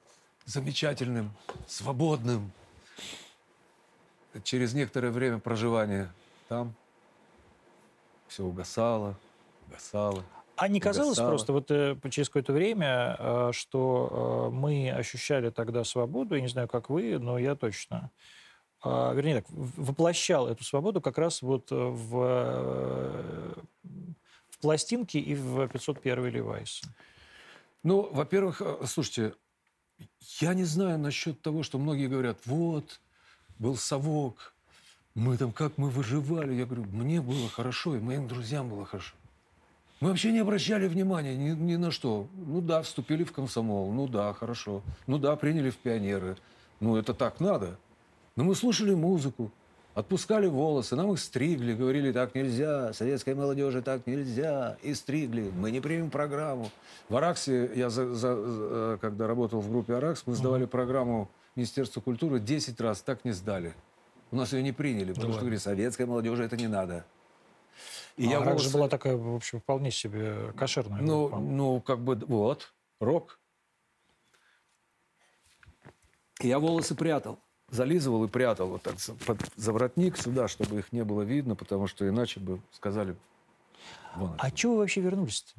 [0.44, 1.32] замечательным,
[1.66, 2.50] свободным,
[4.44, 6.12] через некоторое время проживания
[6.48, 6.74] там
[8.28, 9.16] все угасало,
[9.66, 10.22] угасало.
[10.56, 11.28] А не казалось Угасало.
[11.30, 16.48] просто вот э, через какое-то время, э, что э, мы ощущали тогда свободу, я не
[16.48, 18.10] знаю, как вы, но я точно.
[18.80, 23.52] А, вернее так, воплощал эту свободу как раз вот э, в, э,
[24.50, 26.82] в пластинке и в 501 Левайс.
[27.82, 29.34] Ну, во-первых, э, слушайте,
[30.40, 33.00] я не знаю насчет того, что многие говорят, вот,
[33.58, 34.54] был совок,
[35.14, 36.54] мы там, как мы выживали.
[36.54, 39.14] Я говорю, мне было хорошо, и моим друзьям было хорошо.
[40.00, 42.28] Мы вообще не обращали внимания ни, ни на что.
[42.34, 44.82] Ну да, вступили в комсомол, ну да, хорошо.
[45.08, 46.36] Ну да, приняли в пионеры.
[46.78, 47.78] Ну это так надо.
[48.36, 49.50] Но мы слушали музыку,
[49.98, 55.72] отпускали волосы, нам их стригли, говорили, так нельзя, советской молодежи так нельзя, и стригли, мы
[55.72, 56.70] не примем программу.
[57.08, 62.00] В Араксе, я за- за- за- когда работал в группе Аракс, мы сдавали программу Министерства
[62.00, 63.74] культуры 10 раз, так не сдали.
[64.30, 65.40] У нас ее не приняли, потому что ладно.
[65.40, 67.04] говорили, советской молодежи это не надо.
[68.16, 71.00] И а раньше волосы- была такая, в общем, вполне себе кошерная.
[71.02, 71.38] ну, группа.
[71.42, 73.40] ну, как бы, вот, рок.
[76.40, 77.40] Я волосы прятал.
[77.70, 78.96] Зализывал и прятал вот так
[79.26, 83.16] под заворотник сюда, чтобы их не было видно, потому что иначе бы сказали...
[84.16, 85.52] Вон А чего вы вообще вернулись-то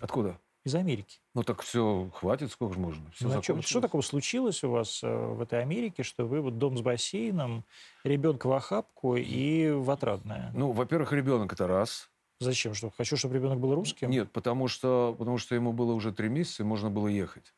[0.00, 0.38] Откуда?
[0.64, 1.18] из Америки?
[1.34, 3.10] Ну так все, хватит, сколько же можно.
[3.10, 6.40] Все Ну, а чё- что такого случилось у вас э, в этой Америке, что вы
[6.40, 7.64] вот дом с бассейном,
[8.04, 10.52] ребенка в охапку и в отрадное?
[10.54, 12.10] Ну, во-первых, ребенок это раз.
[12.40, 12.74] Зачем?
[12.74, 14.10] Что, хочу, чтобы ребенок был русским?
[14.10, 17.54] Нет, потому что, потому что ему было уже три месяца, и можно было ехать.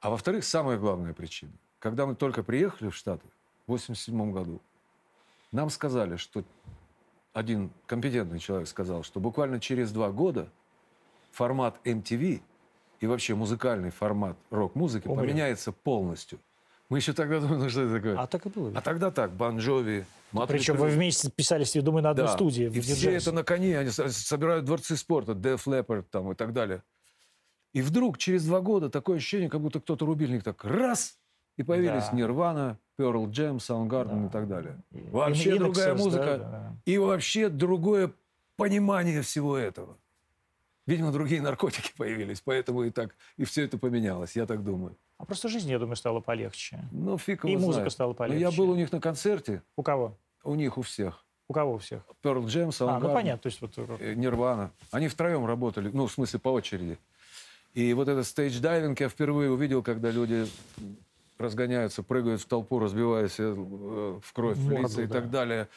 [0.00, 1.52] А во-вторых, самая главная причина.
[1.78, 3.26] Когда мы только приехали в Штаты
[3.66, 4.60] в 87 году,
[5.52, 6.44] нам сказали, что
[7.32, 10.48] один компетентный человек сказал, что буквально через два года
[11.30, 12.40] формат MTV
[13.00, 16.40] и вообще музыкальный формат рок-музыки поменяется полностью.
[16.88, 18.18] Мы еще тогда думали, что это такое.
[18.18, 18.72] А так и было.
[18.74, 22.32] А тогда так, Бон Джови, Мотлей Причем вы вместе писались, я думаю, на одной Да.
[22.32, 22.64] студии.
[22.70, 26.52] И все это на коне, они со- собирают дворцы спорта, Def Leppard там и так
[26.52, 26.82] далее.
[27.74, 31.18] И вдруг через два года такое ощущение, как будто кто-то рубильник так раз,
[31.58, 32.16] и появились Да.
[32.16, 34.26] Нирвана, Pearl Jam, Soundgarden Да.
[34.26, 34.76] и так далее.
[34.92, 36.24] И- Вообще In- другая музыка.
[36.24, 36.76] да, да.
[36.86, 38.12] И вообще другое
[38.56, 39.96] понимание всего этого.
[40.86, 44.96] Видимо, другие наркотики появились, поэтому и так, и все это поменялось, я так думаю.
[45.18, 46.80] А просто жизнь, я думаю, стала полегче.
[46.92, 47.92] Ну, фиг И его музыка знает.
[47.92, 48.40] стала Ну, полегче.
[48.40, 50.16] я был у них на концерте, У кого?
[50.44, 51.24] у них у всех.
[51.48, 52.02] У кого у всех?
[52.22, 52.96] Pearl Jam, Soundgarden.
[52.96, 53.42] А, ну понятно.
[53.42, 54.70] То есть вот э, Нирвана.
[54.90, 56.98] Они втроем работали, ну, в смысле, по очереди.
[57.74, 60.46] И вот этот stage diving я впервые увидел, когда люди
[61.38, 65.14] разгоняются, прыгают в толпу, разбиваясь э, в кровь, в Морду, лица и да.
[65.14, 65.68] так далее.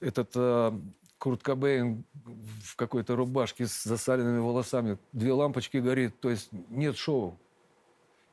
[0.00, 0.72] Этот э,
[1.18, 2.04] Курт Кобейн
[2.64, 7.36] в какой-то рубашке с засаленными волосами, две лампочки горит, то есть нет шоу.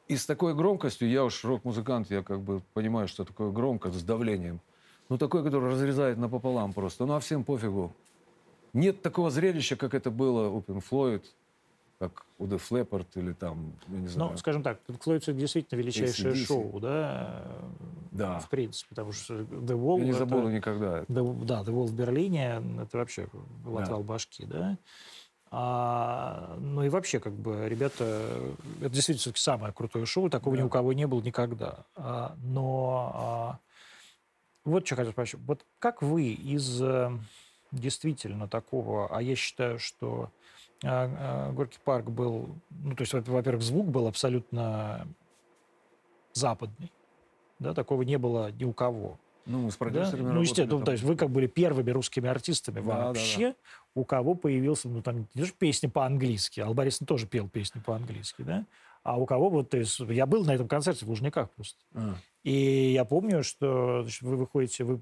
[0.07, 4.03] И с такой громкостью, я уж рок-музыкант, я как бы понимаю, что такое громко, с
[4.03, 4.61] давлением.
[5.09, 7.05] Ну, такой, который разрезает напополам просто.
[7.05, 7.91] Ну, а всем пофигу.
[8.73, 11.23] Нет такого зрелища, как это было у Pink Floyd,
[11.99, 14.31] как у Def Leppard или там, я не знаю.
[14.31, 16.45] Ну, скажем так, Floyd это действительно величайшее AC/DC.
[16.45, 17.43] шоу, да,
[18.11, 18.39] Да.
[18.39, 19.99] в принципе, потому что The Wall...
[19.99, 20.99] Я не это- забуду никогда.
[20.99, 21.11] это.
[21.13, 23.27] The- да, The Wall в Берлине, это вообще
[23.63, 23.83] был Да.
[23.83, 24.77] отвал башки, да.
[25.51, 28.29] А, ну и вообще, как бы, ребята,
[28.81, 30.65] это действительно самое крутое шоу, такого ни Да.
[30.65, 31.85] у кого не было никогда.
[31.95, 33.59] А, но а,
[34.65, 35.39] вот что хотел спросить.
[35.45, 37.09] Вот как вы из э,
[37.71, 40.29] действительно такого, а я считаю, что
[40.81, 45.07] Горький парк был, ну, то есть, во- во-первых, звук был абсолютно
[46.33, 46.91] западный.
[47.59, 49.17] Да, такого не было ни у кого.
[49.45, 49.79] Ну, мы с Да?
[49.85, 50.93] продюсерами Ну, естественно, ну, то там.
[50.93, 53.55] есть вы как были первыми русскими артистами Да, да, вообще,
[53.93, 58.41] у кого появился, ну, там, не то, песни по-английски, Алла Борисовна тоже пел песни по-английски,
[58.41, 58.65] да?
[59.05, 61.77] А у кого вот, есть, я был на этом концерте в Лужниках просто.
[61.93, 62.15] А.
[62.43, 64.99] И я помню, что значит, вы выходите, вы,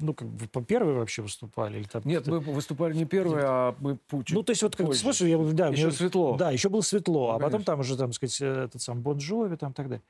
[0.00, 1.78] ну, как бы по первой вообще выступали?
[1.78, 4.74] Или там, Нет, мы выступали не первые, а мы пу- чуть ну, то есть, вот
[4.74, 5.00] как позже.
[5.00, 6.36] слушай, я, да, Еще мне- светло.
[6.36, 7.72] Да, еще было светло, а Ну, потом конечно.
[7.72, 10.02] там уже, там, сказать, э, этот сам Бон Джови, там, так далее.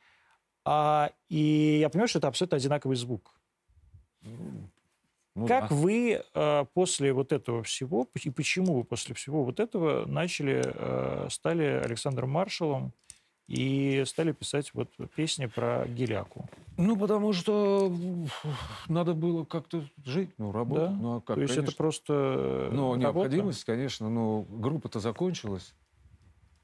[0.64, 3.34] А, и я понимаю, что это абсолютно одинаковый звук.
[5.34, 5.74] Ну Как да.
[5.76, 11.28] вы э, после вот этого всего, и почему вы после всего вот этого начали, э,
[11.30, 12.92] стали Александром Маршалом
[13.50, 16.48] и стали писать вот песни про Геляку?
[16.76, 17.92] Ну, потому что
[18.88, 20.90] надо было как-то жить, ну, работать.
[20.90, 20.96] Да?
[20.96, 21.76] Ну, а как, То есть это конечно.
[21.76, 25.74] просто э, Ну, необходимость, конечно, но группа-то закончилась.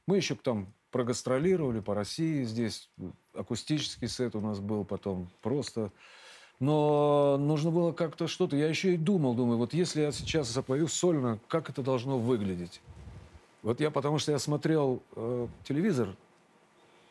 [0.07, 2.89] Мы еще там прогастролировали по России здесь.
[3.34, 5.91] Акустический сет у нас был потом просто.
[6.61, 8.57] Но нужно было как-то что-то.
[8.57, 12.80] Я еще и думал, думаю, вот если я сейчас запою сольно, как это должно выглядеть?
[13.64, 16.14] Вот я, потому что я смотрел э, телевизор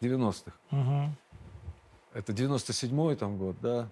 [0.06, 0.54] 90-х.
[0.72, 1.16] Мгм.
[2.14, 3.90] Это 97-й там год, да.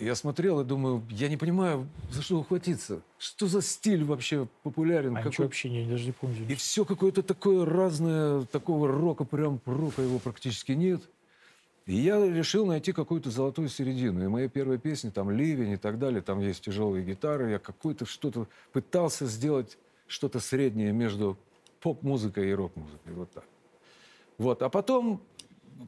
[0.00, 3.00] Я смотрел и думаю, я не понимаю, за что ухватиться.
[3.18, 5.16] Что за стиль вообще популярен?
[5.16, 6.46] А Какой- вообще не, даже не помню.
[6.48, 11.02] И все какое-то такое разное, такого рока, прям рока его практически нет.
[11.86, 14.22] И я решил найти какую-то золотую середину.
[14.24, 17.50] И мои первые песни, там «Ливень» и так далее, там есть тяжелые гитары.
[17.50, 21.36] Я какой-то что-то пытался сделать, что-то среднее между
[21.80, 23.14] поп-музыкой и рок-музыкой.
[23.14, 23.44] Вот так.
[24.38, 24.62] Вот.
[24.62, 25.20] А потом,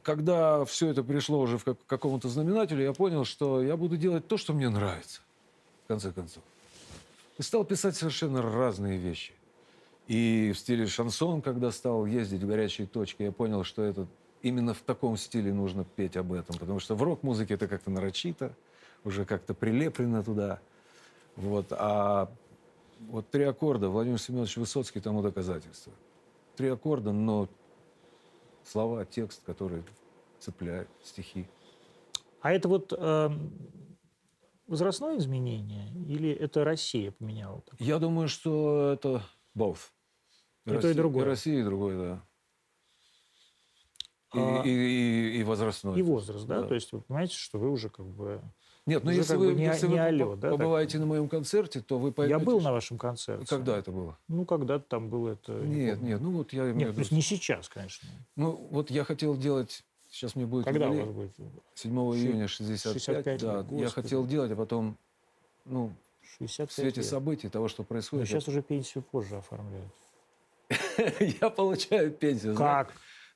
[0.03, 4.27] когда все это пришло уже в как- какому-то знаменателю, я понял, что я буду делать
[4.27, 5.21] то, что мне нравится,
[5.85, 6.43] в конце концов.
[7.37, 9.33] И стал писать совершенно разные вещи.
[10.07, 14.07] И в стиле шансон, когда стал ездить в горячие точки, я понял, что это
[14.41, 16.57] именно в таком стиле нужно петь об этом.
[16.57, 18.53] Потому что в рок-музыке это как-то нарочито,
[19.03, 20.59] уже как-то прилеплено туда.
[21.37, 21.67] Вот.
[21.71, 22.29] А
[22.99, 25.93] вот три аккорда, Владимир Семенович Высоцкий тому доказательство.
[26.57, 27.47] Три аккорда, но
[28.63, 29.83] слова, текст, который
[30.39, 31.47] цепляет, стихи.
[32.41, 33.51] А это вот эм,
[34.67, 37.61] возрастное изменение или это Россия поменяла?
[37.61, 37.79] так?
[37.79, 39.21] Я думаю, что это
[39.55, 39.77] both.
[40.65, 41.23] И то, и Россия- другое.
[41.23, 42.25] И Россия, и другое, да.
[44.33, 45.99] И, А- и, и- и возрастной.
[45.99, 46.61] И возраст, да?
[46.61, 46.67] Да.
[46.67, 48.41] То есть вы понимаете, что вы уже как бы...
[48.87, 50.57] Нет, ну уже если вы, не- если не вы алло, по- да, так?
[50.57, 52.39] побываете на моем концерте, то вы поймете...
[52.39, 53.45] Я был на вашем концерте.
[53.45, 54.17] Когда это было?
[54.27, 55.51] Ну, когда-то там было это...
[55.53, 56.11] не Нет, помню.
[56.13, 58.09] нет, ну вот я имею Нет, то есть не сейчас, конечно.
[58.35, 59.83] Ну вот я хотел делать...
[60.09, 61.05] Сейчас мне будет Когда у юбилей.
[61.05, 61.53] вас будет?
[61.75, 63.57] 7 июня 65, 65 да.
[63.57, 63.89] лет, Я господи.
[63.93, 64.97] хотел делать, а потом,
[65.63, 65.93] ну,
[66.39, 67.09] 65 в свете лет.
[67.09, 69.89] событий, того, что Но происходит, сейчас уже пенсию позже оформляют.
[71.41, 72.55] я получаю пенсию.
[72.55, 72.93] Как?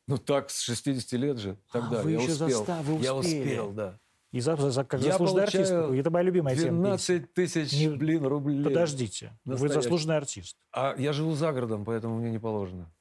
[0.07, 1.55] Ну так, с 60 лет же.
[1.71, 2.63] Тогда А, вы я еще успел.
[2.65, 3.41] заста- вы Я успели.
[3.41, 3.99] успел, да.
[4.35, 5.71] И за, за- как Я заслуженный артист.
[5.71, 6.67] Это моя любимая тема.
[6.67, 7.19] пенсии.
[7.19, 8.61] 12 тысяч, Не- блин, рублей.
[8.65, 9.31] Подождите.
[9.45, 9.75] Вы Настоящий.
[9.81, 10.57] заслуженный артист.
[10.73, 12.91] А я живу за городом, поэтому мне не положено.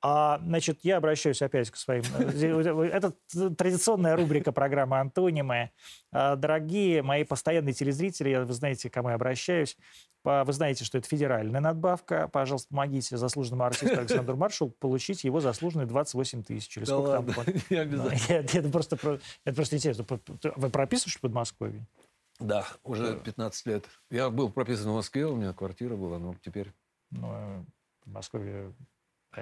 [0.00, 2.04] А, значит, я обращаюсь опять к своим...
[2.18, 3.12] э, Это
[3.56, 5.70] традиционная рубрика программы «Антонимы».
[6.12, 9.76] А, Дорогие мои постоянные телезрители, вы знаете, к кому я обращаюсь.
[10.24, 12.28] Вы знаете, что это федеральная надбавка.
[12.28, 16.76] Пожалуйста, помогите заслуженному артисту Александру Маршалу получить его заслуженные 28 тысяч.
[16.76, 17.26] Или сколько там?
[17.44, 18.58] по- не обязательно.
[18.58, 20.04] Это просто, про- это просто интересно.
[20.56, 21.86] Вы прописываешь в Подмосковье?
[22.40, 23.84] Да, уже 15 лет.
[24.10, 26.72] Я был прописан в Москве, у меня квартира была, но теперь...
[27.10, 27.64] Ну, э,
[28.04, 28.72] Подмосковье э,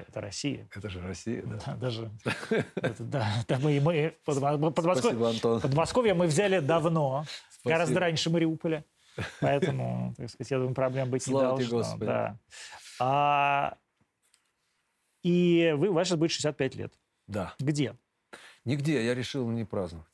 [0.09, 0.69] это Россия.
[0.75, 1.59] Это же Россия, да.
[1.67, 2.11] Да, даже
[2.77, 5.61] это, да, да, мы, мы Подмо- Подмосковье, Спасибо, Антон.
[5.61, 7.71] Подмосковье мы взяли давно, Спасибо.
[7.75, 8.85] гораздо раньше Мариуполя.
[9.41, 11.79] Поэтому, так сказать, я думаю, проблем быть Слава не должно.
[11.79, 12.05] Господи.
[12.07, 12.39] Да.
[13.01, 13.77] А,
[15.23, 16.93] и вы, ваше будет 65 лет.
[17.27, 17.55] Да.
[17.59, 17.97] Где?
[18.65, 20.07] Нигде я решил не праздновать.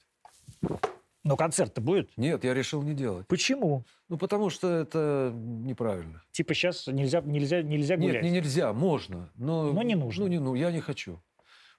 [1.25, 2.11] Но концерт-то будет?
[2.17, 3.27] Нет, я решил не делать.
[3.29, 3.85] Почему?
[4.09, 6.23] Ну, потому что это неправильно.
[6.33, 8.15] Типа сейчас нельзя, нельзя, нельзя гулять.
[8.15, 9.31] Нет, не нельзя, можно.
[9.37, 10.25] Но, Но не нужно.
[10.25, 11.21] Ну, не, ну, я не хочу.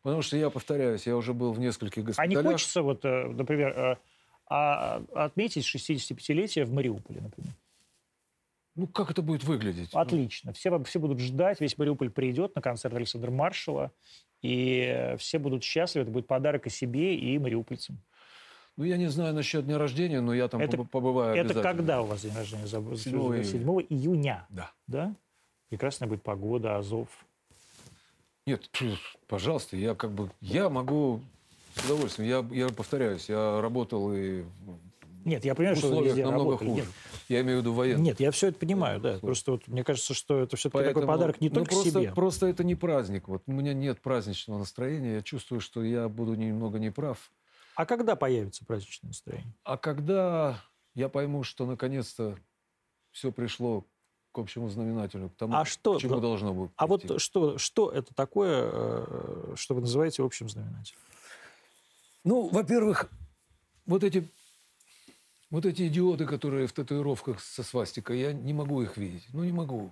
[0.02, 2.52] Потому что я повторяюсь, я уже был в нескольких А не госпиталях.
[2.54, 3.96] хочется, вот, э, например, э,
[4.48, 7.54] а- отметить 65-летие в Мариуполе, например?
[8.76, 9.89] Ну, как это будет выглядеть?
[9.94, 10.52] Отлично.
[10.54, 13.91] Все, все будут ждать, весь Мариуполь придет на концерт Александра Маршала,
[14.41, 16.04] и все будут счастливы.
[16.04, 18.00] Это будет подарок и себе, и мариупольцам.
[18.76, 22.01] Ну, я не знаю насчет дня рождения, но я там Это- побы- побываю Это когда
[22.01, 22.65] у вас день рождения?
[22.65, 22.97] Забыл.
[22.97, 23.43] 7 июня.
[23.43, 24.71] 7 июня, Да.
[24.88, 25.15] да?
[25.69, 27.07] Прекрасная будет погода, Азов.
[28.45, 28.69] Нет,
[29.28, 30.30] пожалуйста, я как бы...
[30.41, 31.21] Я могу
[31.76, 32.30] с удовольствием.
[32.30, 34.43] Я, я повторяюсь, я работал и
[35.24, 36.69] Нет, я понимаю, что везде намного работали.
[36.69, 36.82] хуже.
[36.82, 36.89] Нет,
[37.30, 38.03] Я имею в виду военных.
[38.03, 39.19] Нет, я все это понимаю, да.
[39.19, 42.11] Просто вот мне кажется, что это все-таки такой подарок не ну, только просто, себе.
[42.11, 43.28] Просто это не праздник.
[43.28, 45.15] Вот у меня нет праздничного настроения.
[45.15, 47.32] Я чувствую, что я буду немного неправ.
[47.76, 49.53] А когда появится праздничное настроение?
[49.63, 50.61] А когда
[50.95, 52.38] я пойму, что наконец-то
[53.11, 53.86] все пришло
[54.32, 56.71] к общему знаменателю, к тому, А что- к чему должно быть.
[56.76, 57.07] А прийти.
[57.07, 60.99] вот что, что это такое, э, что вы называете общим знаменателем?
[62.24, 63.11] Ну, во-первых,
[63.86, 64.28] вот эти,
[65.51, 69.28] вот эти идиоты, которые в татуировках со свастикой, я не могу их видеть.
[69.34, 69.91] Ну, не могу.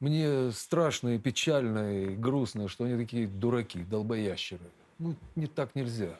[0.00, 4.64] Мне страшно и печально и грустно, что они такие дураки, долбоящеры.
[4.98, 6.18] Ну, не так нельзя.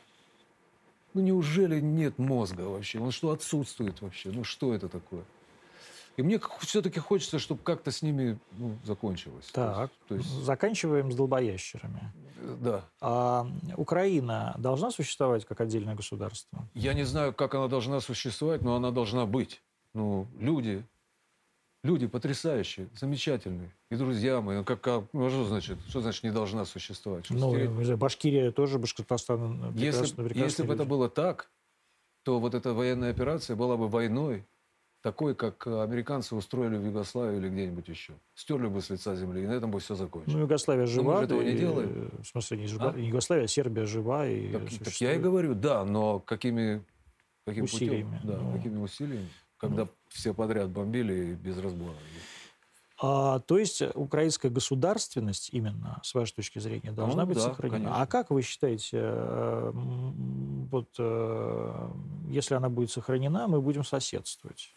[1.15, 3.01] Ну, неужели нет мозга вообще?
[3.01, 4.31] Он что, отсутствует вообще?
[4.31, 5.25] Ну, что это такое?
[6.17, 9.47] И мне все-таки хочется, чтобы как-то с ними ну, закончилось.
[9.53, 12.13] То есть- Так, То есть, заканчиваем с долбоящерами.
[12.37, 12.85] э, да.
[13.01, 13.47] А
[13.77, 16.69] Украина должна существовать как отдельное государство?
[16.75, 19.63] Я не знаю, как она должна существовать, но она должна быть.
[19.95, 20.85] Ну, люди,
[21.83, 23.70] люди потрясающие, замечательные.
[23.91, 27.24] И друзья мои, ну, как, как- ну, а что значит, что значит не должна существовать?
[27.24, 27.70] Что Ну, стереть?
[27.70, 31.51] не Башкирия тоже, Башкортостан если, прекрасно, прекрасные если бы это было так,
[32.22, 34.45] то вот эта военная операция была бы войной,
[35.03, 38.12] такой, как э, американцы устроили в Югославии или где-нибудь еще.
[38.35, 40.35] Стерли бы с лица земли, и на этом бы все закончилось.
[40.35, 41.20] Ну, Югославия жива.
[41.20, 42.11] же этого не и, делаем.
[42.22, 42.93] В смысле, не, Юго- А?
[42.93, 44.26] не Югославия, а Сербия жива.
[44.28, 45.22] И так, так я и существует.
[45.22, 46.85] говорю, да, но какими,
[47.47, 48.28] каким Усилиями, путем?
[48.31, 48.53] Да, ну.
[48.53, 49.28] какими усилиями?
[49.61, 51.95] Когда все подряд бомбили без разбора.
[53.03, 57.79] А, то есть украинская государственность именно, с вашей точки зрения, должна Ну, быть да, сохранена.
[57.79, 58.03] конечно.
[58.03, 61.89] А как вы считаете, э, вот, э,
[62.29, 64.75] если она будет сохранена, мы будем соседствовать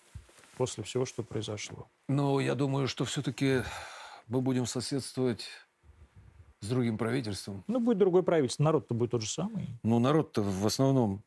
[0.58, 1.88] после всего, что произошло?
[2.08, 3.64] Но я думаю, что все-таки
[4.28, 5.46] мы будем соседствовать
[6.62, 7.64] с другим правительством.
[7.68, 9.68] Ну, будет другое правительство, народ-то будет тот же самый.
[9.84, 11.24] Ну, народ-то в основном...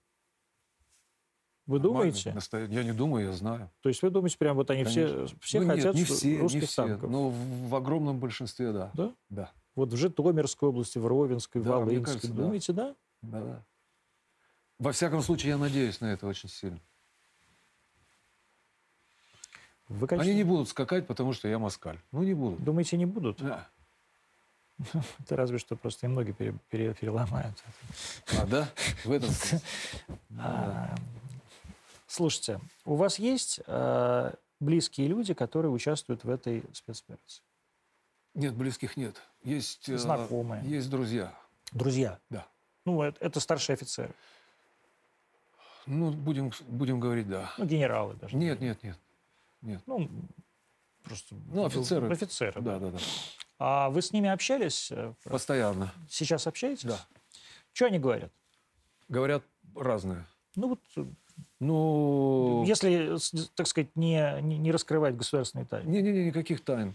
[1.66, 2.34] Вы думаете?
[2.70, 3.70] Я не думаю, я знаю.
[3.80, 5.38] То есть вы думаете, прям вот они все, Конечно.
[5.40, 6.86] все Ну, нет, хотят не что- все, русских не все.
[6.86, 7.10] танков?
[7.10, 8.90] Но в, в огромном большинстве, да.
[8.94, 9.12] Да?
[9.30, 9.50] Да.
[9.74, 12.14] Вот в Житомирской области, в Ровенской, в Да, мне Волынской.
[12.14, 12.32] кажется.
[12.32, 12.94] Думаете, да?
[13.22, 13.64] да, да.
[14.78, 16.78] Во всяком случае, я надеюсь на это очень сильно.
[19.88, 21.98] Вы, конечно, Они не будут скакать, потому что я москаль.
[22.12, 22.62] Ну, не будут.
[22.62, 23.38] думаете, не будут?
[23.42, 23.68] Да.
[25.20, 27.54] Это разве что просто им ноги пере- пере- переломают.
[28.38, 28.68] А, да?
[29.04, 29.60] В этом смысле.
[32.06, 37.42] Слушайте, у вас есть э, близкие люди, которые участвуют в этой спецоперации?
[38.34, 39.20] Нет, близких нет.
[39.42, 40.62] Есть, э, Знакомые.
[40.64, 41.34] есть друзья.
[41.72, 42.18] Друзья?
[42.30, 42.46] Да.
[42.84, 44.14] Ну, это, это старшие офицеры.
[45.86, 47.52] Ну, будем, будем говорить, да.
[47.58, 48.36] Ну, генералы даже.
[48.36, 48.98] Нет, нет, нет.
[49.62, 49.82] Нет.
[49.86, 50.08] Ну,
[51.02, 51.34] просто...
[51.52, 52.10] Ну, офицеры.
[52.10, 52.78] Офицеры, да.
[52.78, 53.04] Да, да, да.
[53.58, 54.92] А вы с ними общались?
[54.92, 55.92] э, Постоянно.
[56.08, 56.84] Сейчас общаетесь?
[56.84, 56.98] Да.
[57.72, 58.30] Что они говорят?
[59.08, 59.42] Говорят
[59.74, 60.26] разные.
[60.56, 61.04] Ну, вот, э,
[61.58, 63.16] Ну, если,
[63.54, 65.88] так сказать, не, не, не раскрывать государственные тайны.
[65.88, 66.94] не-не-не, никаких тайн.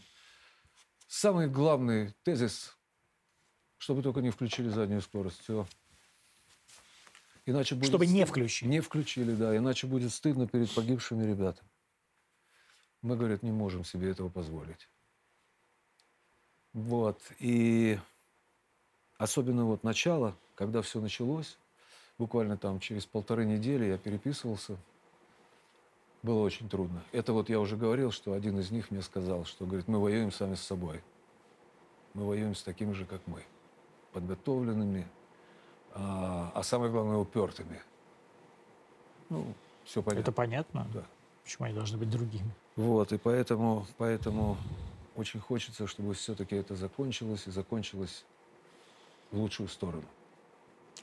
[1.08, 2.78] Самый главный тезис,
[3.78, 5.42] чтобы только не включили заднюю скорость.
[5.42, 5.66] Все.
[7.46, 8.70] Иначе будет Чтобы не стыд- включили.
[8.70, 9.58] Не включили, да.
[9.58, 11.68] Иначе будет стыдно перед погибшими ребятами.
[13.02, 14.88] Мы, говорят, не можем себе этого позволить.
[16.74, 17.20] Вот.
[17.40, 18.00] И
[19.18, 21.58] особенно вот начало, когда все началось,
[22.22, 24.78] буквально там через полторы недели я переписывался,
[26.22, 27.02] было очень трудно.
[27.12, 30.32] Это вот я уже говорил, что один из них мне сказал, что, говорит, мы воюем
[30.32, 31.02] сами с собой.
[32.14, 33.44] Мы воюем с такими же, как мы.
[34.14, 35.08] Подготовленными,
[35.96, 37.82] а, а самое главное, упертыми.
[39.30, 40.22] Ну, все понятно.
[40.22, 40.88] Это понятно?
[40.94, 41.04] Да.
[41.44, 42.52] Почему они должны быть другими?
[42.76, 44.58] Вот, и поэтому, поэтому
[45.16, 48.26] очень хочется, чтобы все-таки это закончилось, и закончилось
[49.32, 50.06] в лучшую сторону.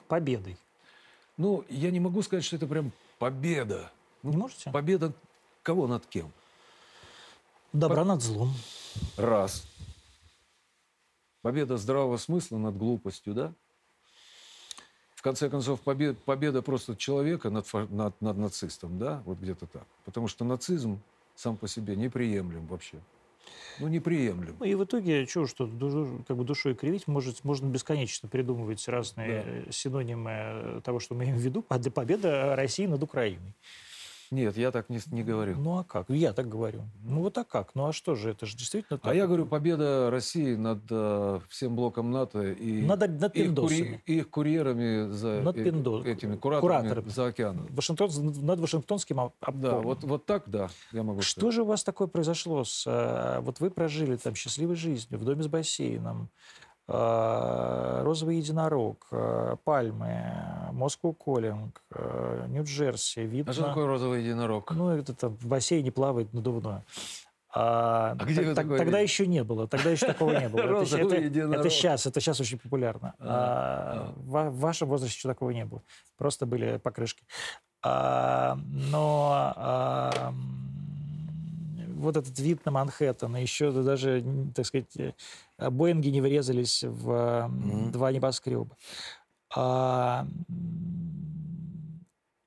[0.06, 0.56] Победой.
[1.38, 3.90] Ну, я не могу сказать, что это прям победа.
[4.22, 4.70] Ну, Не можете?
[4.70, 5.12] Победа
[5.62, 6.32] кого над кем?
[7.72, 8.52] Добра над злом.
[9.16, 9.64] Раз.
[11.42, 13.52] Победа здравого смысла над глупостью, да?
[15.14, 19.22] В конце концов, победа, победа просто человека над, над, над нацистом, да?
[19.24, 19.86] Вот где-то так.
[20.04, 21.00] Потому что нацизм
[21.36, 22.98] сам по себе неприемлем вообще.
[23.80, 24.56] Ну, неприемлем.
[24.58, 25.66] Ну и в итоге, чего что
[26.26, 31.24] как бы душой кривить, может, можно бесконечно придумывать разные э, синонимы э, того, что мы
[31.24, 31.64] имеем в виду.
[31.68, 33.54] Поб- Победа России над Украиной.
[34.30, 35.56] Нет, я так не, не говорю.
[35.58, 36.08] Ну а как?
[36.10, 36.82] Я так говорю.
[37.02, 37.74] Ну вот а как?
[37.74, 39.10] Ну а что же, это же действительно так.
[39.10, 44.00] А я говорю, победа России над э, всем блоком НАТО и Над, над их, кури-
[44.04, 47.08] их курьерами за Над э- пиндо- этими кураторами, кураторами.
[47.08, 47.66] за океаном.
[47.70, 48.10] Вашингтон,
[48.44, 49.82] над Вашингтонским об- Да, обкомом.
[49.82, 51.54] вот, вот так, да, я могу Что сказать.
[51.54, 52.64] же у вас такое произошло?
[52.64, 56.28] С, э, вот вы прожили там счастливой жизнью в доме с бассейном,
[56.66, 60.22] э, розовый единорог, э, пальмы,
[60.72, 63.50] Москву Коллинг, э, Нью-Джерси, видно.
[63.50, 64.70] А что такое розовый единорог?
[64.72, 66.84] Ну, это там в бассейне плавает надувное.
[67.50, 70.60] А, А где так- такое тогда еще не было, тогда еще такого не было.
[70.82, 71.60] Это, это- единорог.
[71.60, 73.14] это сейчас, это сейчас очень популярно.
[73.18, 75.82] А, А, В в вашем возрасте еще такого не было.
[76.18, 77.24] Просто были покрышки.
[77.82, 80.32] А, Но а,
[81.98, 85.12] вот этот вид на Манхэттен, еще даже, так сказать, э,
[85.70, 87.90] Боинги не врезались в Мгм.
[87.92, 88.76] два небоскреба.
[89.56, 90.26] А,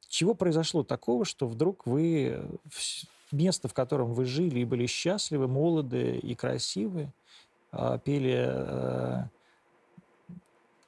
[0.08, 5.48] чего произошло такого, что вдруг вы вс- место, в котором вы жили и были счастливы,
[5.48, 7.12] молоды и красивы,
[7.72, 9.24] а, пели э,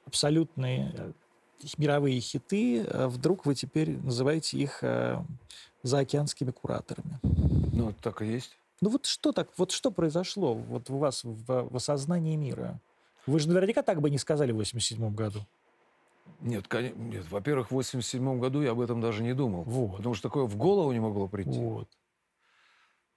[0.06, 1.12] абсолютные э,
[1.78, 5.18] мировые хиты, вдруг вы теперь называете их э,
[5.84, 7.20] заокеанскими кураторами.
[7.72, 8.56] Ну, так и есть.
[8.80, 12.80] Ну вот что так, вот что произошло вот у вас в, в осознании мира?
[13.26, 15.40] Вы же наверняка так бы не сказали в 87 году.
[16.40, 16.66] Нет,
[16.96, 19.62] нет, во-первых, в 87 году я об этом даже не думал.
[19.62, 19.98] Вот.
[19.98, 21.58] Потому что такое в голову не могло прийти.
[21.58, 21.88] Вот.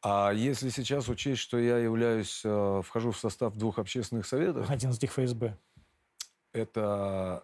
[0.02, 4.92] А если сейчас учесть, что я являюсь, э, вхожу в состав двух общественных советов, Один
[4.92, 5.58] из них ФСБ.
[6.54, 7.44] это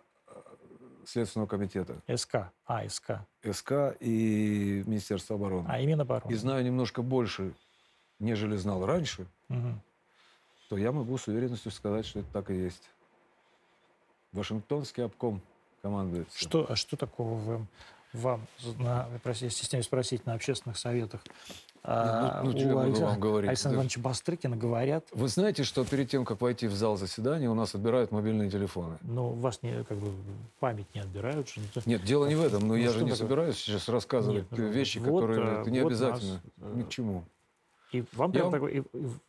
[1.05, 2.35] Следственного комитета СК.
[2.65, 3.11] А, СК.
[3.49, 5.67] СК и Министерства обороны.
[5.69, 6.31] А, именно оборона.
[6.31, 7.53] И знаю немножко больше,
[8.19, 9.81] нежели знал раньше, Мгм.
[10.69, 12.89] то я могу с уверенностью сказать, что это так и есть.
[14.31, 15.41] Вашингтонский обком
[15.81, 16.37] командуется.
[16.39, 17.67] Что, а что такого вам,
[18.13, 18.41] вам
[18.79, 21.21] на, стесняюсь спросить, на общественных советах
[21.85, 23.49] а, ну, ну, у Александра- вам говорить?
[23.49, 23.75] Александра Да.
[23.81, 27.75] Ивановича Бастрыкина говорят, Вы знаете, что перед тем, как войти в зал заседания, у нас
[27.75, 28.97] отбирают мобильные телефоны?
[29.01, 30.13] ну, вас не, как бы,
[30.61, 31.49] память не отбирают.
[31.49, 33.15] Что это- Нет, дело не в этом, но Ну, я же не такое?
[33.15, 36.33] собираюсь сейчас рассказывать Нет, ну, вещи, вот, которые э, это не вот обязательно.
[36.33, 37.25] нас, э, Ни к чему.
[37.93, 38.79] И вам Я прям вам- такой, и,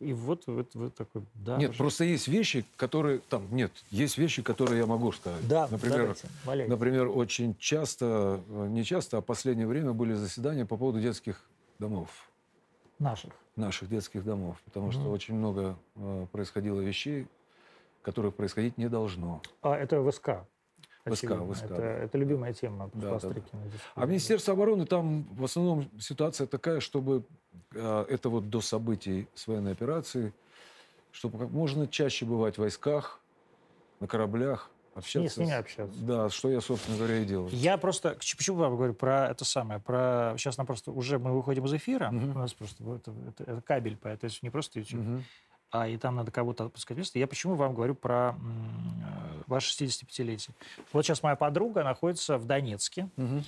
[0.01, 1.57] и- и вот вы, вы такой, да.
[1.57, 1.77] нет, уже.
[1.77, 5.47] просто есть вещи, которые там нет, есть вещи, которые я могу сказать.
[5.47, 6.15] Да, например,
[6.45, 10.99] давайте, например, очень часто, э, не часто, а в последнее время были заседания по поводу
[10.99, 11.39] детских
[11.77, 12.09] домов,
[12.97, 13.33] наших.
[13.55, 15.09] наших детских домов, потому что Мгм.
[15.11, 17.27] очень много э, происходило вещей,
[18.01, 19.41] которых происходить не должно.
[19.61, 20.45] А, это ВСК.
[21.05, 21.25] ВСК.
[21.25, 21.83] ВСК, Это, да.
[21.83, 23.13] это любимая тема Да, да, да.
[23.13, 23.61] Бастрыкина.
[23.95, 27.23] А Министерство обороны там в основном ситуация такая, чтобы
[27.73, 30.33] э, это вот до событий с военной операции,
[31.11, 33.19] чтобы как можно чаще бывать в войсках,
[33.99, 35.35] на кораблях, общаться.
[35.35, 35.99] с ними общаться.
[35.99, 37.49] Да, что я, собственно говоря, и делаю.
[37.51, 41.65] Я просто, почему я говорю про это самое, про, сейчас нам просто, уже мы выходим
[41.65, 42.35] из эфира, Мгм.
[42.35, 45.23] у нас просто, вот это, это кабель, поэтому не просто YouTube, Мгм.
[45.81, 46.97] А и там надо кого-то отпускать.
[47.15, 50.51] Я почему вам говорю про э, ваше 65-летие?
[50.93, 53.43] Вот сейчас моя подруга находится в Донецке, Мгм.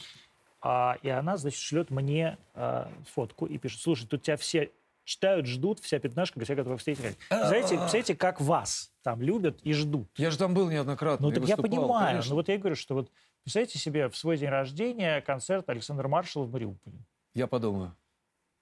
[0.62, 4.72] а, и она, значит, шлет мне а, фотку и пишет, слушай, тут тебя все
[5.06, 7.18] читают, ждут, вся пятнашка, все готовы встретить.
[7.30, 10.10] Представляете, представляете, как вас там любят и ждут.
[10.18, 11.28] Я же там был неоднократно.
[11.30, 12.08] Ну так я понимаю.
[12.08, 12.32] конечно.
[12.32, 13.10] Ну вот я и говорю, что вот
[13.44, 16.98] представьте себе в свой день рождения концерт Александра Маршала в Мариуполе.
[17.34, 17.96] Я подумаю.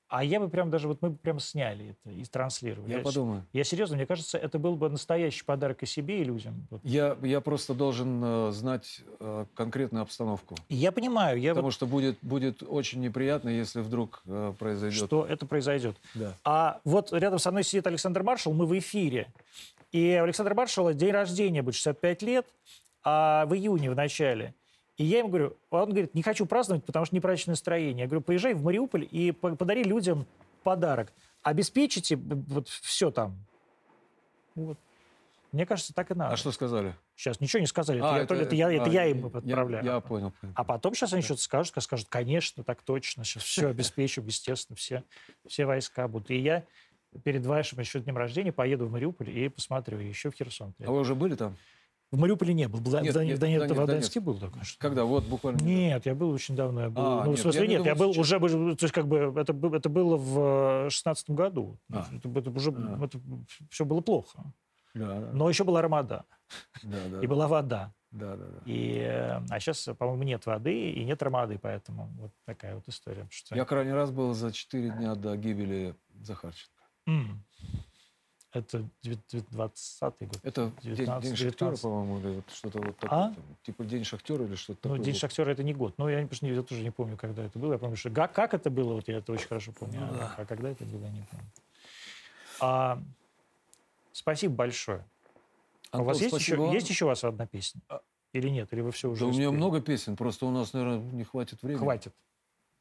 [0.08, 2.92] А я бы прям даже, вот мы бы прям сняли это и транслировали.
[2.92, 3.44] Я подумаю.
[3.54, 6.68] Я серьезно, мне кажется, это был бы настоящий подарок и себе, и людям.
[6.84, 10.56] Я, я просто должен э, знать э, конкретную обстановку.
[10.70, 15.06] Я понимаю, я Потому вот, что будет, будет очень неприятно, если вдруг э, произойдет.
[15.06, 15.98] что это произойдет.
[16.14, 16.34] Да.
[16.44, 19.28] А вот рядом со мной сидит Александр Маршал, мы в эфире.
[19.92, 22.46] И у Александра Маршала день рождения будет 65 лет,
[23.04, 24.54] а в июне в начале.
[24.98, 28.04] И я ему говорю, он говорит, не хочу праздновать, потому что неправильное настроение.
[28.04, 30.26] Я говорю, поезжай в Мариуполь и по- подари людям
[30.64, 31.12] подарок.
[31.44, 33.38] Обеспечите вот все там.
[34.56, 34.78] Вот.
[35.52, 36.34] Мне кажется, так и надо.
[36.34, 36.96] А что сказали?
[37.16, 38.00] Сейчас ничего не сказали.
[38.00, 39.86] Это, А, я, только- это я, это а, я им отправляю.
[39.86, 40.32] Я, понял.
[40.42, 40.54] понял.
[40.56, 44.76] А потом сейчас они что-то скажут, ска- скажут, конечно, так точно, сейчас все обеспечу, естественно,
[44.76, 45.04] все,
[45.48, 46.30] все войска будут.
[46.32, 46.66] И я
[47.24, 50.74] перед вашим еще днем рождения поеду в Мариуполь и посмотрю, еще в Херсон.
[50.80, 51.56] А вы уже были там?
[52.16, 54.36] В Мариуполе не был, в, Нет, Дон- нет, в Донец- в Донец- в Донецке был,
[54.36, 54.78] да, конечно.
[54.80, 55.04] Когда?
[55.04, 55.62] Вот буквально.
[55.62, 56.84] Нет, я был очень давно.
[56.84, 58.42] Я был, А, ну, нет, в смысле, я не нет, я думал, был сейчас.
[58.42, 61.78] уже, то есть как бы это, это было в шестнадцатом году.
[61.92, 62.06] А.
[62.16, 63.04] Это, это уже, А.
[63.04, 63.20] это
[63.70, 64.46] все было плохо.
[64.94, 66.24] Да, да, Но еще была Рамада,
[66.84, 67.94] да, да, и была вода.
[68.12, 68.60] да, да, да.
[68.66, 73.28] И, э, а сейчас, по-моему, нет воды и нет рамады, поэтому вот такая вот история.
[73.30, 73.58] Что...
[73.58, 76.72] Я крайний раз был за 4 дня до гибели Захарченко.
[77.08, 77.44] М.
[78.56, 80.40] Это 20 год.
[80.44, 81.82] Это день, 19, день шахтера, 19.
[81.82, 83.20] по-моему, или вот что-то вот такое.
[83.20, 83.34] А?
[83.34, 83.44] там.
[83.64, 85.04] Типа день шахтера или что-то Ну, такое.
[85.04, 85.20] День было.
[85.20, 85.94] шахтера это не год.
[85.98, 87.74] Ну, я, не- я тоже не помню, когда это было.
[87.74, 90.00] Я помню, что как, как это было, вот я это очень хорошо помню.
[90.00, 90.36] Ну а, да.
[90.38, 91.46] а когда это было, я не помню.
[92.62, 93.02] А,
[94.14, 95.06] спасибо большое.
[95.92, 97.82] А у Антон, вас есть спасибо еще, есть еще у вас одна песня?
[97.90, 98.00] А-
[98.32, 98.72] Или нет?
[98.72, 101.62] Или вы все уже Да у меня много песен, просто у нас, наверное, не хватит
[101.62, 101.80] времени.
[101.84, 102.14] Хватит.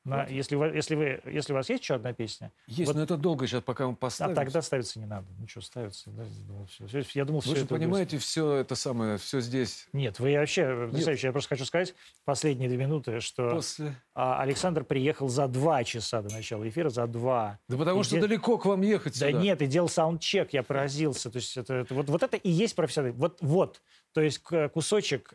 [0.04, 3.02] На, если, вы, если, вы, если у вас есть еще одна песня, Есть, Вот- но
[3.04, 4.34] это долго сейчас, пока мы а поставим.
[4.34, 5.26] тогда ставиться не надо.
[5.38, 6.10] Ничего, ставиться.
[6.10, 6.24] да,
[6.68, 6.86] всё.
[6.86, 7.74] Всё- Я думал, Вы все же это...
[7.74, 11.28] понимаете, все это самое, все здесь Нет, вы вообще, потрясающе.
[11.28, 11.94] Я просто хочу сказать
[12.26, 13.94] последние две минуты, что после...
[14.14, 17.58] а, Александр приехал за два часа до начала эфира, за два.
[17.68, 19.40] Да потому И что де- далеко к вам ехать Да сюда.
[19.40, 21.30] нет, и делал саундчек, я поразился.
[21.30, 23.18] То есть это, это- вот, вот это и есть профессионализм.
[23.20, 23.80] Вот, вот.
[24.12, 24.40] То есть
[24.74, 25.32] кусочек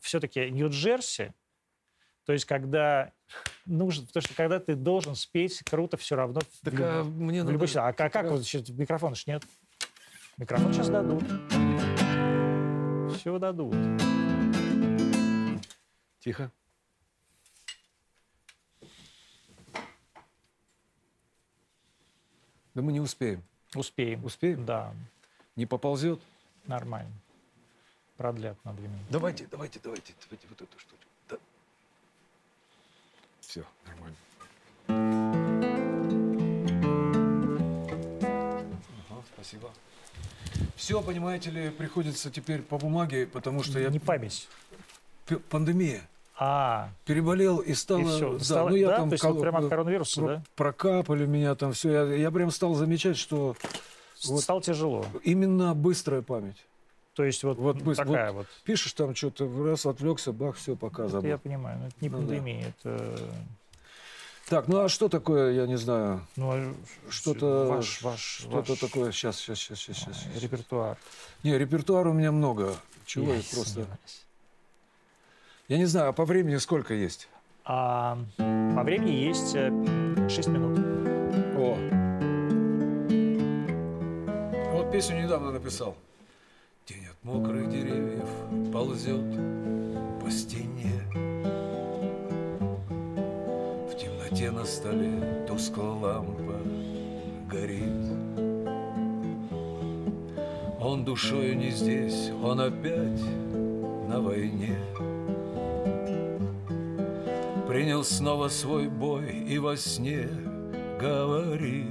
[0.00, 1.32] все-таки Нью-Джерси,
[2.24, 3.12] то есть когда
[3.66, 6.40] нужно, потому что когда ты должен спеть круто все равно.
[6.40, 7.52] в Так люб- а мне в надо...
[7.52, 7.90] любой ситуации.
[7.90, 9.42] А как, как а- вот сейчас микрофон ж нет?
[10.38, 11.24] Микрофон сейчас дадут.
[13.16, 13.74] Все дадут.
[16.20, 16.50] Тихо.
[22.74, 23.42] Да мы не успеем.
[23.74, 24.24] Успеем.
[24.24, 24.64] Успеем?
[24.64, 24.94] Да,
[25.56, 26.20] Не поползет?
[26.66, 27.12] нормально.
[28.16, 29.04] Продлят на две минуты.
[29.10, 31.01] Давайте, давайте, давайте, давайте вот эту штуку.
[33.52, 34.16] Все, нормально.
[39.10, 39.68] Ага, спасибо.
[40.74, 44.48] Все, понимаете ли, приходится теперь по бумаге, потому что я Не память.
[45.26, 46.00] п- пандемия.
[46.38, 48.00] А, Переболел и стало...
[48.00, 48.38] и все.
[48.54, 48.96] да, ну я да?
[48.96, 50.42] там То есть кол- вот прямо от коронавируса, про- да?
[50.56, 51.92] прокапали меня там все.
[51.92, 53.54] Я, я прям стал замечать, что
[54.24, 55.04] вот- Стало тяжело.
[55.24, 56.56] именно быстрая память.
[57.14, 58.46] То есть вот, Вот быстро- такая вот.
[58.64, 61.28] Пишешь там что-то, раз отвлекся, бах, все, пока Это забыл.
[61.28, 62.26] я понимаю, но это не Ну да.
[62.26, 63.18] пандемия, это
[64.48, 66.74] Так, ну а что такое, я не знаю, ну, а
[67.10, 70.42] Что-то- ваш, ваш, что-то ваш, такое, сейчас, сейчас, сейчас, сейчас, сейчас.
[70.42, 70.96] репертуар.
[71.42, 72.74] Не, репертуар у меня много.
[73.06, 73.64] Чего Я просто...
[73.74, 74.24] сомневаюсь.
[75.68, 77.28] Я не знаю, а по времени сколько есть?
[77.64, 79.52] А, по времени есть
[80.34, 80.78] 6 минут.
[81.56, 81.76] О.
[84.72, 85.94] Вот песню недавно написал.
[87.22, 88.28] Мокрых деревьев
[88.72, 89.22] ползет
[90.20, 91.04] по стене.
[93.88, 96.58] В темноте на столе тусклая лампа
[97.48, 98.10] горит.
[100.80, 103.22] Он душою не здесь, он опять
[104.08, 104.76] на войне.
[107.68, 110.28] Принял снова свой бой и во сне
[111.00, 111.86] говорит.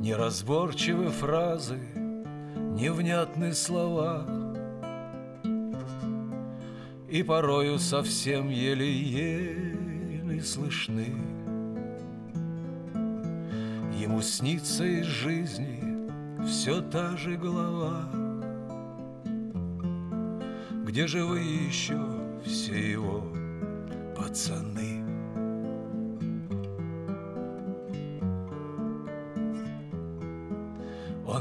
[0.00, 1.80] Неразборчивые фразы,
[2.74, 4.26] невнятные слова.
[7.08, 11.14] И порою совсем еле-еле слышны.
[13.96, 15.80] Ему снится из жизни
[16.44, 18.06] все та же глава
[20.94, 21.98] Где же вы еще
[22.44, 23.24] все его
[24.16, 24.93] пацаны?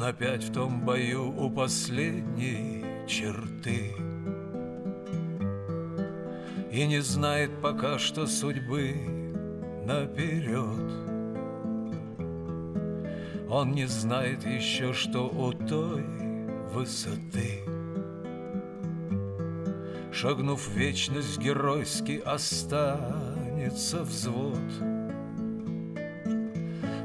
[0.03, 3.95] Он опять в том бою у последней черты.
[6.69, 8.95] И не знает пока что судьбы
[9.85, 10.91] наперед.
[13.49, 16.03] Он не знает еще, что у той
[16.73, 17.61] высоты.
[20.11, 24.59] Шагнув в вечность геройски останется взвод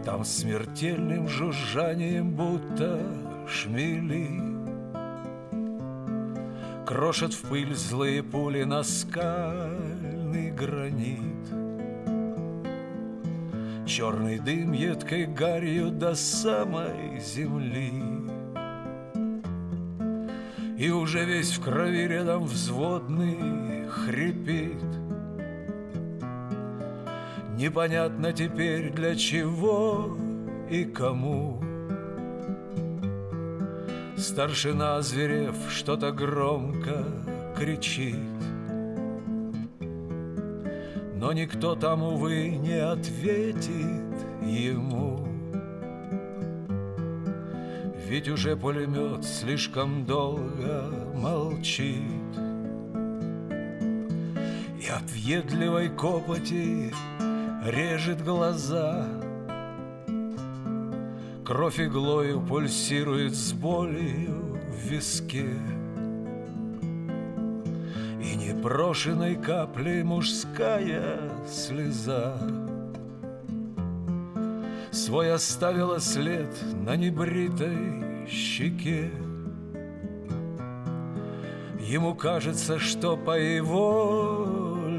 [0.08, 2.98] Там смертельным жужжанием будто
[3.46, 4.40] шмели.
[6.86, 11.46] Крошат в пыль злые пули на скальный гранит.
[13.86, 17.92] Черный дым едкой гарью до самой земли.
[20.78, 24.97] И уже весь в крови рядом взводный хрипит
[27.58, 30.16] Непонятно теперь для чего
[30.70, 31.60] и кому.
[34.16, 37.04] Старшина, зверев, что-то громко
[37.56, 38.14] кричит.
[41.16, 45.26] Но никто там, увы, не ответит ему.
[48.06, 52.04] Ведь уже пулемет слишком долго молчит.
[54.80, 56.92] И от въедливой копоти
[57.70, 59.06] режет глаза.
[61.44, 65.48] Кровь иглою пульсирует с болью в виске.
[68.22, 72.38] И непрошенной каплей мужская слеза.
[74.90, 76.50] Свой оставила след
[76.84, 79.10] на небритой щеке.
[81.80, 84.46] Ему кажется, что по его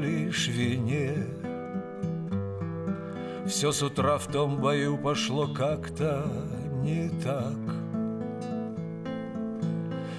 [0.00, 1.39] лишь вине
[3.50, 6.24] Все с утра в том бою пошло как-то
[6.84, 7.58] не так.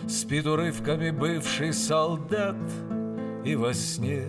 [0.10, 2.58] Спит урывками бывший солдат
[3.46, 4.26] и во сне.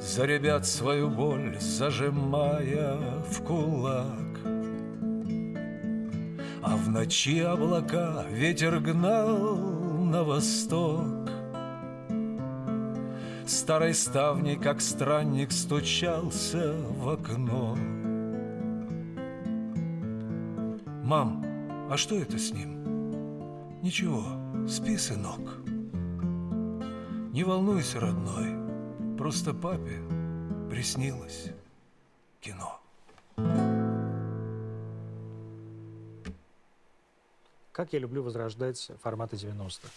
[0.00, 2.98] За ребят свою боль зажимая
[3.30, 4.40] в кулак.
[6.62, 9.56] А в ночи облака ветер гнал
[10.04, 11.30] на восток
[13.46, 17.76] Старой ставней, как странник, стучался в окно
[21.04, 21.44] Мам,
[21.90, 23.82] а что это с ним?
[23.82, 24.24] Ничего,
[24.66, 25.58] спи, сынок
[27.32, 30.00] Не волнуйся, родной Просто папе
[30.70, 31.50] приснилось
[32.40, 32.80] кино.
[37.72, 39.88] Как я люблю возрождать форматы 90-х.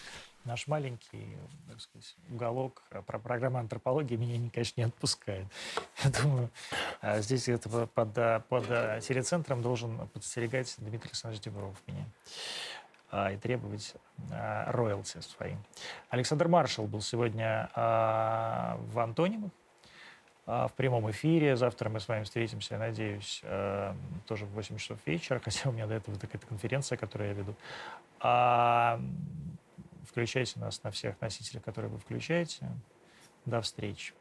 [0.48, 1.38] Наш маленький,
[1.70, 5.46] так сказать, уголок про программы антропологии меня, конечно, не отпускает.
[6.04, 6.50] Я думаю,
[7.02, 8.66] а здесь это под, под, под
[9.02, 12.06] телецентром должен подстерегать Дмитрий Александрович Дебров меня.
[13.10, 13.94] А, и требовать
[14.32, 15.64] а, роялти своим.
[16.10, 19.52] Александр Маршал был сегодня а, в Антонимах
[20.46, 21.58] в прямом эфире.
[21.58, 23.42] Завтра мы с вами встретимся, я надеюсь,
[24.28, 27.54] тоже в 8 часов вечера, хотя у меня до этого такая конференция, которую я веду.
[30.08, 32.70] Включайте нас на всех носителях, которые вы включаете.
[33.46, 34.14] До встречи.